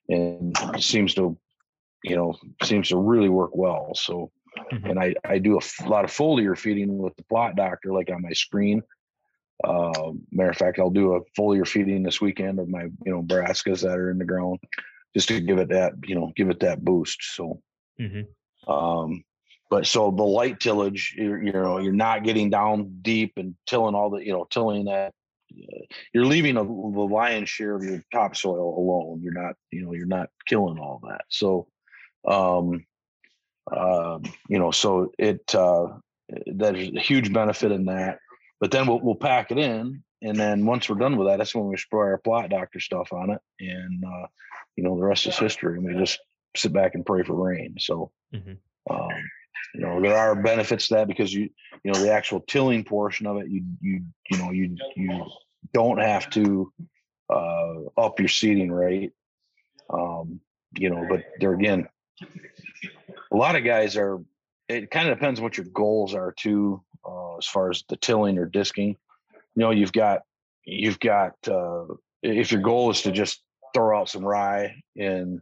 and 0.08 0.56
it 0.76 0.82
seems 0.82 1.14
to 1.16 1.38
you 2.06 2.16
know 2.16 2.38
seems 2.64 2.88
to 2.88 2.98
really 2.98 3.28
work 3.28 3.52
well. 3.54 3.92
So 3.96 4.32
Mm-hmm. 4.72 4.90
And 4.90 5.00
I, 5.00 5.16
I 5.26 5.38
do 5.40 5.56
a 5.56 5.58
f- 5.58 5.88
lot 5.88 6.06
of 6.06 6.12
foliar 6.12 6.58
feeding 6.58 6.98
with 6.98 7.16
the 7.16 7.24
plot 7.24 7.56
doctor, 7.56 7.92
like 7.94 8.10
on 8.12 8.22
my 8.22 8.34
screen. 8.34 8.82
Uh, 9.64 10.12
matter 10.32 10.50
of 10.50 10.58
fact, 10.58 10.80
I'll 10.80 10.90
do 10.90 11.16
a 11.16 11.22
foliar 11.40 11.68
feeding 11.68 12.04
this 12.04 12.20
weekend 12.20 12.60
of 12.60 12.68
my, 12.68 12.84
you 12.84 13.12
know, 13.12 13.22
brassicas 13.24 13.82
that 13.82 13.98
are 13.98 14.12
in 14.12 14.18
the 14.18 14.26
ground 14.26 14.60
just 15.16 15.28
to 15.30 15.40
give 15.40 15.58
it 15.58 15.70
that, 15.70 15.94
you 16.06 16.16
know, 16.16 16.32
give 16.36 16.50
it 16.50 16.60
that 16.62 16.84
boost. 16.84 17.20
So, 17.22 17.62
mm-hmm. 18.00 18.72
um, 18.72 19.24
but 19.70 19.86
so 19.86 20.12
the 20.12 20.24
light 20.24 20.60
tillage, 20.60 21.16
you're, 21.18 21.42
you 21.42 21.52
know, 21.52 21.78
you're 21.78 21.94
not 21.94 22.24
getting 22.24 22.50
down 22.50 23.00
deep 23.02 23.34
and 23.38 23.56
tilling 23.68 23.96
all 23.96 24.10
the, 24.10 24.26
you 24.26 24.34
know, 24.34 24.46
tilling 24.50 24.86
that. 24.86 25.14
Uh, 25.52 25.86
you're 26.14 26.26
leaving 26.26 26.58
a, 26.58 26.64
the 26.64 26.70
lion's 26.70 27.50
share 27.50 27.76
of 27.76 27.84
your 27.84 28.04
topsoil 28.12 28.78
alone. 28.78 29.22
You're 29.22 29.34
not, 29.34 29.56
you 29.72 29.86
know, 29.86 29.94
you're 29.94 30.08
not 30.08 30.30
killing 30.48 30.80
all 30.80 31.00
that. 31.08 31.26
So, 31.30 31.68
um, 32.28 32.86
uh, 33.72 34.20
you 34.50 34.60
know, 34.60 34.72
so 34.72 35.12
it 35.18 35.54
uh, 35.56 35.88
there's 36.46 36.90
a 36.90 37.00
huge 37.00 37.32
benefit 37.34 37.72
in 37.72 37.86
that. 37.86 38.20
But 38.60 38.72
then 38.72 38.88
we'll 38.88 39.02
we'll 39.02 39.16
pack 39.16 39.52
it 39.52 39.58
in, 39.58 40.04
and 40.22 40.38
then 40.38 40.66
once 40.66 40.90
we're 40.90 40.98
done 40.98 41.18
with 41.18 41.28
that, 41.28 41.38
that's 41.38 41.56
when 41.56 41.68
we 41.68 41.78
spray 41.78 42.12
our 42.12 42.18
plot 42.18 42.50
doctor 42.50 42.80
stuff 42.80 43.12
on 43.12 43.30
it, 43.30 43.42
and 43.60 44.04
uh, 44.04 44.28
you 44.76 44.84
know 44.84 44.96
the 44.96 45.04
rest 45.04 45.28
is 45.28 45.38
history. 45.38 45.78
And 45.78 45.86
we 45.86 45.94
just 46.00 46.20
sit 46.56 46.74
back 46.74 46.96
and 46.96 47.06
pray 47.06 47.24
for 47.24 47.36
rain. 47.36 47.76
So, 47.80 48.12
mm-hmm. 48.34 48.54
um, 48.94 49.10
you 49.74 49.82
know, 49.82 50.02
there 50.02 50.18
are 50.18 50.36
benefits 50.36 50.88
to 50.88 50.96
that 50.96 51.08
because 51.08 51.34
you 51.34 51.50
you 51.84 51.92
know 51.92 52.00
the 52.00 52.12
actual 52.12 52.42
tilling 52.42 52.84
portion 52.84 53.28
of 53.28 53.38
it, 53.38 53.48
you 53.50 53.64
you 53.82 54.02
you 54.30 54.38
know 54.38 54.52
you 54.52 54.78
you 54.96 55.26
don't 55.74 56.00
have 56.00 56.30
to 56.32 56.72
uh, 57.30 57.74
up 57.98 58.20
your 58.20 58.30
seeding 58.30 58.72
rate. 58.72 59.12
Um, 59.90 60.40
you 60.78 60.90
know, 60.90 61.06
but 61.10 61.24
there 61.40 61.54
again, 61.54 61.88
a 63.34 63.38
lot 63.38 63.56
of 63.56 63.64
guys 63.64 63.98
are 63.98 64.20
it 64.70 64.92
kind 64.92 65.10
of 65.10 65.18
depends 65.18 65.42
what 65.42 65.58
your 65.58 65.66
goals 65.74 66.14
are 66.14 66.34
too 66.38 66.82
uh, 67.06 67.38
as 67.38 67.46
far 67.46 67.70
as 67.70 67.84
the 67.90 67.98
tilling 67.98 68.38
or 68.38 68.46
disking. 68.46 68.96
You 69.56 69.62
know 69.62 69.72
you've 69.72 69.92
got 69.92 70.22
you've 70.66 71.00
got 71.00 71.34
uh, 71.48 71.86
if 72.22 72.52
your 72.52 72.62
goal 72.62 72.92
is 72.92 73.02
to 73.02 73.12
just 73.12 73.42
throw 73.74 74.00
out 74.00 74.10
some 74.10 74.24
rye 74.24 74.76
and 74.96 75.42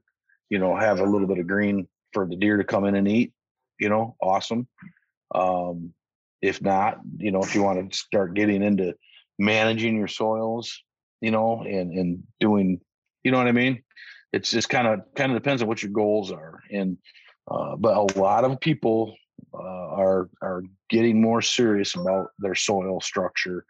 you 0.50 0.60
know 0.60 0.76
have 0.76 1.00
a 1.00 1.06
little 1.06 1.28
bit 1.28 1.40
of 1.40 1.48
green 1.48 1.88
for 2.14 2.26
the 2.28 2.36
deer 2.36 2.58
to 2.58 2.64
come 2.64 2.86
in 2.86 2.96
and 2.96 3.08
eat 3.08 3.34
you 3.80 3.90
know 3.90 4.16
awesome. 4.22 4.68
Um, 5.34 5.94
if 6.42 6.62
not 6.62 7.00
you 7.18 7.32
know 7.32 7.42
if 7.42 7.54
you 7.56 7.64
want 7.64 7.92
to 7.92 7.98
start 7.98 8.34
getting 8.34 8.64
into 8.64 8.96
managing 9.38 9.98
your 9.98 10.08
soils 10.08 10.84
you 11.20 11.32
know 11.32 11.62
and 11.62 11.94
and 11.94 12.24
doing 12.40 12.80
you 13.24 13.32
know 13.32 13.38
what 13.38 13.48
i 13.48 13.52
mean? 13.52 13.84
It's 14.34 14.50
just 14.50 14.70
kind 14.70 14.88
of 14.88 15.02
kind 15.14 15.32
of 15.32 15.38
depends 15.38 15.62
on 15.62 15.68
what 15.68 15.84
your 15.84 15.92
goals 15.92 16.32
are 16.32 16.62
and 16.72 16.98
uh, 17.48 17.76
but 17.76 17.98
a 17.98 18.20
lot 18.20 18.44
of 18.44 18.60
people 18.60 19.16
uh, 19.54 19.58
are 19.58 20.30
are 20.42 20.64
getting 20.90 21.22
more 21.22 21.42
serious 21.42 21.96
about 21.96 22.30
their 22.40 22.56
soil 22.56 23.02
structure, 23.02 23.66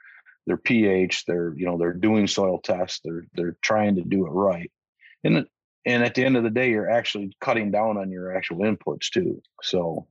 their 0.46 0.58
pH. 0.58 1.26
They're 1.26 1.54
you 1.56 1.66
know 1.66 1.78
they're 1.78 1.94
doing 1.94 2.28
soil 2.28 2.60
tests. 2.60 3.00
They're 3.04 3.26
they're 3.34 3.58
trying 3.62 3.96
to 3.96 4.02
do 4.02 4.26
it 4.26 4.32
right, 4.32 4.72
and 5.24 5.46
and 5.86 6.04
at 6.04 6.14
the 6.14 6.24
end 6.24 6.38
of 6.38 6.44
the 6.44 6.50
day, 6.50 6.70
you're 6.70 6.90
actually 6.90 7.36
cutting 7.42 7.72
down 7.72 7.98
on 7.98 8.12
your 8.12 8.36
actual 8.36 8.58
inputs 8.60 9.10
too. 9.10 9.42
So, 9.64 10.08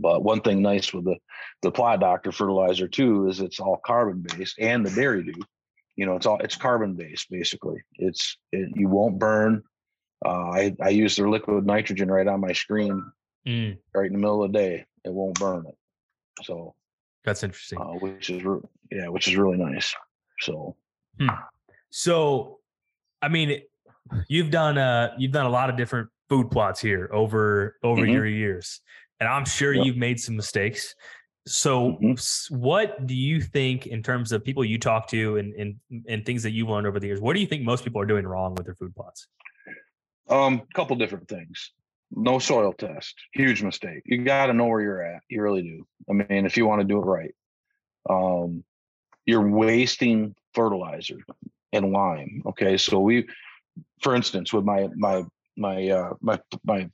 but 0.00 0.22
one 0.22 0.40
thing 0.40 0.60
nice 0.60 0.92
with 0.92 1.04
the 1.04 1.16
the 1.62 1.70
plot 1.70 2.00
doctor 2.00 2.32
fertilizer 2.32 2.88
too 2.88 3.28
is 3.28 3.40
it's 3.40 3.60
all 3.60 3.80
carbon 3.84 4.24
based, 4.36 4.58
and 4.58 4.84
the 4.84 4.90
Dairy 4.90 5.22
Doo. 5.22 5.40
You 5.96 6.06
know, 6.06 6.16
it's 6.16 6.26
all 6.26 6.38
it's 6.40 6.56
carbon 6.56 6.94
based 6.94 7.30
basically. 7.30 7.80
It's 7.94 8.36
it, 8.52 8.70
you 8.74 8.88
won't 8.88 9.18
burn 9.18 9.62
uh, 10.24 10.50
I, 10.50 10.76
I 10.82 10.88
use 10.88 11.16
their 11.16 11.28
liquid 11.28 11.66
nitrogen 11.66 12.10
right 12.10 12.26
on 12.26 12.40
my 12.40 12.52
screen, 12.52 13.04
mm. 13.46 13.76
right 13.94 14.06
in 14.06 14.12
the 14.12 14.18
middle 14.18 14.42
of 14.42 14.52
the 14.52 14.58
day. 14.58 14.84
It 15.04 15.12
won't 15.12 15.38
burn 15.38 15.64
it. 15.66 15.76
So 16.44 16.74
that's 17.24 17.42
interesting. 17.42 17.80
Uh, 17.80 17.94
which 17.94 18.30
is 18.30 18.44
re- 18.44 18.60
yeah, 18.90 19.08
which 19.08 19.28
is 19.28 19.36
really 19.36 19.58
nice. 19.58 19.94
So, 20.40 20.76
hmm. 21.18 21.28
so 21.90 22.58
I 23.20 23.28
mean, 23.28 23.62
you've 24.28 24.50
done 24.50 24.78
uh 24.78 25.14
you've 25.18 25.32
done 25.32 25.46
a 25.46 25.50
lot 25.50 25.70
of 25.70 25.76
different 25.76 26.08
food 26.28 26.50
plots 26.50 26.80
here 26.80 27.10
over 27.12 27.76
over 27.82 28.02
mm-hmm. 28.02 28.12
your 28.12 28.26
years, 28.26 28.80
and 29.20 29.28
I'm 29.28 29.44
sure 29.44 29.72
yep. 29.72 29.84
you've 29.84 29.96
made 29.96 30.20
some 30.20 30.36
mistakes. 30.36 30.94
So, 31.46 31.92
mm-hmm. 31.92 32.56
what 32.56 33.06
do 33.06 33.14
you 33.14 33.40
think 33.40 33.86
in 33.86 34.02
terms 34.02 34.32
of 34.32 34.44
people 34.44 34.64
you 34.64 34.78
talk 34.78 35.08
to 35.08 35.38
and, 35.38 35.54
and 35.54 35.76
and 36.06 36.26
things 36.26 36.42
that 36.42 36.50
you've 36.50 36.68
learned 36.68 36.86
over 36.86 37.00
the 37.00 37.06
years? 37.06 37.20
What 37.20 37.34
do 37.34 37.40
you 37.40 37.46
think 37.46 37.62
most 37.62 37.84
people 37.84 38.00
are 38.00 38.06
doing 38.06 38.26
wrong 38.26 38.54
with 38.54 38.66
their 38.66 38.74
food 38.74 38.94
plots? 38.94 39.26
Um, 40.28 40.62
a 40.68 40.74
couple 40.74 40.96
different 40.96 41.28
things. 41.28 41.72
No 42.10 42.38
soil 42.38 42.72
test, 42.72 43.14
huge 43.32 43.62
mistake. 43.62 44.02
You 44.06 44.24
got 44.24 44.46
to 44.46 44.54
know 44.54 44.66
where 44.66 44.80
you're 44.80 45.02
at. 45.02 45.22
You 45.28 45.42
really 45.42 45.62
do. 45.62 45.86
I 46.08 46.12
mean, 46.14 46.46
if 46.46 46.56
you 46.56 46.66
want 46.66 46.80
to 46.80 46.86
do 46.86 46.98
it 46.98 47.04
right, 47.04 47.34
um, 48.08 48.64
you're 49.26 49.46
wasting 49.46 50.34
fertilizer 50.54 51.18
and 51.72 51.92
lime. 51.92 52.42
Okay, 52.46 52.78
so 52.78 53.00
we, 53.00 53.28
for 54.00 54.14
instance, 54.14 54.52
with 54.52 54.64
my 54.64 54.88
my 54.96 55.24
my 55.56 55.88
uh, 55.88 56.14
my 56.20 56.40
my 56.64 56.88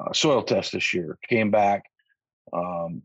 uh, 0.00 0.12
soil 0.12 0.42
test 0.42 0.72
this 0.72 0.94
year 0.94 1.18
came 1.28 1.50
back. 1.50 1.84
Um, 2.52 3.02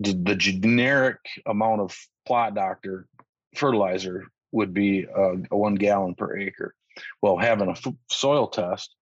the, 0.00 0.12
the 0.12 0.36
generic 0.36 1.18
amount 1.46 1.80
of 1.80 1.96
plot 2.26 2.54
doctor 2.54 3.06
fertilizer 3.54 4.26
would 4.52 4.72
be 4.72 5.06
uh, 5.06 5.34
one 5.50 5.74
gallon 5.74 6.14
per 6.14 6.38
acre. 6.38 6.74
Well, 7.22 7.36
having 7.36 7.68
a 7.68 7.72
f- 7.72 7.94
soil 8.10 8.48
test, 8.48 8.94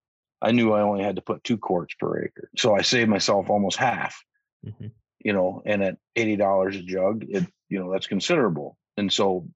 I 0.42 0.52
knew 0.52 0.72
I 0.72 0.82
only 0.82 1.02
had 1.02 1.16
to 1.16 1.22
put 1.22 1.44
two 1.44 1.58
quarts 1.58 1.94
per 1.98 2.24
acre, 2.24 2.50
so 2.56 2.74
I 2.74 2.82
saved 2.82 3.10
myself 3.10 3.50
almost 3.50 3.78
half. 3.78 4.22
Mm-hmm. 4.64 4.88
You 5.24 5.32
know, 5.32 5.62
and 5.64 5.82
at 5.82 5.96
eighty 6.14 6.36
dollars 6.36 6.76
a 6.76 6.82
jug, 6.82 7.24
it 7.28 7.46
you 7.68 7.78
know 7.78 7.90
that's 7.90 8.06
considerable. 8.06 8.76
And 8.96 9.12
so, 9.12 9.48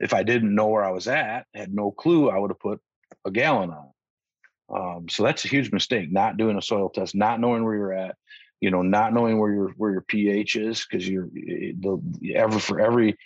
if 0.00 0.12
I 0.14 0.22
didn't 0.22 0.54
know 0.54 0.68
where 0.68 0.84
I 0.84 0.90
was 0.90 1.08
at, 1.08 1.46
had 1.54 1.72
no 1.72 1.90
clue, 1.90 2.30
I 2.30 2.38
would 2.38 2.50
have 2.50 2.60
put 2.60 2.80
a 3.24 3.30
gallon 3.30 3.70
on. 3.70 3.88
Um, 4.70 5.08
so 5.08 5.22
that's 5.22 5.44
a 5.44 5.48
huge 5.48 5.72
mistake. 5.72 6.10
Not 6.10 6.36
doing 6.36 6.58
a 6.58 6.62
soil 6.62 6.90
test, 6.90 7.14
not 7.14 7.40
knowing 7.40 7.64
where 7.64 7.74
you're 7.74 7.92
at, 7.92 8.16
you 8.60 8.70
know, 8.70 8.82
not 8.82 9.14
knowing 9.14 9.38
where 9.38 9.52
your 9.52 9.68
where 9.76 9.92
your 9.92 10.02
pH 10.02 10.56
is, 10.56 10.84
because 10.84 11.08
you're 11.08 11.28
the 11.32 12.34
ever 12.34 12.58
for 12.58 12.80
every 12.80 13.16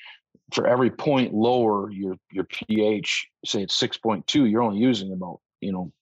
for 0.53 0.67
every 0.67 0.91
point 0.91 1.35
lower 1.35 1.91
your 1.91 2.17
your 2.31 2.45
pH, 2.45 3.29
say 3.45 3.63
it's 3.63 3.75
six 3.75 3.97
point 3.97 4.27
two, 4.27 4.47
you're 4.47 4.63
only 4.63 4.81
using 4.81 5.13
about 5.13 5.41
you 5.61 5.73
know, 5.73 5.93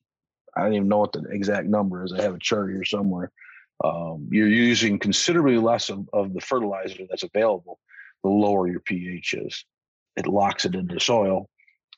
I 0.57 0.63
don't 0.63 0.75
even 0.75 0.89
know 0.89 0.99
what 0.99 1.13
the 1.13 1.23
exact 1.31 1.67
number 1.67 2.05
is. 2.05 2.13
I 2.13 2.23
have 2.23 2.35
a 2.35 2.39
chart 2.39 2.71
here 2.71 2.85
somewhere. 2.85 3.31
Um, 3.83 4.29
you're 4.31 4.49
using 4.49 4.99
considerably 4.99 5.57
less 5.57 5.89
of, 5.89 6.09
of 6.13 6.35
the 6.35 6.41
fertilizer 6.41 7.05
that's 7.09 7.23
available 7.23 7.79
the 8.23 8.29
lower 8.29 8.69
your 8.69 8.81
pH 8.81 9.35
is. 9.35 9.65
It 10.17 10.27
locks 10.27 10.65
it 10.65 10.75
into 10.75 11.01
soil, 11.01 11.49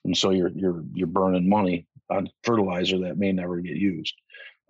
and 0.05 0.16
so 0.16 0.30
you're 0.30 0.50
you're 0.55 0.84
you're 0.92 1.07
burning 1.07 1.48
money 1.48 1.86
on 2.11 2.28
fertilizer 2.44 2.98
that 3.00 3.18
may 3.18 3.32
never 3.32 3.61
get 3.61 3.76
used. 3.76 4.14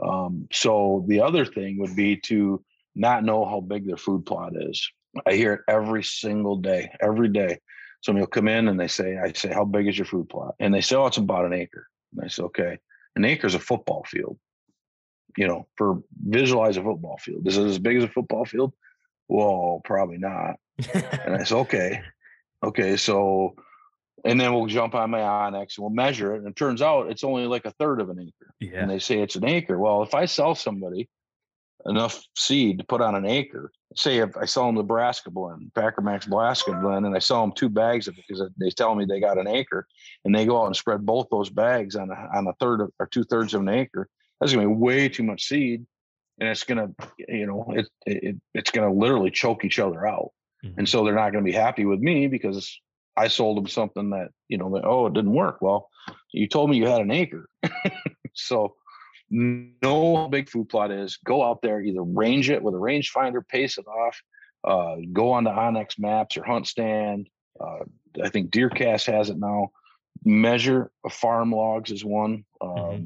Um, 0.03 0.49
so 0.53 1.05
the 1.09 1.21
other 1.21 1.45
thing 1.45 1.79
would 1.79 1.95
be 1.95 2.17
to 2.17 2.65
not 2.95 3.25
know 3.25 3.45
how 3.45 3.61
big 3.61 3.87
their 3.87 3.97
food 3.97 4.25
plot 4.27 4.53
is. 4.57 4.91
I 5.27 5.35
hear 5.35 5.55
it 5.55 5.61
every 5.69 6.03
single 6.03 6.57
day, 6.57 6.91
every 7.01 7.29
day. 7.29 7.59
Somebody 8.03 8.23
will 8.23 8.29
come 8.29 8.49
in 8.49 8.69
and 8.69 8.79
they 8.79 8.89
say, 8.89 9.17
I 9.19 9.33
say, 9.33 9.53
how 9.53 9.65
big 9.65 9.89
is 9.89 9.97
your 9.97 10.07
food 10.07 10.29
plot? 10.29 10.55
And 10.59 10.75
they 10.75 10.81
say, 10.81 10.97
oh, 10.97 11.07
it's 11.07 11.17
about 11.17 11.47
an 11.47 11.53
acre. 11.53 11.87
And 12.13 12.25
I 12.25 12.29
say, 12.29 12.43
okay, 12.45 12.79
an 13.17 13.25
acre 13.25 13.47
is 13.47 13.55
a 13.55 13.61
football 13.61 14.05
field. 14.05 14.39
You 15.37 15.47
know, 15.49 15.67
for 15.77 16.03
visualize 16.23 16.77
a 16.77 16.83
football 16.83 17.17
field. 17.19 17.47
Is 17.47 17.57
it 17.57 17.65
as 17.65 17.79
big 17.79 17.97
as 17.97 18.05
a 18.05 18.09
football 18.09 18.45
field? 18.45 18.75
Well, 19.29 19.81
probably 19.85 20.19
not. 20.19 20.57
and 20.93 21.35
I 21.37 21.45
said, 21.45 21.57
okay, 21.59 22.03
okay, 22.63 22.97
so 22.97 23.55
and 24.25 24.41
then 24.41 24.53
we'll 24.53 24.67
jump 24.67 24.95
on 24.95 25.11
my 25.11 25.21
onX 25.21 25.77
and 25.77 25.83
we'll 25.85 25.91
measure 25.91 26.35
it. 26.35 26.39
And 26.39 26.49
it 26.49 26.57
turns 26.57 26.83
out 26.83 27.11
it's 27.11 27.25
only 27.25 27.47
like 27.47 27.65
a 27.65 27.73
third 27.73 28.01
of 28.01 28.09
an 28.09 28.21
acre. 28.21 28.55
Yeah. 28.61 28.81
And 28.81 28.91
they 28.91 28.99
say 28.99 29.19
it's 29.19 29.37
an 29.37 29.45
acre. 29.45 29.79
Well, 29.79 30.03
if 30.03 30.15
I 30.15 30.27
sell 30.27 30.55
somebody 30.55 31.09
enough 31.87 32.23
seed 32.37 32.79
to 32.79 32.85
put 32.85 33.01
on 33.01 33.15
an 33.15 33.27
acre, 33.27 33.73
say 33.97 34.19
if 34.19 34.37
I 34.37 34.45
sell 34.45 34.67
them 34.67 34.77
Nebraska 34.77 35.31
blend, 35.31 35.73
Packer 35.75 36.01
Maxx 36.01 36.27
Nebraska 36.27 36.73
blend, 36.73 37.07
and 37.07 37.15
I 37.15 37.19
sell 37.19 37.41
them 37.41 37.53
two 37.53 37.69
bags 37.69 38.09
of 38.09 38.17
it 38.17 38.25
because 38.27 38.49
they 38.57 38.71
tell 38.71 38.95
me 38.95 39.05
they 39.05 39.21
got 39.21 39.39
an 39.39 39.49
acre, 39.49 39.87
and 40.25 40.35
they 40.35 40.47
go 40.47 40.63
out 40.63 40.67
and 40.67 40.77
spread 40.77 41.05
both 41.05 41.29
those 41.31 41.51
bags 41.51 41.97
on 41.97 42.11
a, 42.11 42.29
on 42.37 42.47
a 42.47 42.53
third 42.55 42.81
of, 42.81 42.93
or 42.99 43.07
two 43.07 43.25
thirds 43.25 43.55
of 43.55 43.63
an 43.63 43.69
acre, 43.69 44.09
that's 44.41 44.53
gonna 44.53 44.67
be 44.67 44.75
way 44.75 45.09
too 45.09 45.23
much 45.23 45.45
seed, 45.45 45.85
and 46.39 46.49
it's 46.49 46.65
gonna, 46.65 46.91
you 47.29 47.47
know, 47.47 47.67
it, 47.75 47.89
it 48.07 48.37
it's 48.55 48.71
gonna 48.71 48.93
literally 48.93 49.31
choke 49.31 49.65
each 49.65 49.79
other 49.79 50.07
out, 50.07 50.31
mm-hmm. 50.65 50.79
and 50.79 50.89
so 50.89 51.05
they're 51.05 51.15
not 51.15 51.33
gonna 51.33 51.45
be 51.45 51.53
happy 51.53 51.85
with 51.85 52.01
me 52.01 52.29
because 52.29 52.81
I 53.17 53.29
sold 53.29 53.59
them 53.59 53.69
something 53.69 54.11
that, 54.11 54.29
you 54.49 54.59
know, 54.59 54.71
that, 54.75 54.85
oh, 54.85 55.07
it 55.07 55.15
didn't 55.15 55.35
work. 55.35 55.59
Well, 55.61 55.89
you 56.33 56.49
told 56.49 56.71
me 56.71 56.79
you 56.79 56.87
had 56.87 57.03
an 57.03 57.11
acre. 57.11 57.47
so 58.35 58.75
know 59.33 60.17
how 60.17 60.29
big 60.29 60.49
food 60.49 60.69
plot 60.69 60.91
is. 60.91 61.19
Go 61.25 61.43
out 61.43 61.63
there, 61.63 61.81
either 61.81 62.03
range 62.03 62.51
it 62.51 62.63
with 62.63 62.75
a 62.75 62.79
rangefinder, 62.79 63.47
pace 63.47 63.79
it 63.79 63.87
off, 63.87 64.23
uh, 64.65 64.97
go 65.13 65.33
on 65.33 65.45
the 65.45 65.51
onX 65.51 65.99
maps 65.99 66.37
or 66.37 66.45
hunt 66.45 66.67
stand. 66.67 67.29
Uh, 67.61 67.85
I 68.23 68.29
think 68.29 68.51
DeerCast 68.51 69.07
has 69.07 69.31
it 69.31 69.39
now. 69.39 69.71
Measure 70.25 70.91
a 71.05 71.09
FarmLogs 71.09 71.91
is 71.91 72.05
one. 72.05 72.45
Um, 72.61 72.71
mm-hmm. 72.71 73.05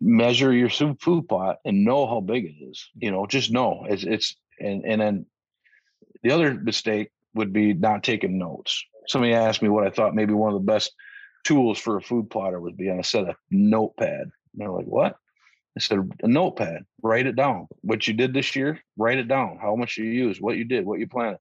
Measure 0.00 0.52
your 0.52 0.70
food 0.70 1.28
plot 1.28 1.58
and 1.64 1.84
know 1.84 2.06
how 2.06 2.20
big 2.20 2.44
it 2.44 2.64
is. 2.64 2.88
You 2.96 3.10
know, 3.10 3.26
just 3.26 3.50
know 3.50 3.86
it's 3.88 4.04
it's 4.04 4.36
and 4.58 4.84
and 4.84 5.00
then 5.00 5.26
the 6.22 6.30
other 6.30 6.54
mistake 6.54 7.10
would 7.34 7.52
be 7.52 7.74
not 7.74 8.02
taking 8.02 8.38
notes 8.38 8.84
somebody 9.10 9.34
asked 9.34 9.62
me 9.62 9.68
what 9.68 9.86
I 9.86 9.90
thought 9.90 10.14
maybe 10.14 10.32
one 10.32 10.54
of 10.54 10.60
the 10.60 10.72
best 10.72 10.92
tools 11.44 11.78
for 11.78 11.96
a 11.96 12.02
food 12.02 12.30
plotter 12.30 12.60
would 12.60 12.76
be 12.76 12.90
on 12.90 13.00
a 13.00 13.04
set 13.04 13.28
of 13.28 13.36
notepad. 13.50 14.30
And 14.52 14.62
they're 14.62 14.70
like, 14.70 14.86
what? 14.86 15.16
I 15.76 15.80
said, 15.80 15.98
a 16.22 16.28
notepad, 16.28 16.84
write 17.02 17.26
it 17.26 17.36
down. 17.36 17.68
What 17.82 18.06
you 18.08 18.14
did 18.14 18.34
this 18.34 18.56
year, 18.56 18.80
write 18.96 19.18
it 19.18 19.28
down. 19.28 19.58
How 19.60 19.76
much 19.76 19.96
you 19.96 20.04
used, 20.04 20.40
what 20.40 20.56
you 20.56 20.64
did, 20.64 20.84
what 20.84 20.98
you 20.98 21.06
planted. 21.06 21.38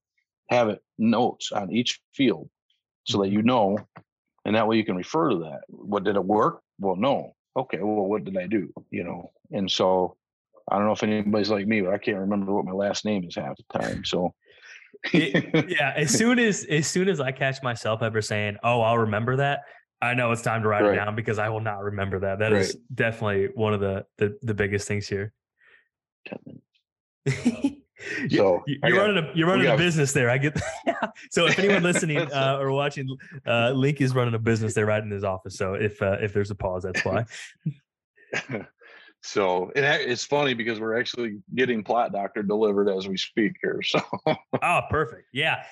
Have 0.49 0.69
it 0.69 0.81
notes 0.97 1.51
on 1.51 1.71
each 1.71 1.99
field 2.13 2.49
so 3.05 3.21
that 3.21 3.29
you 3.29 3.39
mm-hmm. 3.39 3.47
know, 3.47 3.77
and 4.45 4.55
that 4.55 4.67
way 4.67 4.77
you 4.77 4.85
can 4.85 4.95
refer 4.95 5.29
to 5.29 5.37
that. 5.37 5.61
What 5.67 6.03
did 6.03 6.15
it 6.15 6.23
work? 6.23 6.61
Well, 6.79 6.95
no. 6.95 7.35
Okay, 7.57 7.79
well, 7.79 8.05
what 8.05 8.23
did 8.23 8.37
I 8.37 8.47
do? 8.47 8.71
You 8.91 9.03
know, 9.03 9.31
and 9.51 9.69
so 9.69 10.15
I 10.69 10.77
don't 10.77 10.85
know 10.85 10.93
if 10.93 11.03
anybody's 11.03 11.49
like 11.49 11.67
me, 11.67 11.81
but 11.81 11.93
I 11.93 11.97
can't 11.97 12.19
remember 12.19 12.53
what 12.53 12.65
my 12.65 12.71
last 12.71 13.05
name 13.05 13.25
is 13.25 13.35
half 13.35 13.57
the 13.57 13.79
time. 13.79 14.05
So 14.05 14.33
it, 15.11 15.69
yeah, 15.69 15.93
as 15.95 16.11
soon 16.17 16.39
as 16.39 16.65
as 16.65 16.87
soon 16.87 17.09
as 17.09 17.19
I 17.19 17.31
catch 17.31 17.61
myself 17.63 18.01
ever 18.01 18.21
saying, 18.21 18.57
"Oh, 18.63 18.81
I'll 18.81 18.99
remember 18.99 19.37
that," 19.37 19.61
I 20.01 20.13
know 20.13 20.31
it's 20.31 20.41
time 20.41 20.61
to 20.63 20.67
write 20.67 20.83
right. 20.83 20.93
it 20.93 20.95
down 20.95 21.15
because 21.15 21.39
I 21.39 21.49
will 21.49 21.59
not 21.59 21.83
remember 21.83 22.19
that. 22.19 22.39
That 22.39 22.51
right. 22.51 22.61
is 22.61 22.77
definitely 22.93 23.49
one 23.53 23.73
of 23.73 23.79
the 23.79 24.05
the, 24.17 24.37
the 24.41 24.53
biggest 24.53 24.87
things 24.87 25.07
here. 25.07 25.33
so 28.29 28.63
you're 28.65 28.95
running 28.95 29.17
a 29.17 29.31
you're 29.35 29.47
running 29.47 29.67
a 29.67 29.77
business 29.77 30.13
there. 30.13 30.29
I 30.29 30.37
get 30.37 30.55
that. 30.55 31.13
so 31.31 31.47
if 31.47 31.59
anyone 31.59 31.83
listening 31.83 32.17
uh, 32.33 32.57
or 32.59 32.71
watching, 32.71 33.17
uh, 33.45 33.71
Link 33.71 33.99
is 34.01 34.15
running 34.15 34.33
a 34.33 34.39
business 34.39 34.73
there 34.73 34.85
right 34.85 35.03
in 35.03 35.09
his 35.09 35.23
office. 35.23 35.57
So 35.57 35.73
if 35.73 36.01
uh, 36.01 36.17
if 36.21 36.33
there's 36.33 36.51
a 36.51 36.55
pause, 36.55 36.83
that's 36.83 37.03
why. 37.03 37.25
So 39.21 39.71
it, 39.75 39.83
it's 39.83 40.23
funny 40.23 40.53
because 40.53 40.79
we're 40.79 40.97
actually 40.97 41.39
getting 41.53 41.83
Plot 41.83 42.13
Doctor 42.13 42.41
delivered 42.41 42.89
as 42.89 43.07
we 43.07 43.17
speak 43.17 43.53
here. 43.61 43.81
So 43.89 44.01
oh, 44.61 44.81
perfect. 44.89 45.27
Yeah. 45.33 45.63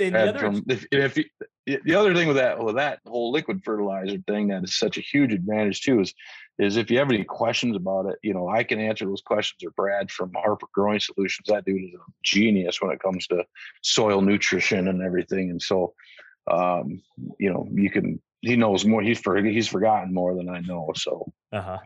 And 0.00 0.14
the 0.14 0.28
other, 0.28 0.38
from, 0.38 0.64
if, 0.68 0.86
if 0.90 1.16
you, 1.16 1.24
the 1.66 1.94
other 1.94 2.14
thing 2.14 2.28
with 2.28 2.36
that 2.36 2.62
with 2.62 2.76
that 2.76 3.00
whole 3.06 3.32
liquid 3.32 3.62
fertilizer 3.64 4.18
thing 4.26 4.48
that 4.48 4.64
is 4.64 4.78
such 4.78 4.98
a 4.98 5.00
huge 5.00 5.32
advantage 5.32 5.82
too 5.82 6.00
is 6.00 6.14
is 6.58 6.76
if 6.76 6.90
you 6.90 6.98
have 6.98 7.10
any 7.10 7.24
questions 7.24 7.76
about 7.76 8.06
it, 8.06 8.16
you 8.22 8.32
know, 8.32 8.48
I 8.48 8.64
can 8.64 8.80
answer 8.80 9.04
those 9.04 9.20
questions 9.20 9.62
or 9.64 9.72
Brad 9.72 10.10
from 10.10 10.32
Harper 10.34 10.66
Growing 10.72 11.00
Solutions. 11.00 11.48
That 11.48 11.64
dude 11.64 11.84
is 11.84 11.94
a 11.94 12.12
genius 12.22 12.80
when 12.80 12.92
it 12.92 13.00
comes 13.00 13.26
to 13.28 13.44
soil 13.82 14.20
nutrition 14.22 14.88
and 14.88 15.02
everything. 15.02 15.50
And 15.50 15.60
so 15.60 15.92
um, 16.50 17.02
you 17.38 17.52
know, 17.52 17.66
you 17.72 17.90
can 17.90 18.20
he 18.40 18.56
knows 18.56 18.84
more. 18.84 19.02
He's 19.02 19.18
for 19.18 19.36
he's 19.42 19.68
forgotten 19.68 20.14
more 20.14 20.34
than 20.34 20.48
I 20.48 20.60
know. 20.60 20.92
So 20.94 21.32
uh-huh. 21.52 21.78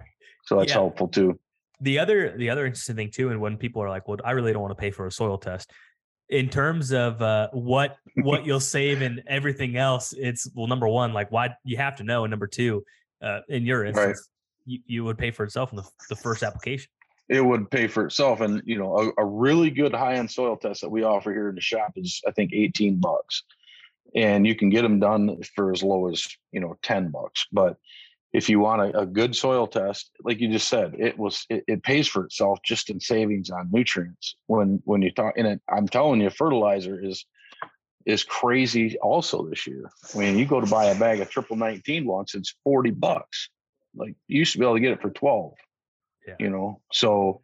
So 0.50 0.58
that's 0.58 0.70
yeah. 0.70 0.78
helpful 0.78 1.06
too. 1.06 1.38
The 1.80 2.00
other 2.00 2.36
the 2.36 2.50
other 2.50 2.66
interesting 2.66 2.96
thing 2.96 3.12
too, 3.12 3.30
and 3.30 3.40
when 3.40 3.56
people 3.56 3.82
are 3.84 3.88
like, 3.88 4.08
"Well, 4.08 4.18
I 4.24 4.32
really 4.32 4.52
don't 4.52 4.60
want 4.60 4.72
to 4.76 4.80
pay 4.80 4.90
for 4.90 5.06
a 5.06 5.12
soil 5.12 5.38
test," 5.38 5.70
in 6.28 6.48
terms 6.48 6.92
of 6.92 7.22
uh, 7.22 7.50
what 7.52 7.98
what 8.16 8.44
you'll 8.44 8.58
save 8.58 9.00
and 9.00 9.22
everything 9.28 9.76
else, 9.76 10.12
it's 10.12 10.50
well, 10.52 10.66
number 10.66 10.88
one, 10.88 11.12
like 11.12 11.30
why 11.30 11.50
you 11.62 11.76
have 11.76 11.96
to 11.98 12.02
know, 12.02 12.24
and 12.24 12.32
number 12.32 12.48
two, 12.48 12.84
uh, 13.22 13.40
in 13.48 13.64
your 13.64 13.84
instance, 13.84 14.18
right. 14.18 14.64
you, 14.66 14.78
you 14.86 15.04
would 15.04 15.18
pay 15.18 15.30
for 15.30 15.44
itself 15.44 15.70
in 15.70 15.76
the, 15.76 15.84
the 16.08 16.16
first 16.16 16.42
application. 16.42 16.90
It 17.28 17.44
would 17.44 17.70
pay 17.70 17.86
for 17.86 18.06
itself, 18.06 18.40
and 18.40 18.60
you 18.66 18.76
know, 18.76 19.12
a, 19.16 19.22
a 19.22 19.24
really 19.24 19.70
good 19.70 19.94
high 19.94 20.14
end 20.14 20.32
soil 20.32 20.56
test 20.56 20.80
that 20.80 20.90
we 20.90 21.04
offer 21.04 21.32
here 21.32 21.48
in 21.48 21.54
the 21.54 21.60
shop 21.60 21.92
is, 21.94 22.20
I 22.26 22.32
think, 22.32 22.52
eighteen 22.52 22.96
bucks, 22.96 23.44
and 24.16 24.44
you 24.44 24.56
can 24.56 24.68
get 24.68 24.82
them 24.82 24.98
done 24.98 25.40
for 25.54 25.70
as 25.70 25.84
low 25.84 26.08
as 26.08 26.26
you 26.50 26.58
know 26.58 26.76
ten 26.82 27.12
bucks, 27.12 27.46
but 27.52 27.76
if 28.32 28.48
you 28.48 28.60
want 28.60 28.82
a, 28.82 29.00
a, 29.00 29.06
good 29.06 29.34
soil 29.34 29.66
test, 29.66 30.10
like 30.22 30.40
you 30.40 30.48
just 30.48 30.68
said, 30.68 30.94
it 30.98 31.18
was 31.18 31.46
it, 31.50 31.64
it, 31.66 31.82
pays 31.82 32.06
for 32.06 32.24
itself 32.24 32.60
just 32.64 32.88
in 32.88 33.00
savings 33.00 33.50
on 33.50 33.68
nutrients. 33.72 34.36
When 34.46 34.80
when 34.84 35.02
you 35.02 35.10
talk, 35.10 35.34
and 35.36 35.46
it, 35.46 35.60
I'm 35.68 35.88
telling 35.88 36.20
you, 36.20 36.30
fertilizer 36.30 37.02
is 37.02 37.26
is 38.06 38.22
crazy 38.22 38.96
also 38.98 39.46
this 39.48 39.66
year. 39.66 39.90
I 40.14 40.18
mean, 40.18 40.38
you 40.38 40.46
go 40.46 40.60
to 40.60 40.70
buy 40.70 40.86
a 40.86 40.98
bag 40.98 41.20
of 41.20 41.28
triple 41.28 41.56
nineteen 41.56 42.06
once, 42.06 42.34
it's 42.34 42.54
forty 42.62 42.90
bucks. 42.90 43.50
Like 43.96 44.14
you 44.28 44.38
used 44.38 44.52
to 44.52 44.58
be 44.58 44.64
able 44.64 44.74
to 44.74 44.80
get 44.80 44.92
it 44.92 45.02
for 45.02 45.10
twelve. 45.10 45.54
Yeah. 46.26 46.36
You 46.38 46.50
know, 46.50 46.80
so 46.92 47.42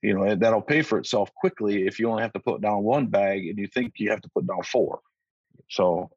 you 0.00 0.14
know 0.14 0.34
that'll 0.34 0.62
pay 0.62 0.80
for 0.80 0.98
itself 0.98 1.30
quickly 1.34 1.86
if 1.86 1.98
you 1.98 2.08
only 2.08 2.22
have 2.22 2.32
to 2.32 2.40
put 2.40 2.62
down 2.62 2.82
one 2.82 3.08
bag 3.08 3.46
and 3.46 3.58
you 3.58 3.66
think 3.66 3.94
you 3.96 4.10
have 4.10 4.22
to 4.22 4.30
put 4.30 4.46
down 4.46 4.62
four. 4.62 5.00
So 5.68 6.10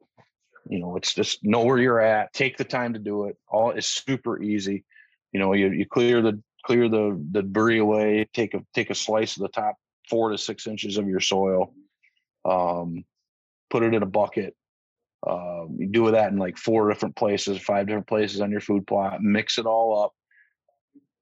you 0.68 0.80
know, 0.80 0.96
it's 0.96 1.14
just 1.14 1.44
know 1.44 1.64
where 1.64 1.78
you're 1.78 2.00
at, 2.00 2.34
take 2.34 2.58
the 2.58 2.64
time 2.64 2.94
to 2.94 3.00
do 3.00 3.26
it. 3.26 3.38
All 3.48 3.72
is 3.72 3.86
super 3.86 4.42
easy. 4.42 4.84
You 5.32 5.40
know, 5.40 5.54
you, 5.54 5.70
you 5.70 5.86
clear 5.86 6.22
the 6.22 6.42
clear 6.66 6.90
the 6.90 7.22
the 7.32 7.42
debris 7.42 7.80
away, 7.80 8.28
take 8.34 8.54
a 8.54 8.64
take 8.74 8.90
a 8.90 8.96
slice 8.96 9.38
of 9.38 9.44
the 9.44 9.50
top 9.50 9.76
four 10.10 10.30
to 10.30 10.38
six 10.38 10.68
inches 10.68 10.98
of 10.98 11.08
your 11.08 11.20
soil, 11.20 11.74
um, 12.46 13.06
put 13.70 13.84
it 13.84 13.94
in 13.94 14.04
a 14.04 14.08
bucket. 14.08 14.56
Um, 15.28 15.78
you 15.80 15.88
do 15.88 16.12
that 16.12 16.32
in 16.32 16.38
like 16.38 16.58
four 16.58 16.90
different 16.90 17.16
places, 17.16 17.60
five 17.60 17.88
different 17.88 18.08
places 18.08 18.42
on 18.42 18.52
your 18.52 18.62
food 18.62 18.86
plot, 18.86 19.22
mix 19.22 19.58
it 19.58 19.66
all 19.66 20.04
up, 20.04 20.14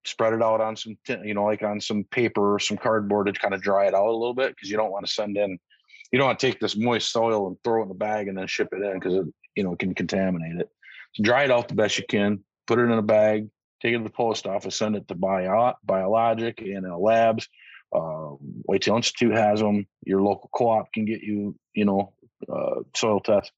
spread 0.06 0.34
it 0.34 0.42
out 0.42 0.60
on 0.60 0.76
some, 0.76 0.98
you 1.24 1.34
know, 1.34 1.46
like 1.46 1.64
on 1.64 1.80
some 1.80 2.04
paper 2.06 2.56
or 2.56 2.60
some 2.60 2.78
cardboard 2.78 3.28
to 3.28 3.34
kind 3.34 3.54
of 3.54 3.62
dry 3.62 3.88
it 3.88 3.94
out 3.94 4.08
a 4.08 4.12
little 4.12 4.34
bit 4.34 4.50
because 4.50 4.70
you 4.70 4.76
don't 4.76 4.92
want 4.92 5.06
to 5.06 5.12
send 5.12 5.38
in, 5.38 5.58
you 6.14 6.20
don't 6.20 6.28
want 6.28 6.40
to 6.40 6.48
take 6.48 6.60
this 6.60 6.78
moist 6.78 7.12
soil 7.12 7.48
and 7.48 7.58
throw 7.64 7.80
it 7.80 7.84
in 7.84 7.90
the 7.90 7.96
bag 7.96 8.28
and 8.28 8.38
then 8.38 8.46
ship 8.46 8.70
it 8.72 8.84
in 8.84 8.94
because 8.94 9.16
it, 9.16 9.26
you 9.56 9.64
know, 9.64 9.76
can 9.76 9.96
contaminate 9.96 10.62
it. 10.62 10.70
So 11.16 11.24
dry 11.24 11.44
it 11.44 11.52
off 11.52 11.68
the 11.68 11.74
best 11.74 11.98
you 11.98 12.06
can, 12.08 12.44
put 12.68 12.78
it 12.78 12.84
in 12.84 12.92
a 12.92 13.02
bag, 13.02 13.50
take 13.82 13.96
it 13.96 13.98
to 13.98 14.04
the 14.04 14.12
post 14.12 14.46
office, 14.46 14.76
send 14.76 14.96
it 14.96 15.08
to 15.08 15.16
Bio, 15.16 15.74
Biologic 15.84 16.62
and 16.62 16.86
Labs. 17.02 17.50
Uh, 17.92 18.36
Whitetail 18.66 18.98
Institute 18.98 19.34
has 19.34 19.60
them. 19.60 19.88
Your 20.06 20.22
local 20.22 20.52
co-op 20.54 20.94
can 20.94 21.06
get 21.06 21.22
you, 21.22 21.56
you 21.74 21.86
know, 21.86 22.14
uh, 22.52 22.82
soil 22.96 23.20
test. 23.20 23.52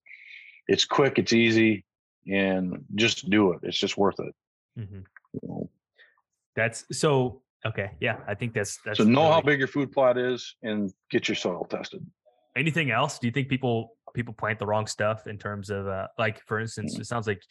It's 0.67 0.85
quick, 0.85 1.19
it's 1.19 1.33
easy, 1.33 1.83
and 2.25 2.85
just 2.95 3.29
do 3.29 3.51
it. 3.51 3.59
It's 3.63 3.77
just 3.77 3.97
worth 3.97 4.19
it. 4.19 4.33
Mm-hmm. 4.79 4.99
You 5.33 5.39
know? 5.43 5.69
That's 6.55 6.85
so 6.91 7.41
okay. 7.65 7.91
Yeah, 7.99 8.17
I 8.27 8.33
think 8.33 8.53
that's 8.53 8.79
that's. 8.85 8.97
So 8.97 9.03
know 9.03 9.23
really, 9.23 9.33
how 9.33 9.41
big 9.41 9.59
your 9.59 9.67
food 9.67 9.91
plot 9.91 10.17
is 10.17 10.55
and 10.63 10.91
get 11.11 11.27
your 11.27 11.35
soil 11.35 11.65
tested. 11.69 12.05
Anything 12.55 12.91
else? 12.91 13.19
Do 13.19 13.27
you 13.27 13.31
think 13.31 13.49
people 13.49 13.95
people 14.13 14.33
plant 14.33 14.59
the 14.59 14.65
wrong 14.65 14.87
stuff 14.87 15.27
in 15.27 15.37
terms 15.37 15.69
of 15.69 15.87
uh, 15.87 16.07
like 16.17 16.41
for 16.45 16.59
instance, 16.59 16.93
mm-hmm. 16.93 17.01
it 17.01 17.07
sounds 17.07 17.27
like 17.27 17.41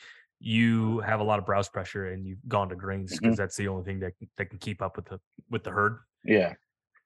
you 0.41 1.01
have 1.01 1.21
a 1.21 1.23
lot 1.23 1.39
of 1.39 1.47
browse 1.47 1.69
pressure 1.69 2.09
and 2.09 2.27
you've 2.27 2.39
gone 2.49 2.69
to 2.69 2.77
greens 2.77 3.13
because 3.13 3.23
mm-hmm. 3.23 3.35
that's 3.35 3.57
the 3.57 3.69
only 3.69 3.85
thing 3.85 4.01
that 4.01 4.13
that 4.37 4.51
can 4.51 4.59
keep 4.59 4.83
up 4.83 4.97
with 4.97 5.07
the 5.07 5.21
with 5.51 5.63
the 5.63 5.71
herd. 5.71 5.99
Yeah, 6.25 6.55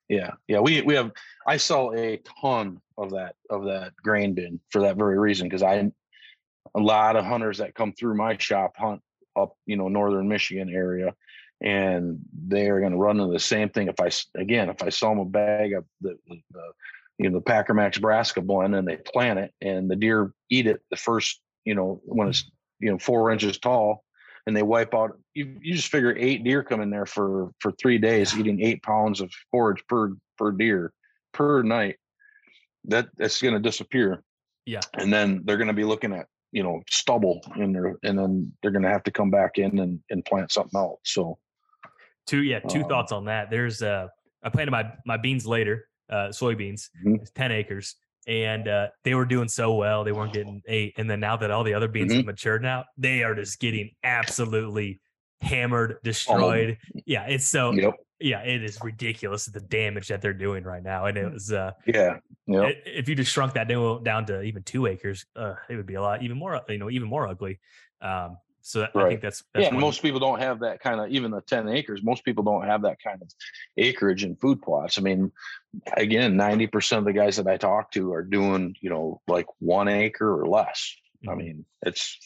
yeah, 0.07 0.31
yeah. 0.47 0.59
We 0.59 0.81
we 0.81 0.95
have 0.95 1.11
I 1.45 1.57
sell 1.57 1.93
a 1.95 2.21
ton 2.41 2.81
of 2.97 3.11
that 3.11 3.35
of 3.49 3.65
that 3.65 3.93
grain 3.97 4.33
bin 4.33 4.59
for 4.69 4.81
that 4.81 4.97
very 4.97 5.19
reason 5.19 5.47
because 5.47 5.63
I 5.63 5.91
a 6.75 6.79
lot 6.79 7.15
of 7.15 7.25
hunters 7.25 7.57
that 7.59 7.75
come 7.75 7.93
through 7.93 8.15
my 8.15 8.37
shop 8.37 8.75
hunt 8.77 9.01
up 9.35 9.55
you 9.65 9.77
know 9.77 9.87
northern 9.87 10.27
Michigan 10.27 10.69
area 10.69 11.13
and 11.61 12.19
they 12.47 12.69
are 12.69 12.79
going 12.79 12.91
to 12.91 12.97
run 12.97 13.19
into 13.19 13.33
the 13.33 13.39
same 13.39 13.69
thing. 13.69 13.87
If 13.87 13.99
I 13.99 14.09
again, 14.39 14.69
if 14.69 14.81
I 14.81 14.89
sell 14.89 15.09
them 15.09 15.19
a 15.19 15.25
bag 15.25 15.73
of 15.73 15.85
the, 16.01 16.17
the, 16.27 16.41
the 16.51 16.71
you 17.19 17.29
know 17.29 17.37
the 17.37 17.43
Packer 17.43 17.73
Maxx 17.73 17.99
Brassica 17.99 18.41
blend 18.41 18.73
and 18.73 18.87
they 18.87 18.97
plant 18.97 19.39
it 19.39 19.53
and 19.61 19.89
the 19.91 19.95
deer 19.95 20.33
eat 20.49 20.65
it 20.65 20.81
the 20.89 20.97
first 20.97 21.41
you 21.65 21.75
know 21.75 22.01
when 22.05 22.29
it's 22.29 22.49
you 22.79 22.89
know 22.89 22.97
four 22.97 23.31
inches 23.31 23.59
tall 23.59 24.03
and 24.47 24.55
they 24.55 24.63
wipe 24.63 24.95
out 24.95 25.19
you, 25.35 25.57
you 25.61 25.75
just 25.75 25.91
figure 25.91 26.15
eight 26.17 26.43
deer 26.43 26.63
come 26.63 26.81
in 26.81 26.89
there 26.89 27.05
for 27.05 27.51
for 27.59 27.71
three 27.73 27.97
days 27.97 28.35
eating 28.37 28.61
eight 28.61 28.81
pounds 28.81 29.21
of 29.21 29.31
forage 29.51 29.83
per 29.87 30.13
per 30.37 30.51
deer 30.51 30.93
per 31.33 31.61
night 31.61 31.97
that 32.85 33.09
that's 33.17 33.41
going 33.41 33.53
to 33.53 33.59
disappear. 33.59 34.23
Yeah. 34.65 34.81
And 34.93 35.11
then 35.11 35.41
they're 35.43 35.57
going 35.57 35.67
to 35.67 35.73
be 35.73 35.83
looking 35.83 36.13
at 36.13 36.27
you 36.51 36.63
know 36.63 36.81
stubble 36.89 37.41
in 37.57 37.73
there 37.73 37.97
and 38.03 38.17
then 38.17 38.51
they're 38.61 38.71
going 38.71 38.83
to 38.83 38.89
have 38.89 39.03
to 39.03 39.11
come 39.11 39.29
back 39.29 39.57
in 39.57 39.77
and, 39.79 39.99
and 40.09 40.25
plant 40.25 40.51
something 40.51 40.79
else 40.79 40.99
so. 41.03 41.37
Two, 42.27 42.43
yeah, 42.43 42.59
two 42.59 42.83
um, 42.83 42.89
thoughts 42.89 43.11
on 43.11 43.25
that. 43.25 43.49
There's, 43.49 43.81
uh, 43.81 44.07
I 44.43 44.49
planted 44.49 44.69
my 44.69 44.91
my 45.03 45.17
beans 45.17 45.47
later, 45.47 45.88
uh, 46.09 46.29
soybeans, 46.29 46.89
mm-hmm. 47.05 47.15
ten 47.35 47.51
acres, 47.51 47.95
and 48.27 48.67
uh, 48.67 48.87
they 49.03 49.15
were 49.15 49.25
doing 49.25 49.47
so 49.47 49.73
well. 49.75 50.03
They 50.03 50.11
weren't 50.11 50.33
getting 50.33 50.61
eight, 50.67 50.93
and 50.97 51.09
then 51.09 51.19
now 51.19 51.37
that 51.37 51.51
all 51.51 51.63
the 51.63 51.73
other 51.73 51.87
beans 51.87 52.11
mm-hmm. 52.11 52.17
have 52.17 52.25
matured, 52.25 52.61
now 52.61 52.85
they 52.97 53.23
are 53.23 53.35
just 53.35 53.59
getting 53.59 53.91
absolutely 54.03 55.01
hammered, 55.41 55.97
destroyed. 56.03 56.77
Oh. 56.95 56.99
Yeah, 57.05 57.25
it's 57.27 57.47
so. 57.47 57.71
Yep. 57.71 57.93
Yeah, 58.21 58.41
it 58.41 58.65
is 58.65 58.77
ridiculous 58.83 59.45
the 59.45 59.61
damage 59.61 60.09
that 60.09 60.21
they're 60.21 60.33
doing 60.33 60.65
right 60.65 60.83
now, 60.83 61.05
and 61.05 61.17
it 61.17 61.25
mm. 61.25 61.33
was. 61.33 61.53
uh 61.53 61.71
Yeah. 61.85 62.17
Yep. 62.47 62.75
If 62.85 63.07
you 63.07 63.15
just 63.15 63.31
shrunk 63.31 63.53
that 63.53 63.69
down 63.69 64.25
to 64.25 64.41
even 64.41 64.63
two 64.63 64.87
acres, 64.87 65.25
uh, 65.37 65.53
it 65.69 65.77
would 65.77 65.85
be 65.85 65.93
a 65.93 66.01
lot, 66.01 66.21
even 66.21 66.37
more, 66.37 66.59
you 66.67 66.79
know, 66.79 66.89
even 66.89 67.07
more 67.07 67.27
ugly. 67.27 67.59
Um, 68.01 68.37
so 68.61 68.79
that, 68.79 68.91
right. 68.93 69.05
I 69.05 69.09
think 69.09 69.21
that's, 69.21 69.43
that's 69.53 69.71
yeah. 69.71 69.77
most 69.77 70.01
people 70.01 70.19
don't 70.19 70.39
have 70.39 70.59
that 70.59 70.79
kind 70.79 70.99
of 70.99 71.09
even 71.09 71.31
the 71.31 71.41
ten 71.41 71.67
acres. 71.69 72.03
Most 72.03 72.23
people 72.23 72.43
don't 72.43 72.65
have 72.65 72.81
that 72.83 72.97
kind 73.03 73.21
of 73.21 73.29
acreage 73.77 74.23
and 74.23 74.39
food 74.39 74.61
plots. 74.61 74.97
I 74.97 75.01
mean, 75.01 75.31
again, 75.95 76.37
ninety 76.37 76.67
percent 76.67 76.99
of 76.99 77.05
the 77.05 77.13
guys 77.13 77.37
that 77.37 77.47
I 77.47 77.57
talk 77.57 77.91
to 77.91 78.13
are 78.13 78.23
doing 78.23 78.75
you 78.81 78.89
know 78.89 79.21
like 79.27 79.47
one 79.59 79.87
acre 79.87 80.39
or 80.39 80.47
less. 80.47 80.95
Mm-hmm. 81.23 81.29
I 81.29 81.35
mean, 81.35 81.65
it's 81.83 82.17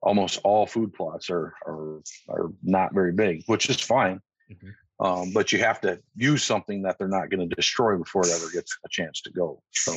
almost 0.00 0.40
all 0.44 0.66
food 0.66 0.92
plots 0.92 1.30
are 1.30 1.54
are 1.66 2.00
are 2.28 2.52
not 2.62 2.94
very 2.94 3.12
big, 3.12 3.44
which 3.46 3.70
is 3.70 3.80
fine. 3.80 4.20
Mm-hmm. 4.50 4.68
Um, 5.00 5.32
but 5.32 5.52
you 5.52 5.60
have 5.60 5.80
to 5.82 6.00
use 6.16 6.42
something 6.42 6.82
that 6.82 6.98
they're 6.98 7.06
not 7.06 7.30
going 7.30 7.48
to 7.48 7.54
destroy 7.54 7.96
before 7.96 8.22
it 8.22 8.32
ever 8.34 8.50
gets 8.50 8.76
a 8.84 8.88
chance 8.88 9.20
to 9.22 9.30
go. 9.30 9.62
So 9.70 9.94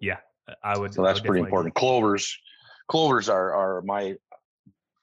yeah, 0.00 0.18
I 0.62 0.78
would. 0.78 0.94
So 0.94 1.02
that's 1.02 1.20
would 1.20 1.26
pretty 1.26 1.44
important. 1.44 1.74
Clovers, 1.74 2.36
clovers 2.88 3.28
are 3.28 3.54
are 3.54 3.82
my 3.82 4.16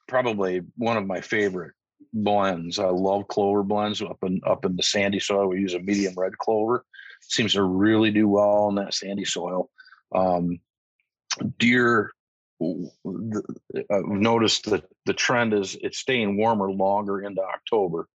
probably 0.10 0.62
one 0.76 0.97
of 0.97 1.05
my 1.05 1.22
favorite 1.22 1.72
blends. 2.12 2.80
I 2.80 2.89
love 2.89 3.28
clover 3.28 3.64
blends 3.64 4.01
up 4.01 4.18
in 4.24 4.41
up 4.45 4.66
in 4.66 4.76
the 4.76 4.84
sandy 4.84 5.20
soil. 5.20 5.47
We 5.47 5.60
use 5.60 5.76
a 5.76 5.80
medium 5.80 6.16
red 6.18 6.38
clover. 6.38 6.84
Seems 7.22 7.53
to 7.53 7.64
really 7.64 8.12
do 8.12 8.28
well 8.28 8.68
in 8.70 8.76
that 8.76 8.93
sandy 8.93 9.26
soil. 9.26 9.70
Um, 10.14 10.60
deer, 11.57 12.12
I've 12.62 14.05
noticed 14.05 14.70
that 14.70 14.86
the 15.05 15.14
trend 15.14 15.53
is 15.53 15.78
it's 15.82 15.99
staying 15.99 16.38
warmer 16.38 16.72
longer 16.72 17.22
into 17.22 17.41
October. 17.41 18.07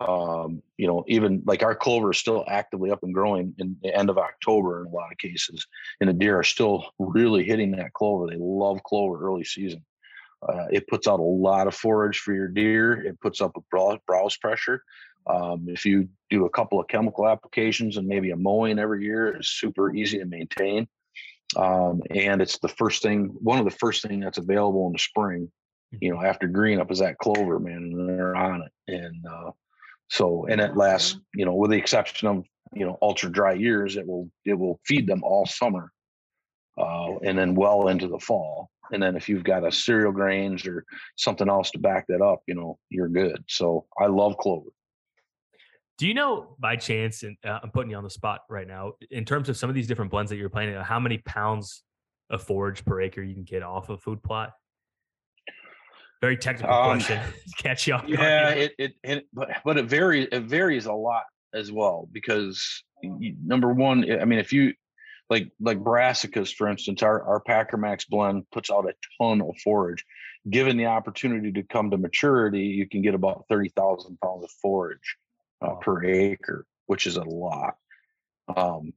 Um, 0.00 0.62
you 0.76 0.86
know, 0.88 1.04
even 1.06 1.42
like 1.46 1.62
our 1.62 1.74
clover 1.74 2.10
is 2.10 2.18
still 2.18 2.44
actively 2.48 2.90
up 2.90 3.02
and 3.02 3.14
growing 3.14 3.54
in 3.58 3.76
the 3.82 3.94
end 3.94 4.10
of 4.10 4.18
October 4.18 4.82
in 4.82 4.88
a 4.88 4.94
lot 4.94 5.12
of 5.12 5.18
cases, 5.18 5.66
and 6.00 6.08
the 6.08 6.14
deer 6.14 6.38
are 6.38 6.44
still 6.44 6.86
really 6.98 7.44
hitting 7.44 7.72
that 7.72 7.92
clover. 7.92 8.26
They 8.26 8.36
love 8.38 8.82
clover 8.82 9.24
early 9.24 9.44
season. 9.44 9.84
Uh, 10.48 10.66
it 10.70 10.86
puts 10.88 11.06
out 11.06 11.20
a 11.20 11.22
lot 11.22 11.66
of 11.66 11.74
forage 11.74 12.18
for 12.18 12.34
your 12.34 12.48
deer. 12.48 12.92
It 12.92 13.20
puts 13.20 13.40
up 13.40 13.56
a 13.56 13.96
browse 14.06 14.36
pressure. 14.36 14.82
Um, 15.26 15.66
if 15.68 15.84
you 15.86 16.08
do 16.28 16.44
a 16.44 16.50
couple 16.50 16.78
of 16.78 16.88
chemical 16.88 17.26
applications 17.26 17.96
and 17.96 18.06
maybe 18.06 18.30
a 18.30 18.36
mowing 18.36 18.78
every 18.78 19.04
year, 19.04 19.28
it's 19.28 19.48
super 19.48 19.94
easy 19.94 20.18
to 20.18 20.26
maintain. 20.26 20.86
Um, 21.56 22.02
and 22.10 22.42
it's 22.42 22.58
the 22.58 22.68
first 22.68 23.02
thing, 23.02 23.34
one 23.40 23.58
of 23.58 23.64
the 23.64 23.70
first 23.70 24.02
thing 24.02 24.20
that's 24.20 24.38
available 24.38 24.86
in 24.86 24.92
the 24.92 24.98
spring, 24.98 25.50
you 26.00 26.12
know, 26.12 26.22
after 26.22 26.46
green 26.46 26.80
up 26.80 26.90
is 26.90 26.98
that 26.98 27.18
clover, 27.18 27.58
man, 27.58 27.76
and 27.76 28.08
they're 28.08 28.36
on 28.36 28.62
it. 28.62 28.72
And 28.88 29.24
uh, 29.26 29.50
so, 30.10 30.46
and 30.46 30.60
it 30.60 30.76
lasts, 30.76 31.18
you 31.34 31.44
know, 31.44 31.54
with 31.54 31.70
the 31.70 31.78
exception 31.78 32.28
of, 32.28 32.44
you 32.74 32.84
know, 32.84 32.98
ultra 33.00 33.30
dry 33.30 33.52
years, 33.52 33.96
it 33.96 34.06
will, 34.06 34.28
it 34.44 34.54
will 34.54 34.80
feed 34.84 35.06
them 35.06 35.22
all 35.22 35.46
summer 35.46 35.92
uh, 36.76 37.16
and 37.22 37.38
then 37.38 37.54
well 37.54 37.88
into 37.88 38.08
the 38.08 38.18
fall. 38.18 38.68
And 38.92 39.02
then 39.02 39.16
if 39.16 39.28
you've 39.28 39.44
got 39.44 39.66
a 39.66 39.72
cereal 39.72 40.12
grains 40.12 40.66
or 40.66 40.84
something 41.16 41.48
else 41.48 41.70
to 41.72 41.78
back 41.78 42.06
that 42.08 42.20
up, 42.20 42.42
you 42.46 42.54
know, 42.54 42.78
you're 42.90 43.08
good. 43.08 43.42
So 43.48 43.86
I 44.00 44.06
love 44.06 44.36
clover. 44.38 44.68
Do 45.96 46.08
you 46.08 46.14
know 46.14 46.56
by 46.58 46.76
chance, 46.76 47.22
and 47.22 47.36
uh, 47.44 47.60
I'm 47.62 47.70
putting 47.70 47.90
you 47.90 47.96
on 47.96 48.02
the 48.02 48.10
spot 48.10 48.40
right 48.50 48.66
now, 48.66 48.92
in 49.10 49.24
terms 49.24 49.48
of 49.48 49.56
some 49.56 49.70
of 49.70 49.76
these 49.76 49.86
different 49.86 50.10
blends 50.10 50.30
that 50.30 50.36
you're 50.36 50.48
planting, 50.48 50.74
how 50.76 50.98
many 50.98 51.18
pounds 51.18 51.84
of 52.30 52.42
forage 52.42 52.84
per 52.84 53.00
acre 53.00 53.22
you 53.22 53.34
can 53.34 53.44
get 53.44 53.62
off 53.62 53.90
a 53.90 53.96
food 53.96 54.22
plot? 54.22 54.50
Very 56.20 56.36
technical 56.36 56.74
um, 56.74 56.98
question. 56.98 57.20
Catch 57.58 57.86
you 57.86 57.94
off. 57.94 58.04
Yeah, 58.08 58.48
it, 58.50 58.72
it, 58.78 58.92
it, 59.04 59.26
but 59.32 59.50
but 59.64 59.76
it 59.76 59.84
varies. 59.84 60.26
It 60.32 60.44
varies 60.44 60.86
a 60.86 60.92
lot 60.92 61.22
as 61.52 61.70
well 61.70 62.08
because 62.12 62.82
number 63.02 63.72
one, 63.72 64.10
I 64.20 64.24
mean, 64.24 64.38
if 64.38 64.52
you 64.52 64.72
like 65.30 65.50
like 65.60 65.78
brassicas, 65.78 66.54
for 66.54 66.68
instance, 66.68 67.02
our, 67.02 67.22
our 67.22 67.40
Packer 67.40 67.76
Maxx 67.76 68.04
blend 68.04 68.50
puts 68.50 68.70
out 68.70 68.88
a 68.88 68.94
ton 69.20 69.40
of 69.40 69.56
forage. 69.62 70.04
Given 70.48 70.76
the 70.76 70.86
opportunity 70.86 71.52
to 71.52 71.62
come 71.62 71.90
to 71.90 71.96
maturity, 71.96 72.64
you 72.64 72.86
can 72.86 73.00
get 73.00 73.14
about 73.14 73.46
30,000 73.48 74.18
pounds 74.20 74.44
of 74.44 74.50
forage 74.60 75.16
uh, 75.62 75.76
per 75.76 76.04
acre, 76.04 76.66
which 76.86 77.06
is 77.06 77.16
a 77.16 77.24
lot. 77.24 77.76
Um, 78.54 78.92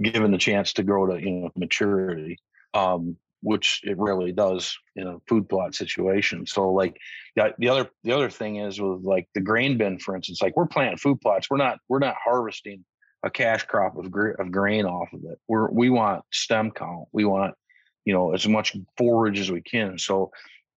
given 0.00 0.30
the 0.30 0.38
chance 0.38 0.74
to 0.74 0.84
grow 0.84 1.06
to 1.06 1.20
you 1.20 1.30
know 1.30 1.50
maturity, 1.56 2.38
um, 2.74 3.16
which 3.42 3.80
it 3.84 3.98
really 3.98 4.32
does 4.32 4.78
in 4.94 5.06
a 5.06 5.18
food 5.26 5.48
plot 5.48 5.74
situation. 5.74 6.46
So 6.46 6.70
like 6.70 6.96
the, 7.34 7.54
the 7.58 7.68
other 7.68 7.90
the 8.04 8.12
other 8.12 8.30
thing 8.30 8.56
is 8.56 8.80
with 8.80 9.02
like 9.02 9.28
the 9.34 9.40
grain 9.40 9.78
bin, 9.78 9.98
for 9.98 10.14
instance, 10.14 10.40
like 10.40 10.56
we're 10.56 10.66
planting 10.66 10.98
food 10.98 11.20
plots. 11.20 11.48
We're 11.50 11.56
not 11.56 11.78
we're 11.88 11.98
not 11.98 12.14
harvesting 12.22 12.84
a 13.22 13.30
cash 13.30 13.64
crop 13.64 13.96
of, 13.96 14.06
of 14.06 14.52
grain 14.52 14.86
off 14.86 15.12
of 15.12 15.24
it. 15.24 15.38
We're, 15.48 15.70
we 15.70 15.90
want 15.90 16.24
stem 16.32 16.70
count. 16.70 17.08
We 17.12 17.24
want, 17.24 17.54
you 18.04 18.14
know, 18.14 18.32
as 18.32 18.46
much 18.48 18.76
forage 18.96 19.38
as 19.38 19.50
we 19.50 19.60
can. 19.60 19.98
So, 19.98 20.30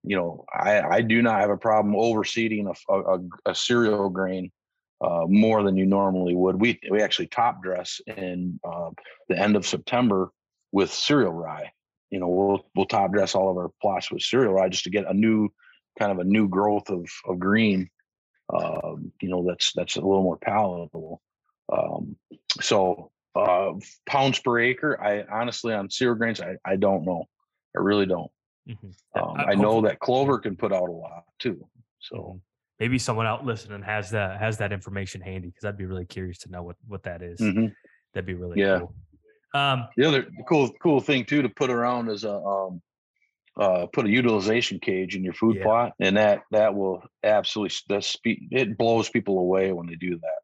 you 0.04 0.18
know, 0.18 0.46
I, 0.54 0.82
I 0.82 1.02
do 1.02 1.22
not 1.22 1.40
have 1.40 1.50
a 1.50 1.58
problem 1.58 1.96
overseeding 1.96 2.68
a, 2.68 2.94
a, 2.94 3.52
a 3.52 3.56
cereal 3.56 4.10
grain 4.10 4.52
uh, 5.04 5.26
more 5.28 5.64
than 5.64 5.78
you 5.78 5.86
normally 5.86 6.36
would. 6.36 6.60
We 6.60 6.80
we 6.90 7.02
actually 7.02 7.28
top 7.28 7.62
dress 7.62 8.02
in 8.08 8.60
uh, 8.64 8.92
the 9.28 9.38
end 9.38 9.56
of 9.56 9.66
September 9.66 10.32
with 10.72 10.94
cereal 10.94 11.34
rye. 11.34 11.72
You 12.10 12.20
know, 12.20 12.28
we'll 12.28 12.66
we'll 12.76 12.86
top 12.86 13.12
dress 13.12 13.36
all 13.36 13.50
of 13.50 13.58
our 13.58 13.72
plots 13.82 14.12
with 14.12 14.22
cereal 14.22 14.54
rye 14.54 14.70
just 14.70 14.84
to 14.86 14.90
get 14.90 15.10
a 15.10 15.14
new 15.14 15.50
kind 16.00 16.12
of 16.12 16.20
a 16.20 16.24
new 16.24 16.48
growth 16.48 16.90
of 16.90 17.10
of 17.26 17.40
green. 17.40 17.90
Uh, 18.54 18.96
you 19.22 19.30
know, 19.30 19.46
that's 19.48 19.74
that's 19.74 19.96
a 19.96 20.02
little 20.02 20.24
more 20.24 20.38
palatable. 20.38 21.22
Um, 21.76 22.16
so 22.62 23.12
uh, 23.36 23.72
pounds 24.06 24.40
per 24.40 24.60
acre, 24.60 25.02
I 25.02 25.24
honestly 25.32 25.74
on 25.74 25.90
cereal 25.90 26.16
grains, 26.16 26.40
I, 26.40 26.56
I 26.66 26.76
don't 26.76 27.04
know. 27.06 27.26
I 27.76 27.80
really 27.80 28.06
don't. 28.06 28.32
Mm-hmm. 28.70 29.20
Um, 29.22 29.38
I 29.38 29.56
know 29.56 29.82
that 29.82 30.00
clover 30.00 30.40
can 30.40 30.56
put 30.56 30.72
out 30.72 30.90
a 30.90 30.92
lot 30.92 31.24
too. 31.40 31.68
So 32.00 32.16
mm-hmm. 32.16 32.38
maybe 32.80 32.98
someone 33.00 33.26
out 33.26 33.46
listening 33.46 33.82
has 33.82 34.12
that 34.12 34.40
has 34.40 34.58
that 34.60 34.72
information 34.72 35.22
handy 35.22 35.50
because 35.50 35.66
I'd 35.66 35.78
be 35.78 35.86
really 35.86 36.06
curious 36.06 36.38
to 36.40 36.52
know 36.52 36.64
what 36.64 36.78
what 36.88 37.04
that 37.04 37.22
is. 37.22 37.40
Mhm. 37.40 37.74
That'd 38.14 38.28
be 38.28 38.36
really 38.36 38.60
Yeah. 38.62 38.80
cool. 38.80 38.96
Um, 39.56 39.88
The 39.98 40.06
other 40.06 40.28
cool 40.48 40.72
cool 40.82 41.00
thing 41.00 41.26
too 41.26 41.42
to 41.42 41.50
put 41.50 41.70
around 41.70 42.10
is 42.10 42.24
a 42.24 42.36
um, 42.36 42.82
uh, 43.58 43.86
put 43.88 44.06
a 44.06 44.10
utilization 44.10 44.80
cage 44.80 45.16
in 45.16 45.24
your 45.24 45.34
food 45.34 45.58
Yeah. 45.58 45.64
plot, 45.64 45.94
and 46.00 46.18
that 46.18 46.44
that 46.52 46.74
will 46.74 47.04
absolutely 47.24 47.76
that 47.90 48.04
speed 48.04 48.48
it 48.52 48.78
blows 48.78 49.10
people 49.10 49.40
away 49.40 49.72
when 49.74 49.88
they 49.88 49.96
do 49.96 50.18
that. 50.18 50.40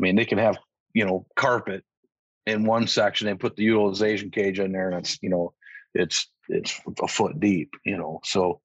I 0.00 0.02
mean, 0.02 0.16
they 0.16 0.24
can 0.24 0.38
have 0.38 0.58
you 0.94 1.04
know 1.04 1.26
carpet 1.36 1.84
in 2.46 2.64
one 2.64 2.86
section 2.86 3.28
and 3.28 3.38
put 3.38 3.56
the 3.56 3.64
utilization 3.64 4.30
cage 4.30 4.58
in 4.58 4.72
there, 4.72 4.88
and 4.88 4.98
it's 4.98 5.18
you 5.22 5.28
know 5.28 5.52
it's 5.94 6.28
it's 6.48 6.80
a 7.02 7.08
foot 7.08 7.38
deep, 7.38 7.74
you 7.84 7.96
know. 7.96 8.20
So 8.24 8.60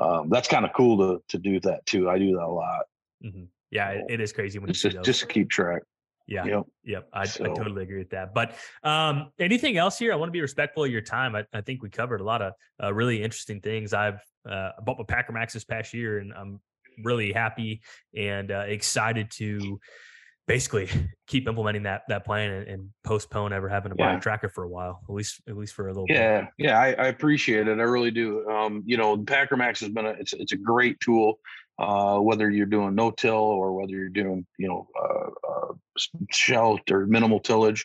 um, 0.00 0.28
that's 0.28 0.48
kind 0.48 0.64
of 0.64 0.72
cool 0.74 0.98
to 0.98 1.22
to 1.28 1.38
do 1.38 1.60
that 1.60 1.86
too. 1.86 2.10
I 2.10 2.18
do 2.18 2.32
that 2.32 2.42
a 2.42 2.46
lot, 2.46 2.84
mhm. 3.24 3.48
yeah, 3.70 3.90
it, 3.90 4.04
it 4.10 4.20
is 4.20 4.32
crazy 4.32 4.58
when 4.58 4.68
you 4.68 4.74
just 4.74 4.82
see 4.82 4.90
to, 4.90 4.96
those. 4.96 5.06
just 5.06 5.20
to 5.20 5.26
keep 5.26 5.48
track. 5.48 5.82
yeah, 6.26 6.44
Yep. 6.44 6.62
Yep, 6.84 7.08
I, 7.12 7.22
I 7.22 7.26
totally 7.26 7.82
agree 7.82 7.98
with 7.98 8.10
that. 8.10 8.34
But 8.34 8.54
um, 8.82 9.30
anything 9.38 9.78
else 9.78 9.98
here? 9.98 10.12
I 10.12 10.16
want 10.16 10.28
to 10.28 10.32
be 10.32 10.42
respectful 10.42 10.84
of 10.84 10.90
your 10.90 11.00
time. 11.00 11.34
I, 11.34 11.44
I 11.54 11.62
think 11.62 11.82
we 11.82 11.88
covered 11.88 12.20
a 12.20 12.24
lot 12.24 12.42
of 12.42 12.52
uh, 12.82 12.92
really 12.92 13.22
interesting 13.22 13.60
things. 13.60 13.94
I've 13.94 14.20
uh, 14.48 14.72
bought 14.84 14.98
my 14.98 15.04
Packer 15.08 15.32
Maxx 15.32 15.54
this 15.54 15.64
past 15.64 15.94
year, 15.94 16.18
and 16.18 16.34
I'm 16.34 16.60
really 17.02 17.32
happy 17.32 17.82
and 18.14 18.50
uh, 18.50 18.64
excited 18.66 19.30
to 19.32 19.80
basically 20.46 20.88
keep 21.26 21.48
implementing 21.48 21.84
that 21.84 22.02
that 22.08 22.24
plan 22.24 22.50
and, 22.50 22.68
and 22.68 22.90
postpone 23.04 23.52
ever 23.52 23.68
having 23.68 23.90
to 23.90 23.96
buy 23.96 24.12
Yeah. 24.12 24.18
a 24.18 24.20
tractor 24.20 24.48
for 24.48 24.64
a 24.64 24.68
while, 24.68 25.00
at 25.08 25.14
least 25.14 25.40
at 25.48 25.56
least 25.56 25.74
for 25.74 25.88
a 25.88 25.90
little 25.92 26.06
bit. 26.06 26.16
Yeah, 26.16 26.46
yeah, 26.58 26.78
I, 26.78 26.92
I 26.92 27.06
appreciate 27.06 27.68
it. 27.68 27.78
I 27.78 27.82
really 27.82 28.10
do. 28.10 28.48
Um, 28.48 28.82
you 28.86 28.96
know, 28.96 29.16
Packer 29.18 29.56
Maxx 29.56 29.80
has 29.80 29.90
been 29.90 30.06
a 30.06 30.10
it's 30.10 30.32
it's 30.32 30.52
a 30.52 30.56
great 30.56 30.98
tool. 31.00 31.38
Uh, 31.78 32.18
whether 32.18 32.50
you're 32.50 32.64
doing 32.64 32.94
no 32.94 33.10
till 33.10 33.34
or 33.34 33.74
whether 33.74 33.92
you're 33.92 34.08
doing 34.08 34.46
you 34.58 34.66
know 34.66 34.88
uh, 34.98 35.72
uh, 35.74 36.76
or 36.90 37.06
minimal 37.06 37.40
tillage, 37.40 37.84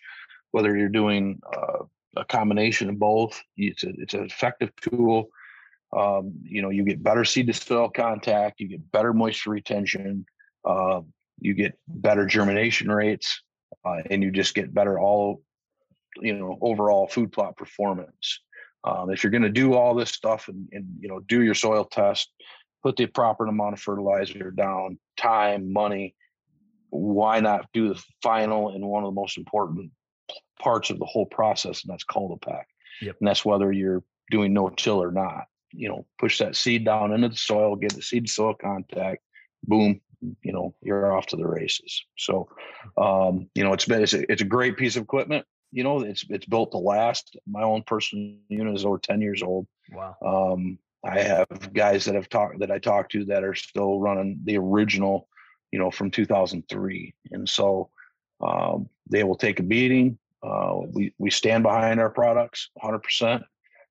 whether 0.51 0.77
you're 0.77 0.89
doing 0.89 1.39
uh, 1.53 1.83
a 2.15 2.25
combination 2.25 2.89
of 2.89 2.99
both, 2.99 3.41
it's 3.57 3.83
a, 3.83 3.89
it's 3.97 4.13
an 4.13 4.23
effective 4.25 4.71
tool. 4.81 5.29
Um, 5.97 6.33
you 6.43 6.61
know, 6.61 6.69
you 6.69 6.85
get 6.85 7.03
better 7.03 7.25
seed 7.25 7.47
to 7.47 7.53
soil 7.53 7.89
contact, 7.89 8.61
you 8.61 8.69
get 8.69 8.91
better 8.93 9.13
moisture 9.13 9.49
retention, 9.49 10.25
uh, 10.63 11.01
you 11.41 11.53
get 11.53 11.77
better 11.87 12.25
germination 12.25 12.89
rates, 12.89 13.41
uh, 13.83 14.01
and 14.09 14.23
you 14.23 14.31
just 14.31 14.55
get 14.55 14.73
better 14.73 14.99
all 14.99 15.41
you 16.21 16.37
know 16.37 16.57
overall 16.61 17.07
food 17.07 17.31
plot 17.31 17.57
performance. 17.57 18.39
Um, 18.83 19.11
if 19.11 19.23
you're 19.23 19.31
going 19.31 19.43
to 19.43 19.49
do 19.49 19.75
all 19.75 19.93
this 19.93 20.09
stuff 20.11 20.47
and, 20.47 20.67
and 20.71 20.85
you 20.99 21.09
know 21.09 21.19
do 21.19 21.41
your 21.43 21.53
soil 21.53 21.83
test 21.85 22.31
put 22.83 22.95
the 22.95 23.05
proper 23.05 23.45
amount 23.45 23.73
of 23.73 23.79
fertilizer 23.79 24.49
down 24.49 24.97
time 25.17 25.71
money 25.71 26.15
why 26.89 27.39
not 27.39 27.67
do 27.73 27.93
the 27.93 28.03
final 28.23 28.69
and 28.69 28.83
one 28.83 29.03
of 29.03 29.07
the 29.07 29.19
most 29.21 29.37
important 29.37 29.91
parts 30.59 30.89
of 30.89 30.97
the 30.99 31.05
whole 31.05 31.27
process 31.27 31.83
and 31.83 31.91
that's 31.91 32.03
called 32.03 32.39
a 32.41 32.45
pack 32.45 32.67
Yep. 33.01 33.17
and 33.19 33.27
that's 33.27 33.45
whether 33.45 33.71
you're 33.71 34.03
doing 34.29 34.53
no 34.53 34.69
till 34.69 35.01
or 35.01 35.11
not. 35.11 35.45
You 35.73 35.87
know 35.89 36.05
push 36.19 36.39
that 36.39 36.55
seed 36.55 36.83
down 36.83 37.13
into 37.13 37.29
the 37.29 37.35
soil 37.35 37.75
get 37.75 37.93
the 37.93 38.01
seed 38.01 38.27
soil 38.27 38.53
contact 38.53 39.21
boom 39.63 40.01
you 40.41 40.53
know 40.53 40.73
you're 40.81 41.15
off 41.15 41.27
to 41.27 41.35
the 41.35 41.47
races. 41.47 42.03
So 42.17 42.47
um 42.97 43.49
you 43.55 43.63
know 43.63 43.73
it's 43.73 43.85
been 43.85 44.03
it's 44.03 44.13
a, 44.13 44.31
it's 44.31 44.41
a 44.41 44.45
great 44.45 44.77
piece 44.77 44.95
of 44.95 45.03
equipment 45.03 45.45
you 45.71 45.83
know 45.83 46.01
it's 46.01 46.25
it's 46.29 46.45
built 46.45 46.71
to 46.71 46.77
last. 46.77 47.37
My 47.47 47.63
own 47.63 47.83
personal 47.83 48.35
unit 48.49 48.75
is 48.75 48.85
over 48.85 48.99
10 48.99 49.21
years 49.21 49.41
old. 49.41 49.67
Wow. 49.91 50.15
um 50.25 50.77
i 51.03 51.19
have 51.19 51.47
guys 51.73 52.05
that 52.05 52.15
have 52.15 52.29
talked 52.29 52.59
that 52.59 52.71
i 52.71 52.77
talked 52.79 53.11
to 53.13 53.25
that 53.25 53.43
are 53.43 53.55
still 53.55 53.99
running 53.99 54.39
the 54.45 54.57
original 54.57 55.27
you 55.71 55.79
know 55.79 55.89
from 55.91 56.11
2003 56.11 57.13
and 57.31 57.49
so 57.49 57.89
um 58.39 58.87
they 59.09 59.23
will 59.23 59.35
take 59.35 59.59
a 59.59 59.63
beating. 59.63 60.17
Uh 60.43 60.75
we 60.93 61.13
we 61.17 61.29
stand 61.29 61.63
behind 61.63 61.99
our 61.99 62.09
products 62.09 62.69
100% 62.81 63.43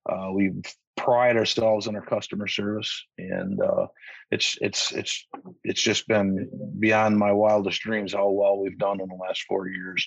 uh 0.09 0.31
we 0.33 0.53
pride 0.97 1.37
ourselves 1.37 1.87
on 1.87 1.97
our 1.97 2.05
customer 2.05 2.47
service 2.47 3.07
and 3.19 3.61
uh 3.63 3.87
it's 4.31 4.59
it's 4.61 4.93
it's 4.93 5.27
it's 5.65 5.83
just 5.83 6.07
been 6.09 6.49
beyond 6.79 7.17
my 7.17 7.33
wildest 7.33 7.81
dreams 7.81 8.13
how 8.13 8.29
well 8.29 8.59
we've 8.61 8.79
done 8.79 9.01
in 9.01 9.09
the 9.09 9.15
last 9.15 9.43
four 9.49 9.69
years 9.69 10.07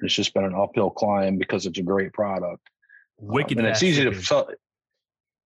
it's 0.00 0.14
just 0.14 0.34
been 0.34 0.44
an 0.44 0.54
uphill 0.54 0.90
climb 0.90 1.38
because 1.38 1.64
it's 1.66 1.78
a 1.78 1.82
great 1.82 2.12
product 2.12 2.68
Um, 3.22 3.28
Wicked. 3.28 3.58
and 3.58 3.66
it's 3.66 3.82
easy 3.82 4.04
to 4.04 4.20
sell. 4.20 4.48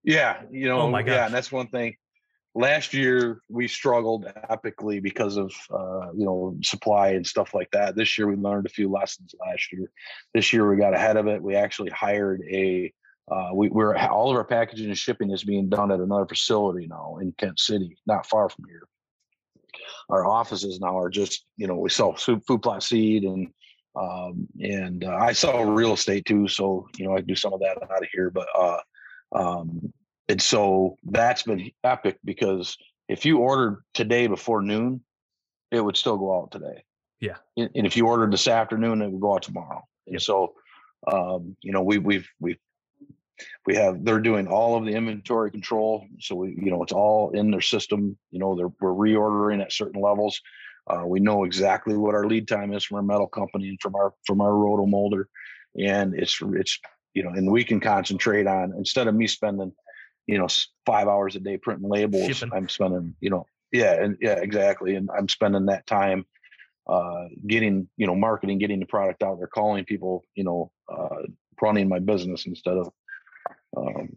Yeah, 0.02 0.42
you 0.52 0.68
know, 0.68 0.82
Oh 0.82 0.90
my 0.90 1.00
yeah, 1.00 1.26
and 1.26 1.34
that's 1.34 1.50
one 1.50 1.66
thing. 1.68 1.96
Last 2.54 2.94
year 2.94 3.40
we 3.50 3.66
struggled 3.68 4.24
epically 4.48 5.02
because 5.02 5.36
of 5.36 5.52
uh, 5.68 6.12
you 6.16 6.24
know 6.24 6.56
supply 6.62 7.08
and 7.10 7.26
stuff 7.26 7.52
like 7.52 7.70
that. 7.72 7.96
This 7.96 8.16
year 8.16 8.26
we 8.28 8.36
learned 8.36 8.66
a 8.66 8.70
few 8.70 8.88
lessons. 8.88 9.34
Last 9.46 9.70
year, 9.72 9.90
this 10.32 10.52
year 10.52 10.70
we 10.70 10.76
got 10.76 10.94
ahead 10.94 11.16
of 11.16 11.26
it. 11.26 11.42
We 11.42 11.54
actually 11.56 11.90
hired 11.90 12.40
a. 12.48 12.92
Uh, 13.30 13.50
we, 13.52 13.68
we're 13.68 13.96
all 13.96 14.30
of 14.30 14.36
our 14.36 14.44
packaging 14.44 14.86
and 14.86 14.98
shipping 14.98 15.32
is 15.32 15.42
being 15.42 15.68
done 15.68 15.90
at 15.90 16.00
another 16.00 16.26
facility 16.26 16.86
now 16.86 17.18
in 17.20 17.32
Kent 17.38 17.58
City, 17.58 17.96
not 18.06 18.26
far 18.26 18.48
from 18.48 18.64
here. 18.68 18.86
Our 20.08 20.26
offices 20.26 20.80
now 20.80 20.96
are 20.98 21.10
just 21.10 21.44
you 21.56 21.66
know 21.66 21.76
we 21.76 21.90
sell 21.90 22.14
food, 22.14 22.42
food 22.46 22.62
plot 22.62 22.82
seed 22.82 23.24
and 23.24 23.48
um, 23.96 24.46
and 24.60 25.04
uh, 25.04 25.16
I 25.16 25.32
sell 25.32 25.64
real 25.64 25.94
estate 25.94 26.26
too, 26.26 26.48
so 26.48 26.86
you 26.96 27.06
know 27.06 27.16
I 27.16 27.20
do 27.20 27.34
some 27.34 27.52
of 27.52 27.60
that 27.60 27.82
out 27.82 28.02
of 28.02 28.08
here. 28.12 28.30
But 28.30 28.46
uh, 28.56 28.78
um, 29.32 29.92
and 30.28 30.40
so 30.40 30.96
that's 31.04 31.42
been 31.42 31.70
epic 31.84 32.18
because 32.24 32.76
if 33.08 33.24
you 33.24 33.38
ordered 33.38 33.82
today 33.94 34.26
before 34.26 34.62
noon, 34.62 35.02
it 35.70 35.80
would 35.80 35.96
still 35.96 36.16
go 36.16 36.36
out 36.36 36.50
today. 36.50 36.84
Yeah. 37.20 37.36
and, 37.56 37.70
and 37.74 37.86
if 37.86 37.96
you 37.96 38.06
ordered 38.06 38.32
this 38.32 38.48
afternoon, 38.48 39.00
it 39.02 39.10
would 39.10 39.20
go 39.20 39.34
out 39.34 39.42
tomorrow. 39.42 39.82
And 40.06 40.20
so, 40.20 40.54
um, 41.10 41.56
you 41.62 41.72
know, 41.72 41.82
we 41.82 41.98
we've 41.98 42.28
we've 42.40 42.58
we 43.66 43.74
have 43.74 44.04
they're 44.04 44.20
doing 44.20 44.46
all 44.46 44.76
of 44.76 44.84
the 44.84 44.92
inventory 44.92 45.50
control 45.50 46.06
so 46.20 46.34
we 46.34 46.56
you 46.60 46.70
know 46.70 46.82
it's 46.82 46.92
all 46.92 47.30
in 47.30 47.50
their 47.50 47.60
system 47.60 48.16
you 48.30 48.38
know 48.38 48.54
they're 48.54 48.72
we're 48.80 49.08
reordering 49.08 49.62
at 49.62 49.72
certain 49.72 50.00
levels 50.00 50.40
uh, 50.88 51.02
we 51.04 51.18
know 51.18 51.44
exactly 51.44 51.96
what 51.96 52.14
our 52.14 52.26
lead 52.26 52.46
time 52.46 52.72
is 52.72 52.84
from 52.84 52.96
our 52.96 53.02
metal 53.02 53.26
company 53.26 53.68
and 53.68 53.80
from 53.80 53.94
our 53.94 54.12
from 54.26 54.40
our 54.40 54.54
roto 54.54 54.86
molder 54.86 55.28
and 55.78 56.14
it's 56.14 56.38
it's 56.54 56.78
you 57.14 57.22
know 57.22 57.30
and 57.30 57.50
we 57.50 57.64
can 57.64 57.80
concentrate 57.80 58.46
on 58.46 58.72
instead 58.76 59.08
of 59.08 59.14
me 59.14 59.26
spending 59.26 59.72
you 60.26 60.38
know 60.38 60.48
five 60.84 61.08
hours 61.08 61.36
a 61.36 61.40
day 61.40 61.56
printing 61.56 61.88
labels 61.88 62.36
Shipping. 62.36 62.50
i'm 62.54 62.68
spending 62.68 63.14
you 63.20 63.30
know 63.30 63.46
yeah 63.72 64.02
and 64.02 64.16
yeah 64.20 64.38
exactly 64.38 64.94
and 64.94 65.08
i'm 65.16 65.28
spending 65.28 65.66
that 65.66 65.86
time 65.86 66.24
uh 66.88 67.24
getting 67.46 67.88
you 67.96 68.06
know 68.06 68.14
marketing 68.14 68.58
getting 68.58 68.80
the 68.80 68.86
product 68.86 69.22
out 69.22 69.38
there 69.38 69.48
calling 69.48 69.84
people 69.84 70.24
you 70.34 70.44
know 70.44 70.70
uh 70.88 71.22
running 71.60 71.88
my 71.88 71.98
business 71.98 72.46
instead 72.46 72.76
of 72.76 72.92
um 73.76 74.16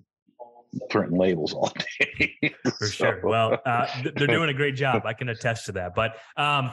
printing 0.90 1.18
labels 1.18 1.54
all 1.54 1.74
day 2.00 2.54
for 2.78 2.88
sure. 2.88 3.22
Well, 3.24 3.58
uh, 3.66 3.88
they're 4.16 4.28
doing 4.28 4.50
a 4.50 4.54
great 4.54 4.76
job. 4.76 5.04
I 5.06 5.14
can 5.14 5.30
attest 5.30 5.66
to 5.66 5.72
that. 5.74 5.96
But 5.96 6.18
um, 6.38 6.72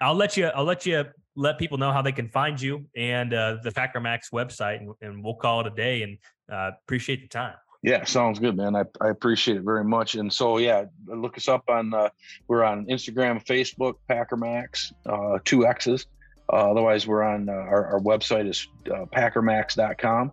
I'll 0.00 0.14
let 0.14 0.36
you. 0.36 0.46
I'll 0.46 0.64
let 0.64 0.86
you 0.86 1.04
let 1.36 1.58
people 1.58 1.78
know 1.78 1.92
how 1.92 2.02
they 2.02 2.12
can 2.12 2.28
find 2.28 2.60
you 2.60 2.84
and 2.96 3.32
uh, 3.32 3.58
the 3.62 3.70
Packer 3.70 4.00
Maxx 4.00 4.30
website, 4.30 4.80
and, 4.80 4.92
and 5.00 5.24
we'll 5.24 5.36
call 5.36 5.60
it 5.60 5.66
a 5.68 5.70
day. 5.70 6.02
And 6.02 6.18
uh, 6.52 6.72
appreciate 6.84 7.22
the 7.22 7.28
time. 7.28 7.54
Yeah, 7.82 8.04
sounds 8.04 8.40
good, 8.40 8.56
man. 8.56 8.74
I, 8.74 8.82
I 9.00 9.10
appreciate 9.10 9.56
it 9.56 9.62
very 9.62 9.84
much. 9.84 10.16
And 10.16 10.32
so, 10.32 10.58
yeah, 10.58 10.86
look 11.06 11.36
us 11.36 11.46
up 11.46 11.62
on, 11.68 11.94
uh, 11.94 12.08
we're 12.48 12.64
on 12.64 12.86
Instagram, 12.86 13.44
Facebook, 13.46 13.94
Packer 14.08 14.36
Maxx, 14.36 14.92
uh, 15.06 15.38
two 15.44 15.64
X's. 15.64 16.06
Uh, 16.52 16.72
otherwise, 16.72 17.06
we're 17.06 17.22
on, 17.22 17.48
uh, 17.48 17.52
our, 17.52 17.86
our 17.86 18.00
website 18.00 18.48
is 18.48 18.66
uh, 18.92 19.04
packermax.com. 19.14 20.32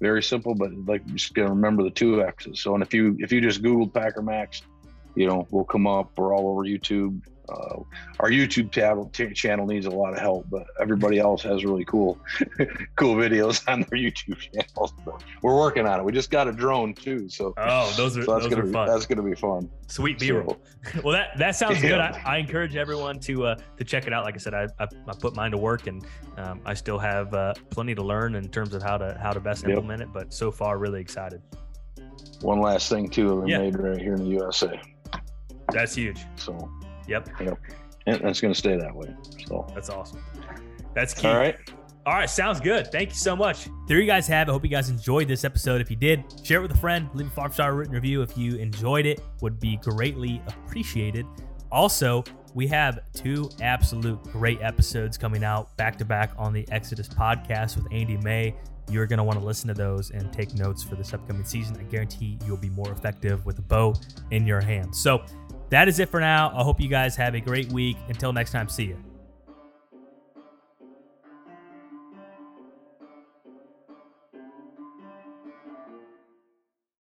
Very 0.00 0.22
simple, 0.22 0.54
but 0.54 0.72
like, 0.86 1.02
you 1.06 1.14
just 1.14 1.34
gotta 1.34 1.50
remember 1.50 1.82
the 1.82 1.90
two 1.90 2.22
X's. 2.22 2.60
So, 2.60 2.74
and 2.74 2.82
if 2.82 2.92
you, 2.92 3.16
if 3.18 3.32
you 3.32 3.40
just 3.40 3.62
Googled 3.62 3.94
Packer 3.94 4.22
Maxx, 4.22 4.62
you 5.16 5.26
know, 5.26 5.46
we'll 5.50 5.64
come 5.64 5.86
up. 5.86 6.10
We're 6.16 6.34
all 6.34 6.48
over 6.50 6.62
YouTube. 6.62 7.20
Uh, 7.48 7.78
our 8.18 8.28
YouTube 8.28 8.72
tab, 8.72 9.12
t- 9.12 9.32
channel 9.32 9.66
needs 9.68 9.86
a 9.86 9.90
lot 9.90 10.12
of 10.12 10.18
help, 10.18 10.44
but 10.50 10.64
everybody 10.80 11.20
else 11.20 11.44
has 11.44 11.64
really 11.64 11.84
cool, 11.84 12.18
cool 12.96 13.14
videos 13.14 13.62
on 13.72 13.82
their 13.82 14.00
YouTube 14.00 14.36
channels. 14.38 14.92
We're 15.42 15.54
working 15.56 15.86
on 15.86 16.00
it. 16.00 16.02
We 16.04 16.10
just 16.10 16.28
got 16.32 16.48
a 16.48 16.52
drone 16.52 16.92
too, 16.92 17.28
so, 17.28 17.54
Oh, 17.56 17.92
those 17.96 18.18
are 18.18 18.24
so 18.24 18.32
that's 18.32 18.46
those 18.46 18.50
gonna 18.52 18.66
be 18.66 18.72
fun. 18.72 18.88
that's 18.88 19.06
gonna 19.06 19.22
be 19.22 19.36
fun. 19.36 19.70
Sweet 19.86 20.18
B 20.18 20.32
roll. 20.32 20.56
So, 20.92 21.00
well, 21.04 21.12
that 21.12 21.38
that 21.38 21.52
sounds 21.54 21.80
good. 21.80 22.00
I, 22.00 22.20
I 22.26 22.38
encourage 22.38 22.74
everyone 22.74 23.20
to 23.20 23.46
uh, 23.46 23.56
to 23.76 23.84
check 23.84 24.08
it 24.08 24.12
out. 24.12 24.24
Like 24.24 24.34
I 24.34 24.38
said, 24.38 24.52
I, 24.52 24.66
I, 24.80 24.88
I 25.06 25.12
put 25.16 25.36
mine 25.36 25.52
to 25.52 25.56
work, 25.58 25.86
and 25.86 26.04
um, 26.38 26.60
I 26.66 26.74
still 26.74 26.98
have 26.98 27.32
uh, 27.32 27.54
plenty 27.70 27.94
to 27.94 28.02
learn 28.02 28.34
in 28.34 28.48
terms 28.48 28.74
of 28.74 28.82
how 28.82 28.98
to 28.98 29.16
how 29.22 29.30
to 29.32 29.38
best 29.38 29.62
Yep. 29.62 29.70
implement 29.70 30.02
it. 30.02 30.08
But 30.12 30.34
so 30.34 30.50
far, 30.50 30.78
really 30.78 31.00
excited. 31.00 31.40
one 32.40 32.60
last 32.60 32.88
thing 32.90 33.08
too, 33.08 33.42
we 33.42 33.52
Yeah. 33.52 33.58
made 33.58 33.78
right 33.78 34.00
here 34.00 34.14
in 34.14 34.22
the 34.24 34.30
USA. 34.30 34.80
That's 35.72 35.94
huge. 35.94 36.24
So, 36.36 36.70
yep. 37.08 37.28
Yep. 37.40 37.58
And 38.06 38.20
that's 38.22 38.40
going 38.40 38.52
to 38.52 38.58
stay 38.58 38.76
that 38.76 38.94
way. 38.94 39.14
So, 39.48 39.66
that's 39.74 39.90
awesome. 39.90 40.22
That's 40.94 41.12
key. 41.12 41.28
All 41.28 41.36
right. 41.36 41.56
All 42.06 42.14
right, 42.14 42.30
sounds 42.30 42.60
good. 42.60 42.92
Thank 42.92 43.08
you 43.08 43.16
so 43.16 43.34
much. 43.34 43.68
There 43.88 43.98
you 43.98 44.06
guys 44.06 44.28
have. 44.28 44.48
I 44.48 44.52
hope 44.52 44.62
you 44.62 44.70
guys 44.70 44.90
enjoyed 44.90 45.26
this 45.26 45.42
episode. 45.42 45.80
If 45.80 45.90
you 45.90 45.96
did, 45.96 46.22
share 46.44 46.60
it 46.60 46.62
with 46.62 46.70
a 46.70 46.78
friend. 46.78 47.10
Leave 47.14 47.26
a 47.26 47.30
five 47.30 47.52
star 47.52 47.74
written 47.74 47.92
review 47.92 48.22
if 48.22 48.38
you 48.38 48.54
enjoyed 48.56 49.06
it. 49.06 49.20
Would 49.40 49.58
be 49.58 49.76
greatly 49.78 50.40
appreciated. 50.46 51.26
Also, 51.72 52.22
we 52.54 52.68
have 52.68 53.00
two 53.12 53.50
absolute 53.60 54.22
great 54.22 54.62
episodes 54.62 55.18
coming 55.18 55.42
out 55.42 55.76
back 55.76 55.98
to 55.98 56.04
back 56.04 56.30
on 56.38 56.52
the 56.52 56.64
Exodus 56.70 57.08
podcast 57.08 57.76
with 57.76 57.86
Andy 57.90 58.16
May. 58.18 58.54
You're 58.88 59.06
going 59.06 59.18
to 59.18 59.24
want 59.24 59.40
to 59.40 59.44
listen 59.44 59.66
to 59.66 59.74
those 59.74 60.12
and 60.12 60.32
take 60.32 60.54
notes 60.54 60.84
for 60.84 60.94
this 60.94 61.12
upcoming 61.12 61.44
season. 61.44 61.76
I 61.76 61.82
guarantee 61.82 62.38
you'll 62.46 62.56
be 62.56 62.70
more 62.70 62.92
effective 62.92 63.44
with 63.44 63.58
a 63.58 63.62
bow 63.62 63.94
in 64.30 64.46
your 64.46 64.60
hand. 64.60 64.94
So, 64.94 65.24
that 65.70 65.88
is 65.88 65.98
it 65.98 66.08
for 66.08 66.20
now. 66.20 66.52
I 66.54 66.62
hope 66.62 66.80
you 66.80 66.88
guys 66.88 67.16
have 67.16 67.34
a 67.34 67.40
great 67.40 67.70
week. 67.72 67.96
Until 68.08 68.32
next 68.32 68.52
time, 68.52 68.68
see 68.68 68.84
you. 68.84 69.05